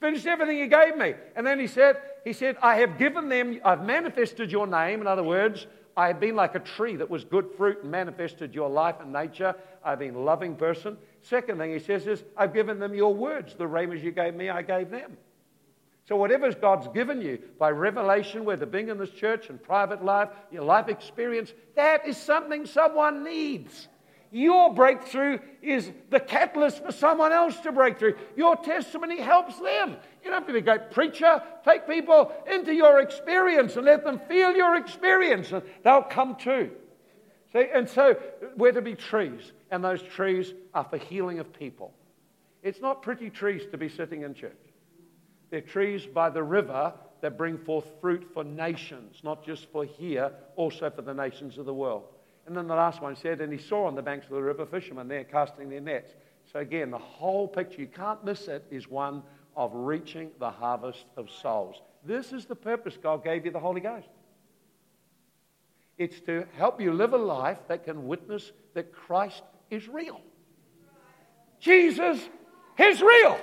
Finished 0.00 0.26
everything 0.26 0.58
you 0.58 0.68
gave 0.68 0.96
me. 0.96 1.14
And 1.34 1.46
then 1.46 1.58
he 1.58 1.66
said, 1.66 2.00
He 2.24 2.32
said, 2.32 2.56
I 2.62 2.76
have 2.76 2.98
given 2.98 3.28
them, 3.28 3.60
I've 3.64 3.84
manifested 3.84 4.52
your 4.52 4.66
name. 4.66 5.00
In 5.00 5.06
other 5.06 5.24
words, 5.24 5.66
I 5.96 6.06
have 6.06 6.20
been 6.20 6.36
like 6.36 6.54
a 6.54 6.60
tree 6.60 6.94
that 6.96 7.10
was 7.10 7.24
good 7.24 7.50
fruit 7.56 7.82
and 7.82 7.90
manifested 7.90 8.54
your 8.54 8.70
life 8.70 8.96
and 9.00 9.12
nature. 9.12 9.54
I've 9.84 9.98
been 9.98 10.14
a 10.14 10.20
loving 10.20 10.54
person. 10.54 10.96
Second 11.22 11.58
thing 11.58 11.72
he 11.72 11.80
says 11.80 12.06
is, 12.06 12.22
I've 12.36 12.54
given 12.54 12.78
them 12.78 12.94
your 12.94 13.12
words. 13.12 13.54
The 13.56 13.66
rhemas 13.66 14.02
you 14.02 14.12
gave 14.12 14.34
me, 14.34 14.48
I 14.48 14.62
gave 14.62 14.90
them. 14.90 15.16
So, 16.08 16.16
whatever 16.16 16.50
God's 16.52 16.88
given 16.88 17.20
you 17.20 17.38
by 17.58 17.70
revelation, 17.70 18.44
whether 18.44 18.64
being 18.64 18.88
in 18.88 18.96
this 18.96 19.10
church 19.10 19.50
and 19.50 19.62
private 19.62 20.02
life, 20.02 20.28
your 20.50 20.62
life 20.62 20.88
experience, 20.88 21.52
that 21.74 22.06
is 22.06 22.16
something 22.16 22.64
someone 22.64 23.24
needs. 23.24 23.88
Your 24.30 24.74
breakthrough 24.74 25.38
is 25.62 25.90
the 26.10 26.20
catalyst 26.20 26.84
for 26.84 26.92
someone 26.92 27.32
else 27.32 27.58
to 27.60 27.72
break 27.72 27.98
through. 27.98 28.14
Your 28.36 28.56
testimony 28.56 29.20
helps 29.20 29.58
them. 29.58 29.96
You 30.22 30.30
don't 30.30 30.34
have 30.34 30.46
to 30.46 30.52
be 30.52 30.58
a 30.58 30.62
great 30.62 30.90
preacher. 30.90 31.42
Take 31.64 31.88
people 31.88 32.32
into 32.50 32.74
your 32.74 33.00
experience 33.00 33.76
and 33.76 33.86
let 33.86 34.04
them 34.04 34.20
feel 34.28 34.54
your 34.54 34.76
experience, 34.76 35.52
and 35.52 35.62
they'll 35.82 36.02
come 36.02 36.36
too. 36.36 36.70
See, 37.52 37.66
and 37.72 37.88
so 37.88 38.18
we're 38.56 38.72
to 38.72 38.82
be 38.82 38.94
trees, 38.94 39.52
and 39.70 39.82
those 39.82 40.02
trees 40.02 40.52
are 40.74 40.84
for 40.84 40.98
healing 40.98 41.38
of 41.38 41.52
people. 41.52 41.94
It's 42.62 42.80
not 42.80 43.02
pretty 43.02 43.30
trees 43.30 43.62
to 43.70 43.78
be 43.78 43.88
sitting 43.88 44.22
in 44.22 44.34
church. 44.34 44.52
They're 45.50 45.62
trees 45.62 46.04
by 46.04 46.28
the 46.28 46.42
river 46.42 46.92
that 47.22 47.38
bring 47.38 47.56
forth 47.56 47.86
fruit 48.00 48.28
for 48.34 48.44
nations, 48.44 49.20
not 49.24 49.44
just 49.44 49.70
for 49.72 49.84
here, 49.84 50.30
also 50.56 50.90
for 50.90 51.02
the 51.02 51.14
nations 51.14 51.56
of 51.56 51.64
the 51.64 51.72
world. 51.72 52.04
And 52.48 52.56
then 52.56 52.66
the 52.66 52.74
last 52.74 53.02
one 53.02 53.14
said, 53.14 53.42
and 53.42 53.52
he 53.52 53.58
saw 53.58 53.84
on 53.84 53.94
the 53.94 54.00
banks 54.00 54.24
of 54.24 54.32
the 54.32 54.42
river 54.42 54.64
fishermen 54.64 55.06
there 55.06 55.22
casting 55.22 55.68
their 55.68 55.82
nets. 55.82 56.14
So 56.50 56.60
again, 56.60 56.90
the 56.90 56.96
whole 56.96 57.46
picture, 57.46 57.82
you 57.82 57.86
can't 57.86 58.24
miss 58.24 58.48
it, 58.48 58.64
is 58.70 58.88
one 58.88 59.22
of 59.54 59.70
reaching 59.74 60.30
the 60.40 60.50
harvest 60.50 61.04
of 61.18 61.30
souls. 61.30 61.76
This 62.06 62.32
is 62.32 62.46
the 62.46 62.54
purpose 62.56 62.96
God 62.96 63.22
gave 63.22 63.44
you 63.44 63.50
the 63.52 63.60
Holy 63.60 63.82
Ghost. 63.82 64.08
It's 65.98 66.20
to 66.20 66.46
help 66.56 66.80
you 66.80 66.94
live 66.94 67.12
a 67.12 67.18
life 67.18 67.58
that 67.68 67.84
can 67.84 68.06
witness 68.06 68.50
that 68.72 68.94
Christ 68.94 69.42
is 69.68 69.86
real. 69.86 70.22
Jesus 71.60 72.18
is 72.78 73.02
real. 73.02 73.38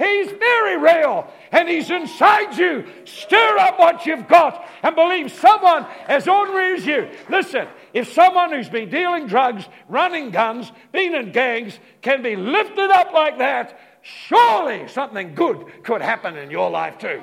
He's 0.00 0.30
very 0.30 0.78
real 0.78 1.30
and 1.52 1.68
He's 1.68 1.90
inside 1.90 2.56
you. 2.56 2.86
Stir 3.04 3.58
up 3.58 3.78
what 3.78 4.06
you've 4.06 4.26
got 4.26 4.66
and 4.82 4.96
believe 4.96 5.30
someone 5.30 5.86
as 6.08 6.26
ordinary 6.26 6.78
as 6.78 6.86
you. 6.86 7.10
Listen, 7.28 7.68
if 7.92 8.10
someone 8.10 8.50
who's 8.50 8.70
been 8.70 8.88
dealing 8.88 9.26
drugs, 9.26 9.66
running 9.90 10.30
guns, 10.30 10.72
been 10.90 11.14
in 11.14 11.32
gangs 11.32 11.78
can 12.00 12.22
be 12.22 12.34
lifted 12.34 12.90
up 12.90 13.12
like 13.12 13.36
that, 13.38 13.78
surely 14.00 14.88
something 14.88 15.34
good 15.34 15.66
could 15.82 16.00
happen 16.00 16.34
in 16.38 16.50
your 16.50 16.70
life 16.70 16.96
too. 16.96 17.22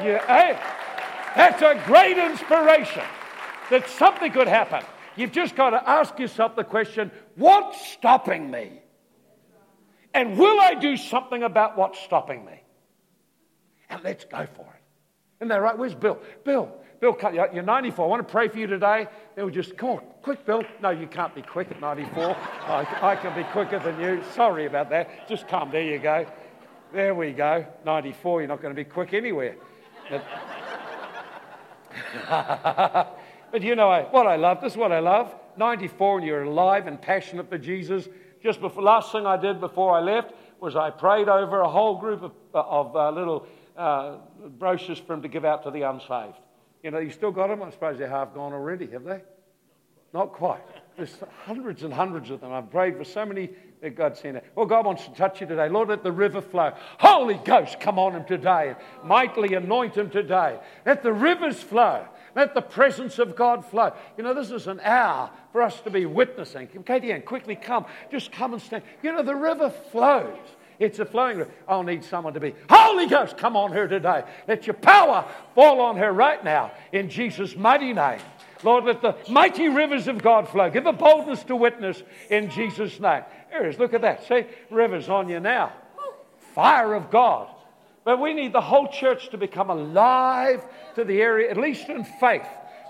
Yeah? 0.00 0.58
That's 1.36 1.60
a 1.60 1.82
great 1.84 2.16
inspiration 2.16 3.04
that 3.68 3.90
something 3.90 4.32
could 4.32 4.48
happen. 4.48 4.82
You've 5.16 5.32
just 5.32 5.54
got 5.54 5.70
to 5.70 5.86
ask 5.86 6.18
yourself 6.18 6.56
the 6.56 6.64
question 6.64 7.10
what's 7.34 7.86
stopping 7.90 8.50
me? 8.50 8.80
And 10.16 10.38
will 10.38 10.58
I 10.58 10.72
do 10.72 10.96
something 10.96 11.42
about 11.42 11.76
what's 11.76 12.00
stopping 12.00 12.42
me? 12.46 12.62
And 13.90 14.02
let's 14.02 14.24
go 14.24 14.46
for 14.54 14.62
it. 14.62 14.82
Isn't 15.40 15.48
that 15.48 15.60
right? 15.60 15.76
Where's 15.76 15.94
Bill? 15.94 16.18
Bill, 16.42 16.72
Bill, 17.02 17.18
you're 17.52 17.62
94. 17.62 18.02
I 18.02 18.08
want 18.08 18.26
to 18.26 18.32
pray 18.32 18.48
for 18.48 18.58
you 18.58 18.66
today. 18.66 19.08
They 19.34 19.42
were 19.42 19.50
just, 19.50 19.76
come 19.76 19.90
on, 19.90 20.00
quick, 20.22 20.46
Bill. 20.46 20.62
No, 20.80 20.88
you 20.88 21.06
can't 21.06 21.34
be 21.34 21.42
quick 21.42 21.70
at 21.70 21.82
94. 21.82 22.34
I, 22.34 22.86
I 23.02 23.16
can 23.16 23.36
be 23.36 23.44
quicker 23.50 23.78
than 23.78 24.00
you. 24.00 24.22
Sorry 24.32 24.64
about 24.64 24.88
that. 24.88 25.28
Just 25.28 25.48
come. 25.48 25.70
There 25.70 25.82
you 25.82 25.98
go. 25.98 26.24
There 26.94 27.14
we 27.14 27.32
go. 27.32 27.66
94, 27.84 28.40
you're 28.40 28.48
not 28.48 28.62
going 28.62 28.74
to 28.74 28.84
be 28.84 28.88
quick 28.88 29.12
anywhere. 29.12 29.56
But, 30.08 30.24
but 33.52 33.60
you 33.60 33.76
know 33.76 34.08
what 34.12 34.26
I 34.26 34.36
love? 34.36 34.62
This 34.62 34.72
is 34.72 34.78
what 34.78 34.92
I 34.92 35.00
love. 35.00 35.34
94 35.58 36.18
and 36.18 36.26
you're 36.26 36.44
alive 36.44 36.86
and 36.86 37.00
passionate 37.00 37.50
for 37.50 37.58
Jesus 37.58 38.08
just 38.46 38.60
before, 38.60 38.82
last 38.82 39.10
thing 39.10 39.26
I 39.26 39.36
did 39.36 39.60
before 39.60 39.92
I 39.92 40.00
left 40.00 40.32
was 40.60 40.76
I 40.76 40.90
prayed 40.90 41.28
over 41.28 41.60
a 41.60 41.68
whole 41.68 41.98
group 41.98 42.22
of, 42.22 42.32
of 42.54 42.94
uh, 42.94 43.10
little 43.10 43.46
uh, 43.76 44.18
brochures 44.58 44.98
for 44.98 45.08
them 45.08 45.22
to 45.22 45.28
give 45.28 45.44
out 45.44 45.64
to 45.64 45.70
the 45.72 45.82
unsaved. 45.82 46.38
You 46.82 46.92
know, 46.92 46.98
you 46.98 47.10
still 47.10 47.32
got 47.32 47.48
them? 47.48 47.62
I 47.62 47.70
suppose 47.70 47.98
they're 47.98 48.08
half 48.08 48.32
gone 48.32 48.52
already, 48.52 48.86
have 48.92 49.02
they? 49.02 49.20
Not 50.14 50.32
quite. 50.32 50.62
There's 50.96 51.16
hundreds 51.44 51.82
and 51.82 51.92
hundreds 51.92 52.30
of 52.30 52.40
them. 52.40 52.52
I've 52.52 52.70
prayed 52.70 52.96
for 52.96 53.04
so 53.04 53.26
many 53.26 53.50
that 53.82 53.96
God 53.96 54.16
sent 54.16 54.36
it. 54.36 54.44
Well, 54.54 54.64
God 54.64 54.86
wants 54.86 55.04
to 55.04 55.12
touch 55.12 55.40
you 55.40 55.46
today. 55.46 55.68
Lord, 55.68 55.88
let 55.88 56.04
the 56.04 56.12
river 56.12 56.40
flow. 56.40 56.72
Holy 56.98 57.40
Ghost, 57.44 57.80
come 57.80 57.98
on 57.98 58.14
him 58.14 58.24
today 58.24 58.76
mightily 59.04 59.54
anoint 59.54 59.96
him 59.96 60.08
today. 60.08 60.58
Let 60.86 61.02
the 61.02 61.12
rivers 61.12 61.60
flow. 61.60 62.06
Let 62.36 62.54
the 62.54 62.60
presence 62.60 63.18
of 63.18 63.34
God 63.34 63.64
flow. 63.64 63.92
You 64.18 64.22
know, 64.22 64.34
this 64.34 64.50
is 64.50 64.66
an 64.66 64.78
hour 64.80 65.30
for 65.52 65.62
us 65.62 65.80
to 65.80 65.90
be 65.90 66.04
witnessing. 66.04 66.68
Katie 66.84 67.10
Ann, 67.10 67.22
quickly 67.22 67.56
come. 67.56 67.86
Just 68.10 68.30
come 68.30 68.52
and 68.52 68.60
stand. 68.60 68.82
You 69.02 69.12
know, 69.12 69.22
the 69.22 69.34
river 69.34 69.70
flows. 69.90 70.36
It's 70.78 70.98
a 70.98 71.06
flowing 71.06 71.38
river. 71.38 71.50
I'll 71.66 71.82
need 71.82 72.04
someone 72.04 72.34
to 72.34 72.40
be, 72.40 72.54
Holy 72.68 73.06
Ghost, 73.06 73.38
come 73.38 73.56
on 73.56 73.72
her 73.72 73.88
today. 73.88 74.22
Let 74.46 74.66
your 74.66 74.74
power 74.74 75.24
fall 75.54 75.80
on 75.80 75.96
her 75.96 76.12
right 76.12 76.44
now 76.44 76.72
in 76.92 77.08
Jesus' 77.08 77.56
mighty 77.56 77.94
name. 77.94 78.20
Lord, 78.62 78.84
let 78.84 79.00
the 79.00 79.16
mighty 79.30 79.68
rivers 79.68 80.06
of 80.06 80.22
God 80.22 80.46
flow. 80.46 80.68
Give 80.68 80.84
a 80.84 80.92
boldness 80.92 81.42
to 81.44 81.56
witness 81.56 82.02
in 82.28 82.50
Jesus' 82.50 83.00
name. 83.00 83.22
There 83.50 83.66
is. 83.66 83.78
Look 83.78 83.94
at 83.94 84.02
that. 84.02 84.28
See, 84.28 84.44
rivers 84.70 85.08
on 85.08 85.30
you 85.30 85.40
now. 85.40 85.72
Fire 86.54 86.92
of 86.92 87.10
God. 87.10 87.48
But 88.06 88.20
we 88.20 88.34
need 88.34 88.52
the 88.52 88.60
whole 88.60 88.86
church 88.86 89.30
to 89.30 89.36
become 89.36 89.68
alive 89.68 90.64
to 90.94 91.02
the 91.02 91.20
area, 91.20 91.50
at 91.50 91.56
least 91.56 91.88
in 91.88 92.04
faith, 92.04 92.46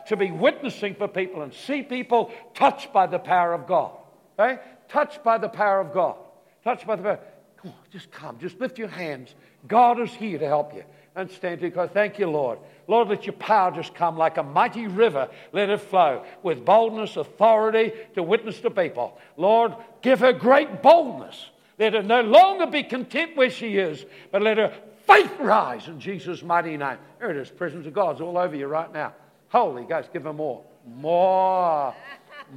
to 0.09 0.17
be 0.17 0.31
witnessing 0.31 0.95
for 0.95 1.09
people 1.09 1.41
and 1.41 1.55
see 1.55 1.83
people 1.83 2.31
touched 2.53 2.93
by 2.93 3.07
the 3.07 3.19
power 3.19 3.55
of 3.55 3.67
God. 3.67 3.93
Okay? 4.39 4.61
Touched 4.89 5.25
by 5.25 5.39
the 5.39 5.49
power 5.49 5.81
of 5.81 5.95
God. 5.95 6.17
Touched 6.62 6.87
by 6.87 6.97
the 6.97 7.03
power. 7.03 7.21
Come 7.57 7.71
on, 7.71 7.79
just 7.91 8.11
come. 8.11 8.39
Just 8.39 8.61
lift 8.61 8.79
your 8.79 8.89
hands. 8.89 9.35
God 9.67 9.99
is 10.01 10.11
here 10.11 10.39
to 10.39 10.47
help 10.47 10.75
you. 10.75 10.85
And 11.14 11.31
stand 11.31 11.62
to 11.62 11.71
God. 11.71 11.93
Thank 11.95 12.19
you, 12.19 12.27
Lord. 12.27 12.59
Lord, 12.87 13.09
let 13.09 13.25
your 13.25 13.33
power 13.37 13.71
just 13.71 13.95
come 13.95 14.19
like 14.19 14.37
a 14.37 14.43
mighty 14.43 14.87
river. 14.87 15.31
Let 15.51 15.71
it 15.71 15.81
flow 15.81 16.27
with 16.43 16.62
boldness, 16.62 17.17
authority 17.17 17.95
to 18.17 18.23
witness 18.23 18.61
to 18.61 18.71
people. 18.71 19.19
Lord, 19.39 19.77
give 20.03 20.21
her 20.21 20.35
great 20.35 20.83
boldness. 20.83 21.47
Let 21.79 21.95
her 21.95 22.03
no 22.03 22.21
longer 22.21 22.67
be 22.67 22.83
content 22.83 23.35
where 23.35 23.51
she 23.51 23.79
is, 23.79 24.05
but 24.31 24.43
let 24.43 24.59
her 24.59 24.75
faith 25.07 25.33
rise 25.39 25.89
in 25.89 26.01
Jesus' 26.01 26.43
mighty 26.43 26.77
name. 26.77 26.99
There 27.19 27.31
it 27.31 27.37
is. 27.37 27.51
Presence 27.51 27.87
of 27.87 27.93
God's 27.93 28.21
all 28.21 28.37
over 28.39 28.57
you 28.57 28.67
right 28.67 28.93
now. 28.93 29.15
Holy 29.49 29.85
Ghost, 29.85 30.13
give 30.13 30.25
her 30.25 30.33
more. 30.33 30.65
More. 30.87 31.95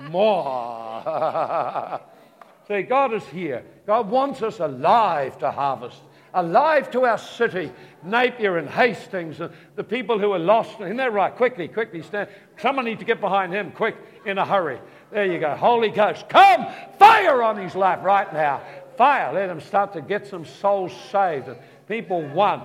More. 0.09 1.03
See, 2.67 2.83
God 2.83 3.13
is 3.13 3.25
here. 3.27 3.63
God 3.87 4.09
wants 4.09 4.41
us 4.41 4.59
alive 4.59 5.37
to 5.39 5.49
harvest 5.51 6.01
alive 6.33 6.91
to 6.91 7.05
our 7.05 7.17
city, 7.17 7.71
Napier 8.03 8.57
and 8.57 8.69
Hastings, 8.69 9.39
and 9.39 9.53
the 9.75 9.83
people 9.83 10.19
who 10.19 10.31
are 10.31 10.39
lost. 10.39 10.79
Isn't 10.79 10.97
that 10.97 11.13
right? 11.13 11.35
Quickly, 11.35 11.67
quickly 11.67 12.01
stand. 12.01 12.29
Someone 12.59 12.85
needs 12.85 12.99
to 12.99 13.05
get 13.05 13.21
behind 13.21 13.53
him, 13.53 13.71
quick, 13.71 13.95
in 14.25 14.37
a 14.37 14.45
hurry. 14.45 14.79
There 15.11 15.25
you 15.25 15.39
go. 15.39 15.55
Holy 15.55 15.89
Ghost, 15.89 16.29
come, 16.29 16.67
fire 16.97 17.41
on 17.41 17.57
his 17.57 17.75
life 17.75 17.99
right 18.03 18.31
now. 18.31 18.61
Fire. 18.97 19.33
Let 19.33 19.49
him 19.49 19.61
start 19.61 19.93
to 19.93 20.01
get 20.01 20.27
some 20.27 20.45
souls 20.45 20.91
saved 21.11 21.49
people 21.89 22.21
won. 22.21 22.61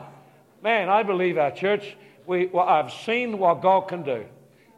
Man, 0.62 0.89
I 0.89 1.03
believe 1.03 1.39
our 1.39 1.51
church, 1.51 1.97
we, 2.27 2.47
well, 2.47 2.68
I've 2.68 2.93
seen 2.93 3.39
what 3.39 3.62
God 3.62 3.89
can 3.89 4.05
do. 4.05 4.25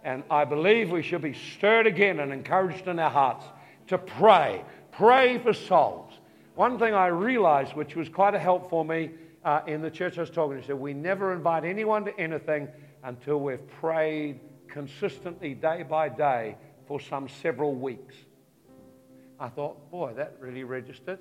And 0.03 0.23
I 0.31 0.45
believe 0.45 0.91
we 0.91 1.03
should 1.03 1.21
be 1.21 1.35
stirred 1.35 1.87
again 1.87 2.21
and 2.21 2.33
encouraged 2.33 2.87
in 2.87 2.99
our 3.01 3.11
hearts 3.11 3.45
to 3.89 3.99
pray. 3.99 4.65
Pray 4.93 5.39
for 5.39 5.53
souls. 5.53 6.13
One 6.55 6.79
thing 6.79 6.95
I 6.95 7.09
realized, 7.09 7.75
which 7.75 7.97
was 7.97 8.09
quite 8.09 8.35
a 8.35 8.39
help 8.39 8.71
for 8.71 8.85
me 8.85 9.11
uh, 9.45 9.61
in 9.67 9.83
the 9.83 9.91
church 9.91 10.17
I 10.17 10.23
was 10.23 10.31
talking 10.31 10.61
to, 10.61 10.67
said 10.67 10.77
we 10.77 10.95
never 10.95 11.33
invite 11.33 11.65
anyone 11.65 12.05
to 12.05 12.19
anything 12.19 12.69
until 13.03 13.41
we've 13.41 13.69
prayed 13.81 14.41
consistently 14.69 15.55
day 15.55 15.83
by 15.83 16.09
day 16.09 16.57
for 16.87 17.01
some 17.01 17.29
several 17.29 17.75
weeks. 17.75 18.15
I 19.41 19.49
thought, 19.49 19.91
boy, 19.91 20.15
that 20.15 20.37
really 20.41 20.65
registered. 20.65 21.19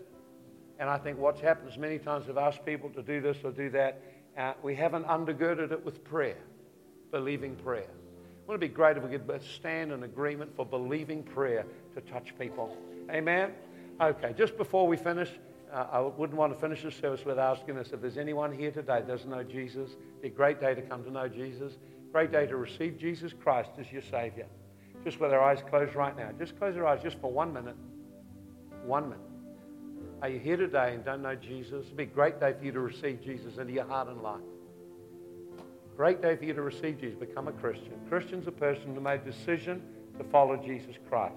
And 0.79 0.89
I 0.89 0.97
think 0.97 1.17
what's 1.17 1.39
happened 1.39 1.69
is 1.71 1.77
many 1.77 1.99
times 1.99 2.27
we've 2.27 2.37
asked 2.37 2.65
people 2.65 2.89
to 2.91 3.01
do 3.01 3.21
this 3.21 3.37
or 3.43 3.51
do 3.51 3.69
that. 3.71 4.01
Uh, 4.37 4.53
we 4.61 4.75
haven't 4.75 5.05
undergirded 5.07 5.71
it 5.71 5.85
with 5.85 6.03
prayer, 6.03 6.37
believing 7.11 7.55
prayer. 7.55 7.87
Wouldn't 8.47 8.63
it 8.63 8.67
be 8.69 8.73
great 8.73 8.97
if 8.97 9.03
we 9.03 9.09
could 9.09 9.41
stand 9.43 9.91
in 9.91 10.03
agreement 10.03 10.55
for 10.55 10.65
believing 10.65 11.23
prayer 11.23 11.65
to 11.95 12.01
touch 12.01 12.37
people? 12.37 12.77
Amen? 13.09 13.51
Okay, 14.01 14.33
just 14.37 14.57
before 14.57 14.87
we 14.87 14.97
finish, 14.97 15.29
uh, 15.73 15.87
I 15.91 15.99
wouldn't 16.01 16.37
want 16.37 16.53
to 16.53 16.59
finish 16.59 16.83
the 16.83 16.91
service 16.91 17.25
without 17.25 17.57
asking 17.57 17.77
us 17.77 17.91
if 17.91 18.01
there's 18.01 18.17
anyone 18.17 18.53
here 18.53 18.71
today 18.71 18.99
that 18.99 19.07
doesn't 19.07 19.29
know 19.29 19.43
Jesus. 19.43 19.91
It'd 19.91 20.21
be 20.21 20.27
a 20.27 20.31
great 20.31 20.59
day 20.59 20.75
to 20.75 20.81
come 20.81 21.03
to 21.05 21.11
know 21.11 21.27
Jesus. 21.27 21.77
Great 22.11 22.31
day 22.31 22.45
to 22.45 22.55
receive 22.57 22.97
Jesus 22.97 23.33
Christ 23.33 23.71
as 23.79 23.91
your 23.91 24.01
Savior. 24.01 24.45
Just 25.03 25.19
with 25.19 25.31
our 25.33 25.41
eyes 25.41 25.59
closed 25.69 25.95
right 25.95 26.15
now. 26.15 26.29
Just 26.37 26.57
close 26.57 26.75
your 26.75 26.87
eyes 26.87 27.01
just 27.01 27.19
for 27.19 27.31
one 27.31 27.53
minute. 27.53 27.75
One 28.85 29.09
minute. 29.09 29.34
Are 30.21 30.29
you 30.29 30.39
here 30.39 30.57
today 30.57 30.93
and 30.93 31.03
don't 31.03 31.21
know 31.21 31.35
Jesus? 31.35 31.85
It'd 31.85 31.97
be 31.97 32.03
a 32.03 32.05
great 32.07 32.39
day 32.39 32.53
for 32.57 32.63
you 32.63 32.71
to 32.71 32.79
receive 32.79 33.21
Jesus 33.21 33.57
into 33.57 33.73
your 33.73 33.85
heart 33.85 34.07
and 34.07 34.21
life. 34.21 34.39
Great 35.95 36.21
day 36.21 36.35
for 36.35 36.45
you 36.45 36.53
to 36.53 36.61
receive 36.61 36.99
Jesus, 36.99 37.17
become 37.19 37.47
a 37.47 37.51
Christian. 37.51 37.93
Christian's 38.09 38.47
a 38.47 38.51
person 38.51 38.95
who 38.95 39.01
made 39.01 39.21
a 39.21 39.31
decision 39.31 39.81
to 40.17 40.23
follow 40.25 40.57
Jesus 40.57 40.95
Christ. 41.09 41.35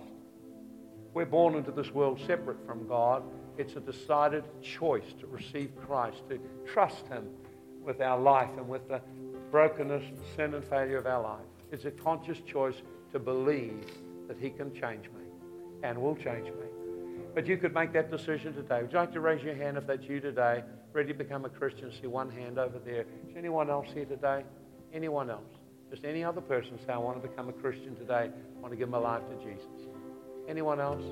We're 1.12 1.26
born 1.26 1.56
into 1.56 1.72
this 1.72 1.90
world 1.92 2.20
separate 2.26 2.64
from 2.66 2.86
God. 2.86 3.24
It's 3.56 3.74
a 3.76 3.80
decided 3.80 4.44
choice 4.62 5.12
to 5.20 5.26
receive 5.26 5.72
Christ, 5.86 6.22
to 6.28 6.38
trust 6.66 7.08
Him 7.08 7.28
with 7.82 8.00
our 8.00 8.18
life 8.18 8.50
and 8.56 8.68
with 8.68 8.88
the 8.88 9.00
brokenness, 9.50 10.04
sin, 10.36 10.54
and 10.54 10.64
failure 10.64 10.98
of 10.98 11.06
our 11.06 11.22
life. 11.22 11.46
It's 11.72 11.84
a 11.84 11.90
conscious 11.90 12.38
choice 12.40 12.76
to 13.12 13.18
believe 13.18 13.84
that 14.28 14.38
He 14.38 14.50
can 14.50 14.72
change 14.72 15.06
me 15.06 15.24
and 15.82 15.98
will 16.00 16.16
change 16.16 16.46
me. 16.46 16.77
But 17.38 17.46
you 17.46 17.56
could 17.56 17.72
make 17.72 17.92
that 17.92 18.10
decision 18.10 18.52
today. 18.52 18.82
Would 18.82 18.90
you 18.90 18.98
like 18.98 19.12
to 19.12 19.20
raise 19.20 19.44
your 19.44 19.54
hand 19.54 19.76
if 19.76 19.86
that's 19.86 20.02
you 20.08 20.18
today, 20.18 20.64
ready 20.92 21.12
to 21.12 21.14
become 21.16 21.44
a 21.44 21.48
Christian? 21.48 21.92
See 21.92 22.08
one 22.08 22.28
hand 22.32 22.58
over 22.58 22.80
there. 22.80 23.02
Is 23.30 23.36
anyone 23.36 23.70
else 23.70 23.86
here 23.94 24.06
today? 24.06 24.42
Anyone 24.92 25.30
else? 25.30 25.46
Just 25.88 26.04
any 26.04 26.24
other 26.24 26.40
person 26.40 26.80
say, 26.84 26.92
I 26.92 26.98
want 26.98 27.22
to 27.22 27.28
become 27.28 27.48
a 27.48 27.52
Christian 27.52 27.94
today. 27.94 28.28
I 28.32 28.60
want 28.60 28.72
to 28.72 28.76
give 28.76 28.88
my 28.88 28.98
life 28.98 29.22
to 29.28 29.36
Jesus. 29.36 29.86
Anyone 30.48 30.80
else? 30.80 31.04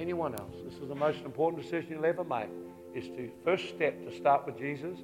Anyone 0.00 0.34
else? 0.34 0.56
This 0.64 0.74
is 0.82 0.88
the 0.88 0.96
most 0.96 1.20
important 1.20 1.62
decision 1.62 1.92
you'll 1.92 2.06
ever 2.06 2.24
make. 2.24 2.50
Is 2.92 3.06
to 3.10 3.30
first 3.44 3.68
step 3.68 4.04
to 4.04 4.16
start 4.16 4.46
with 4.46 4.58
Jesus. 4.58 4.98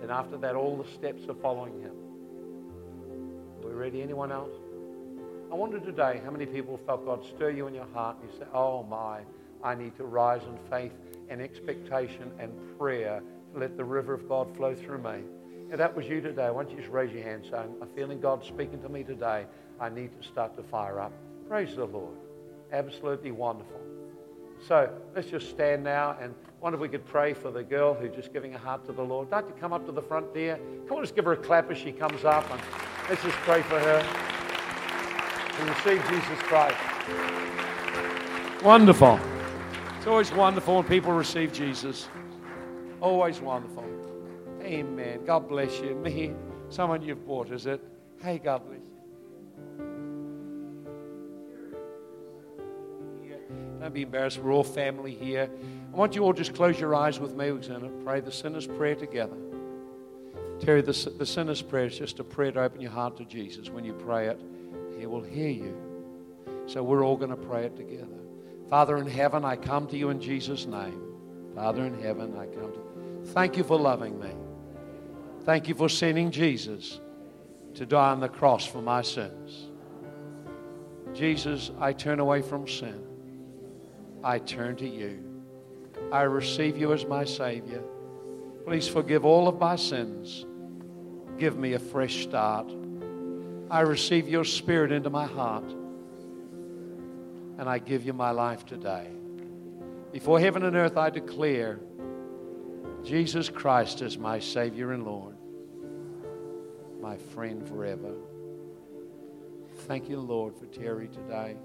And 0.00 0.12
after 0.12 0.36
that, 0.36 0.54
all 0.54 0.76
the 0.76 0.88
steps 0.92 1.22
are 1.28 1.34
following 1.34 1.80
him. 1.80 1.96
Are 3.64 3.68
we 3.68 3.74
ready? 3.74 4.00
Anyone 4.00 4.30
else? 4.30 4.52
I 5.50 5.56
wonder 5.56 5.80
today 5.80 6.20
how 6.24 6.30
many 6.30 6.46
people 6.46 6.78
felt 6.86 7.04
God 7.04 7.24
stir 7.34 7.50
you 7.50 7.66
in 7.66 7.74
your 7.74 7.88
heart 7.92 8.16
and 8.20 8.30
you 8.30 8.38
say, 8.38 8.46
Oh 8.54 8.84
my, 8.84 9.22
I 9.62 9.74
need 9.74 9.96
to 9.96 10.04
rise 10.04 10.42
in 10.42 10.58
faith 10.70 10.92
and 11.28 11.40
expectation 11.40 12.30
and 12.38 12.52
prayer 12.78 13.22
to 13.52 13.58
let 13.58 13.76
the 13.76 13.84
river 13.84 14.14
of 14.14 14.28
God 14.28 14.54
flow 14.56 14.74
through 14.74 14.98
me. 14.98 15.22
If 15.70 15.78
that 15.78 15.94
was 15.94 16.06
you 16.06 16.20
today, 16.20 16.50
why 16.50 16.64
don't 16.64 16.70
you 16.72 16.78
just 16.78 16.90
raise 16.90 17.12
your 17.12 17.22
hand 17.22 17.46
saying, 17.48 17.74
I'm 17.80 17.88
feeling 17.90 18.20
God 18.20 18.44
speaking 18.44 18.82
to 18.82 18.88
me 18.88 19.04
today. 19.04 19.46
I 19.80 19.88
need 19.88 20.10
to 20.20 20.26
start 20.26 20.56
to 20.56 20.62
fire 20.62 21.00
up. 21.00 21.12
Praise 21.48 21.76
the 21.76 21.84
Lord. 21.84 22.16
Absolutely 22.72 23.30
wonderful. 23.30 23.80
So 24.66 24.90
let's 25.14 25.28
just 25.30 25.48
stand 25.48 25.84
now 25.84 26.16
and 26.20 26.34
wonder 26.60 26.76
if 26.76 26.82
we 26.82 26.88
could 26.88 27.06
pray 27.06 27.32
for 27.32 27.50
the 27.50 27.62
girl 27.62 27.94
who's 27.94 28.14
just 28.14 28.32
giving 28.32 28.52
her 28.52 28.58
heart 28.58 28.84
to 28.86 28.92
the 28.92 29.02
Lord. 29.02 29.30
Don't 29.30 29.46
you 29.46 29.54
come 29.58 29.72
up 29.72 29.86
to 29.86 29.92
the 29.92 30.02
front 30.02 30.34
there? 30.34 30.58
Come 30.86 30.98
on, 30.98 31.02
just 31.02 31.14
give 31.14 31.24
her 31.24 31.32
a 31.32 31.36
clap 31.36 31.70
as 31.70 31.78
she 31.78 31.92
comes 31.92 32.24
up 32.24 32.50
and 32.50 32.60
let's 33.08 33.22
just 33.22 33.36
pray 33.38 33.62
for 33.62 33.78
her 33.78 34.02
to 35.56 35.64
receive 35.64 36.04
Jesus 36.08 36.38
Christ. 36.40 36.76
Wonderful. 38.62 39.18
It's 40.00 40.06
always 40.06 40.32
wonderful 40.32 40.76
when 40.76 40.84
people 40.84 41.12
receive 41.12 41.52
Jesus. 41.52 42.08
Always 43.02 43.38
wonderful. 43.42 43.84
Amen. 44.62 45.26
God 45.26 45.46
bless 45.46 45.78
you. 45.78 45.94
Me, 45.94 46.32
someone 46.70 47.02
you've 47.02 47.26
bought, 47.26 47.50
is 47.50 47.66
it? 47.66 47.84
Hey, 48.22 48.38
God 48.38 48.62
bless 48.66 48.80
you. 48.80 48.96
Don't 53.78 53.92
be 53.92 54.00
embarrassed. 54.00 54.38
We're 54.38 54.54
all 54.54 54.64
family 54.64 55.14
here. 55.14 55.50
I 55.92 55.94
want 55.94 56.14
you 56.14 56.24
all 56.24 56.32
just 56.32 56.54
close 56.54 56.80
your 56.80 56.94
eyes 56.94 57.20
with 57.20 57.36
me. 57.36 57.52
We're 57.52 57.58
going 57.58 57.82
to 57.82 57.90
pray 58.02 58.20
the 58.20 58.32
sinner's 58.32 58.66
prayer 58.66 58.94
together. 58.94 59.36
Terry, 60.60 60.80
the, 60.80 61.12
the 61.18 61.26
sinner's 61.26 61.60
prayer 61.60 61.84
is 61.84 61.98
just 61.98 62.20
a 62.20 62.24
prayer 62.24 62.52
to 62.52 62.62
open 62.62 62.80
your 62.80 62.90
heart 62.90 63.18
to 63.18 63.26
Jesus. 63.26 63.68
When 63.68 63.84
you 63.84 63.92
pray 63.92 64.28
it, 64.28 64.40
He 64.98 65.04
will 65.04 65.22
hear 65.22 65.50
you. 65.50 65.76
So 66.64 66.82
we're 66.82 67.04
all 67.04 67.18
going 67.18 67.32
to 67.32 67.36
pray 67.36 67.66
it 67.66 67.76
together. 67.76 68.16
Father 68.70 68.98
in 68.98 69.06
heaven, 69.08 69.44
I 69.44 69.56
come 69.56 69.88
to 69.88 69.96
you 69.96 70.10
in 70.10 70.20
Jesus' 70.20 70.64
name. 70.64 71.02
Father 71.56 71.84
in 71.84 72.00
heaven, 72.00 72.36
I 72.38 72.46
come 72.46 72.72
to 72.72 72.78
you. 72.78 73.24
Thank 73.26 73.56
you 73.56 73.64
for 73.64 73.76
loving 73.76 74.18
me. 74.18 74.30
Thank 75.44 75.68
you 75.68 75.74
for 75.74 75.88
sending 75.88 76.30
Jesus 76.30 77.00
to 77.74 77.84
die 77.84 78.10
on 78.10 78.20
the 78.20 78.28
cross 78.28 78.64
for 78.64 78.80
my 78.80 79.02
sins. 79.02 79.66
Jesus, 81.12 81.72
I 81.80 81.92
turn 81.92 82.20
away 82.20 82.42
from 82.42 82.68
sin. 82.68 83.02
I 84.22 84.38
turn 84.38 84.76
to 84.76 84.88
you. 84.88 85.18
I 86.12 86.22
receive 86.22 86.76
you 86.76 86.92
as 86.92 87.04
my 87.04 87.24
Savior. 87.24 87.82
Please 88.64 88.86
forgive 88.86 89.24
all 89.24 89.48
of 89.48 89.58
my 89.58 89.74
sins. 89.74 90.46
Give 91.38 91.58
me 91.58 91.72
a 91.72 91.78
fresh 91.78 92.22
start. 92.22 92.70
I 93.68 93.80
receive 93.80 94.28
your 94.28 94.44
spirit 94.44 94.92
into 94.92 95.10
my 95.10 95.26
heart. 95.26 95.74
And 97.60 97.68
I 97.68 97.78
give 97.78 98.06
you 98.06 98.14
my 98.14 98.30
life 98.30 98.64
today. 98.64 99.06
Before 100.12 100.40
heaven 100.40 100.64
and 100.64 100.74
earth, 100.74 100.96
I 100.96 101.10
declare 101.10 101.78
Jesus 103.04 103.50
Christ 103.50 104.00
is 104.00 104.16
my 104.16 104.38
Savior 104.38 104.92
and 104.92 105.04
Lord, 105.04 105.36
my 107.02 107.18
friend 107.18 107.68
forever. 107.68 108.14
Thank 109.80 110.08
you, 110.08 110.20
Lord, 110.20 110.56
for 110.56 110.64
Terry 110.68 111.08
today. 111.08 111.58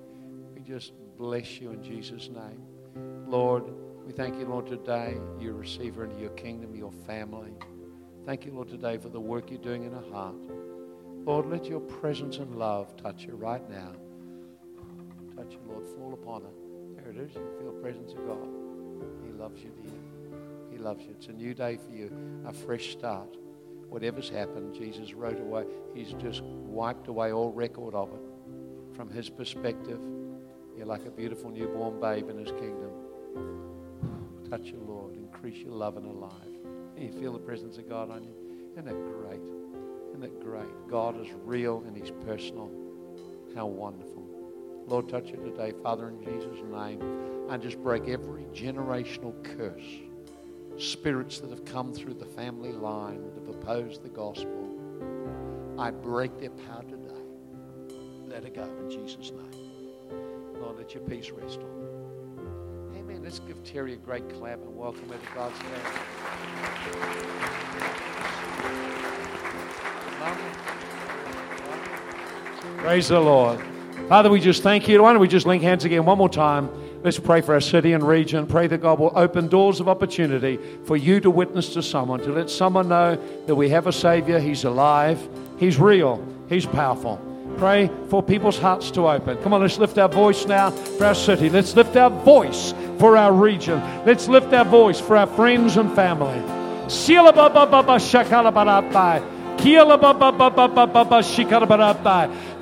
We 0.53 0.59
just 0.59 0.91
bless 1.17 1.61
you 1.61 1.71
in 1.71 1.81
Jesus' 1.81 2.29
name. 2.29 2.61
Lord, 3.25 3.63
we 4.05 4.11
thank 4.11 4.37
you, 4.37 4.47
Lord, 4.47 4.67
today 4.67 5.17
you 5.39 5.53
receive 5.53 5.95
her 5.95 6.03
into 6.03 6.19
your 6.19 6.31
kingdom, 6.31 6.75
your 6.75 6.91
family. 6.91 7.53
Thank 8.25 8.45
you, 8.45 8.51
Lord, 8.51 8.67
today 8.67 8.97
for 8.97 9.07
the 9.07 9.21
work 9.21 9.49
you're 9.49 9.59
doing 9.59 9.85
in 9.85 9.93
her 9.93 10.11
heart. 10.11 10.35
Lord, 11.23 11.45
let 11.45 11.67
your 11.67 11.79
presence 11.79 12.35
and 12.35 12.53
love 12.57 12.97
touch 12.97 13.23
her 13.23 13.35
right 13.35 13.67
now. 13.69 13.93
Touch 15.35 15.53
her, 15.53 15.59
Lord. 15.67 15.87
Fall 15.87 16.13
upon 16.13 16.43
her. 16.43 16.49
There 16.95 17.11
it 17.11 17.17
is. 17.17 17.35
You 17.35 17.41
feel 17.59 17.73
the 17.73 17.81
presence 17.81 18.11
of 18.13 18.25
God. 18.25 18.47
He 19.25 19.31
loves 19.31 19.61
you, 19.61 19.71
dear. 19.81 19.91
He 20.71 20.77
loves 20.77 21.03
you. 21.03 21.11
It's 21.11 21.27
a 21.27 21.33
new 21.33 21.53
day 21.53 21.77
for 21.77 21.91
you, 21.91 22.11
a 22.45 22.53
fresh 22.53 22.91
start. 22.91 23.37
Whatever's 23.89 24.29
happened, 24.29 24.73
Jesus 24.73 25.13
wrote 25.13 25.39
away. 25.39 25.65
He's 25.93 26.13
just 26.13 26.43
wiped 26.43 27.07
away 27.07 27.31
all 27.31 27.51
record 27.51 27.93
of 27.93 28.09
it. 28.13 28.95
From 28.95 29.09
his 29.09 29.29
perspective, 29.29 29.99
you're 30.75 30.85
like 30.85 31.05
a 31.05 31.11
beautiful 31.11 31.49
newborn 31.49 31.99
babe 31.99 32.29
in 32.29 32.37
his 32.37 32.51
kingdom. 32.51 32.91
Touch 34.49 34.67
your 34.67 34.81
Lord. 34.81 35.15
Increase 35.15 35.57
your 35.57 35.73
love 35.73 35.97
and 35.97 36.05
alive. 36.05 36.31
And 36.95 37.05
you 37.05 37.11
feel 37.19 37.33
the 37.33 37.39
presence 37.39 37.77
of 37.77 37.89
God 37.89 38.09
on 38.09 38.23
you. 38.23 38.33
Isn't 38.73 38.85
that 38.85 39.05
great? 39.11 39.41
Isn't 40.09 40.21
that 40.21 40.39
great? 40.39 40.67
God 40.89 41.19
is 41.19 41.27
real 41.43 41.83
and 41.87 41.95
He's 41.95 42.11
personal. 42.25 42.71
How 43.55 43.65
wonderful. 43.65 44.14
Lord, 44.87 45.09
touch 45.09 45.29
you 45.29 45.37
today, 45.37 45.73
Father, 45.81 46.09
in 46.09 46.23
Jesus' 46.23 46.59
name. 46.71 47.01
I 47.49 47.57
just 47.57 47.81
break 47.81 48.07
every 48.07 48.43
generational 48.53 49.33
curse. 49.43 49.83
Spirits 50.77 51.39
that 51.39 51.49
have 51.49 51.65
come 51.65 51.91
through 51.91 52.13
the 52.15 52.25
family 52.25 52.71
line 52.71 53.23
that 53.23 53.33
have 53.33 53.47
opposed 53.55 54.03
the 54.03 54.09
gospel. 54.09 54.69
I 55.79 55.89
break 55.89 56.39
their 56.39 56.51
power 56.51 56.83
today. 56.83 57.01
Let 58.27 58.45
it 58.45 58.53
go 58.53 58.63
in 58.63 58.91
Jesus' 58.91 59.31
name. 59.31 60.59
Lord, 60.59 60.77
let 60.77 60.93
your 60.93 61.03
peace 61.03 61.31
rest 61.31 61.59
on 61.59 61.79
them. 61.79 62.97
Amen. 62.97 63.23
Let's 63.23 63.39
give 63.39 63.63
Terry 63.63 63.93
a 63.93 63.97
great 63.97 64.29
clap 64.37 64.61
and 64.61 64.75
welcome 64.75 65.09
her 65.09 65.15
to 65.15 65.33
God's 65.33 65.57
family. 65.57 65.81
Praise 72.77 73.07
the 73.07 73.19
Lord. 73.19 73.74
Father, 74.07 74.29
we 74.29 74.39
just 74.39 74.61
thank 74.61 74.87
you. 74.87 75.01
Why 75.01 75.13
don't 75.13 75.21
we 75.21 75.27
just 75.27 75.47
link 75.47 75.63
hands 75.63 75.83
again 75.83 76.05
one 76.05 76.19
more 76.19 76.29
time? 76.29 76.69
Let's 77.03 77.17
pray 77.17 77.41
for 77.41 77.55
our 77.55 77.61
city 77.61 77.93
and 77.93 78.07
region. 78.07 78.45
Pray 78.45 78.67
that 78.67 78.77
God 78.77 78.99
will 78.99 79.11
open 79.15 79.47
doors 79.47 79.79
of 79.79 79.89
opportunity 79.89 80.59
for 80.85 80.95
you 80.95 81.19
to 81.21 81.31
witness 81.31 81.73
to 81.73 81.81
someone, 81.81 82.19
to 82.19 82.31
let 82.31 82.51
someone 82.51 82.87
know 82.87 83.15
that 83.47 83.55
we 83.55 83.69
have 83.69 83.87
a 83.87 83.91
Savior. 83.91 84.39
He's 84.39 84.63
alive, 84.63 85.27
He's 85.57 85.79
real, 85.79 86.23
He's 86.49 86.67
powerful. 86.67 87.19
Pray 87.57 87.89
for 88.09 88.21
people's 88.21 88.59
hearts 88.59 88.91
to 88.91 89.07
open. 89.07 89.41
Come 89.41 89.53
on, 89.53 89.61
let's 89.61 89.79
lift 89.79 89.97
our 89.97 90.09
voice 90.09 90.45
now 90.45 90.69
for 90.69 91.05
our 91.05 91.15
city. 91.15 91.49
Let's 91.49 91.75
lift 91.75 91.95
our 91.95 92.11
voice 92.11 92.75
for 92.99 93.17
our 93.17 93.33
region. 93.33 93.79
Let's 94.05 94.27
lift 94.27 94.53
our 94.53 94.65
voice 94.65 94.99
for 94.99 95.17
our 95.17 95.27
friends 95.27 95.77
and 95.77 95.95
family. 95.95 96.39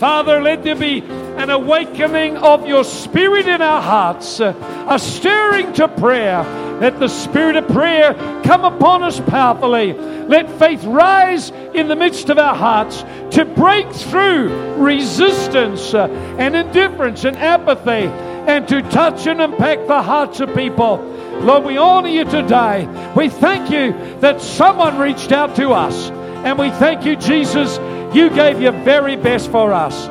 Father, 0.03 0.41
let 0.41 0.63
there 0.63 0.75
be 0.75 0.99
an 0.99 1.49
awakening 1.49 2.35
of 2.35 2.67
your 2.67 2.83
spirit 2.83 3.47
in 3.47 3.61
our 3.61 3.81
hearts, 3.81 4.41
uh, 4.41 4.53
a 4.89 4.99
stirring 4.99 5.71
to 5.71 5.87
prayer. 5.87 6.43
Let 6.81 6.99
the 6.99 7.07
spirit 7.07 7.55
of 7.55 7.69
prayer 7.69 8.13
come 8.43 8.65
upon 8.65 9.03
us 9.03 9.21
powerfully. 9.21 9.93
Let 9.93 10.59
faith 10.59 10.83
rise 10.83 11.51
in 11.51 11.87
the 11.87 11.95
midst 11.95 12.29
of 12.29 12.37
our 12.37 12.53
hearts 12.53 13.05
to 13.37 13.45
break 13.45 13.89
through 13.93 14.75
resistance 14.75 15.93
uh, 15.93 16.09
and 16.37 16.53
indifference 16.53 17.23
and 17.23 17.37
apathy 17.37 18.09
and 18.51 18.67
to 18.67 18.81
touch 18.81 19.25
and 19.25 19.39
impact 19.39 19.87
the 19.87 20.01
hearts 20.01 20.41
of 20.41 20.53
people. 20.53 20.97
Lord, 21.43 21.63
we 21.63 21.77
honor 21.77 22.09
you 22.09 22.25
today. 22.25 22.89
We 23.15 23.29
thank 23.29 23.71
you 23.71 23.93
that 24.19 24.41
someone 24.41 24.99
reached 24.99 25.31
out 25.31 25.55
to 25.55 25.69
us. 25.69 26.09
And 26.43 26.59
we 26.59 26.71
thank 26.71 27.05
you, 27.05 27.15
Jesus, 27.15 27.77
you 28.13 28.29
gave 28.29 28.61
your 28.61 28.71
very 28.83 29.15
best 29.15 29.51
for 29.51 29.73
us. 29.73 30.07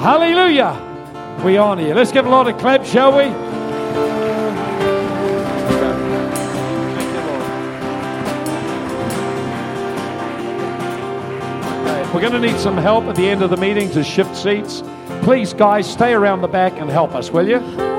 Hallelujah. 0.00 0.82
We 1.44 1.56
honor 1.56 1.86
you. 1.86 1.94
Let's 1.94 2.12
give 2.12 2.26
a 2.26 2.28
lot 2.28 2.48
of 2.48 2.58
clap, 2.58 2.84
shall 2.84 3.16
we? 3.16 3.24
We're 12.12 12.22
going 12.22 12.40
to 12.40 12.40
need 12.40 12.58
some 12.58 12.78
help 12.78 13.04
at 13.04 13.16
the 13.16 13.28
end 13.28 13.42
of 13.42 13.50
the 13.50 13.58
meeting 13.58 13.90
to 13.90 14.02
shift 14.02 14.36
seats. 14.36 14.82
Please, 15.22 15.52
guys, 15.52 15.90
stay 15.90 16.14
around 16.14 16.40
the 16.40 16.48
back 16.48 16.72
and 16.74 16.88
help 16.88 17.14
us, 17.14 17.30
will 17.30 17.46
you? 17.46 17.95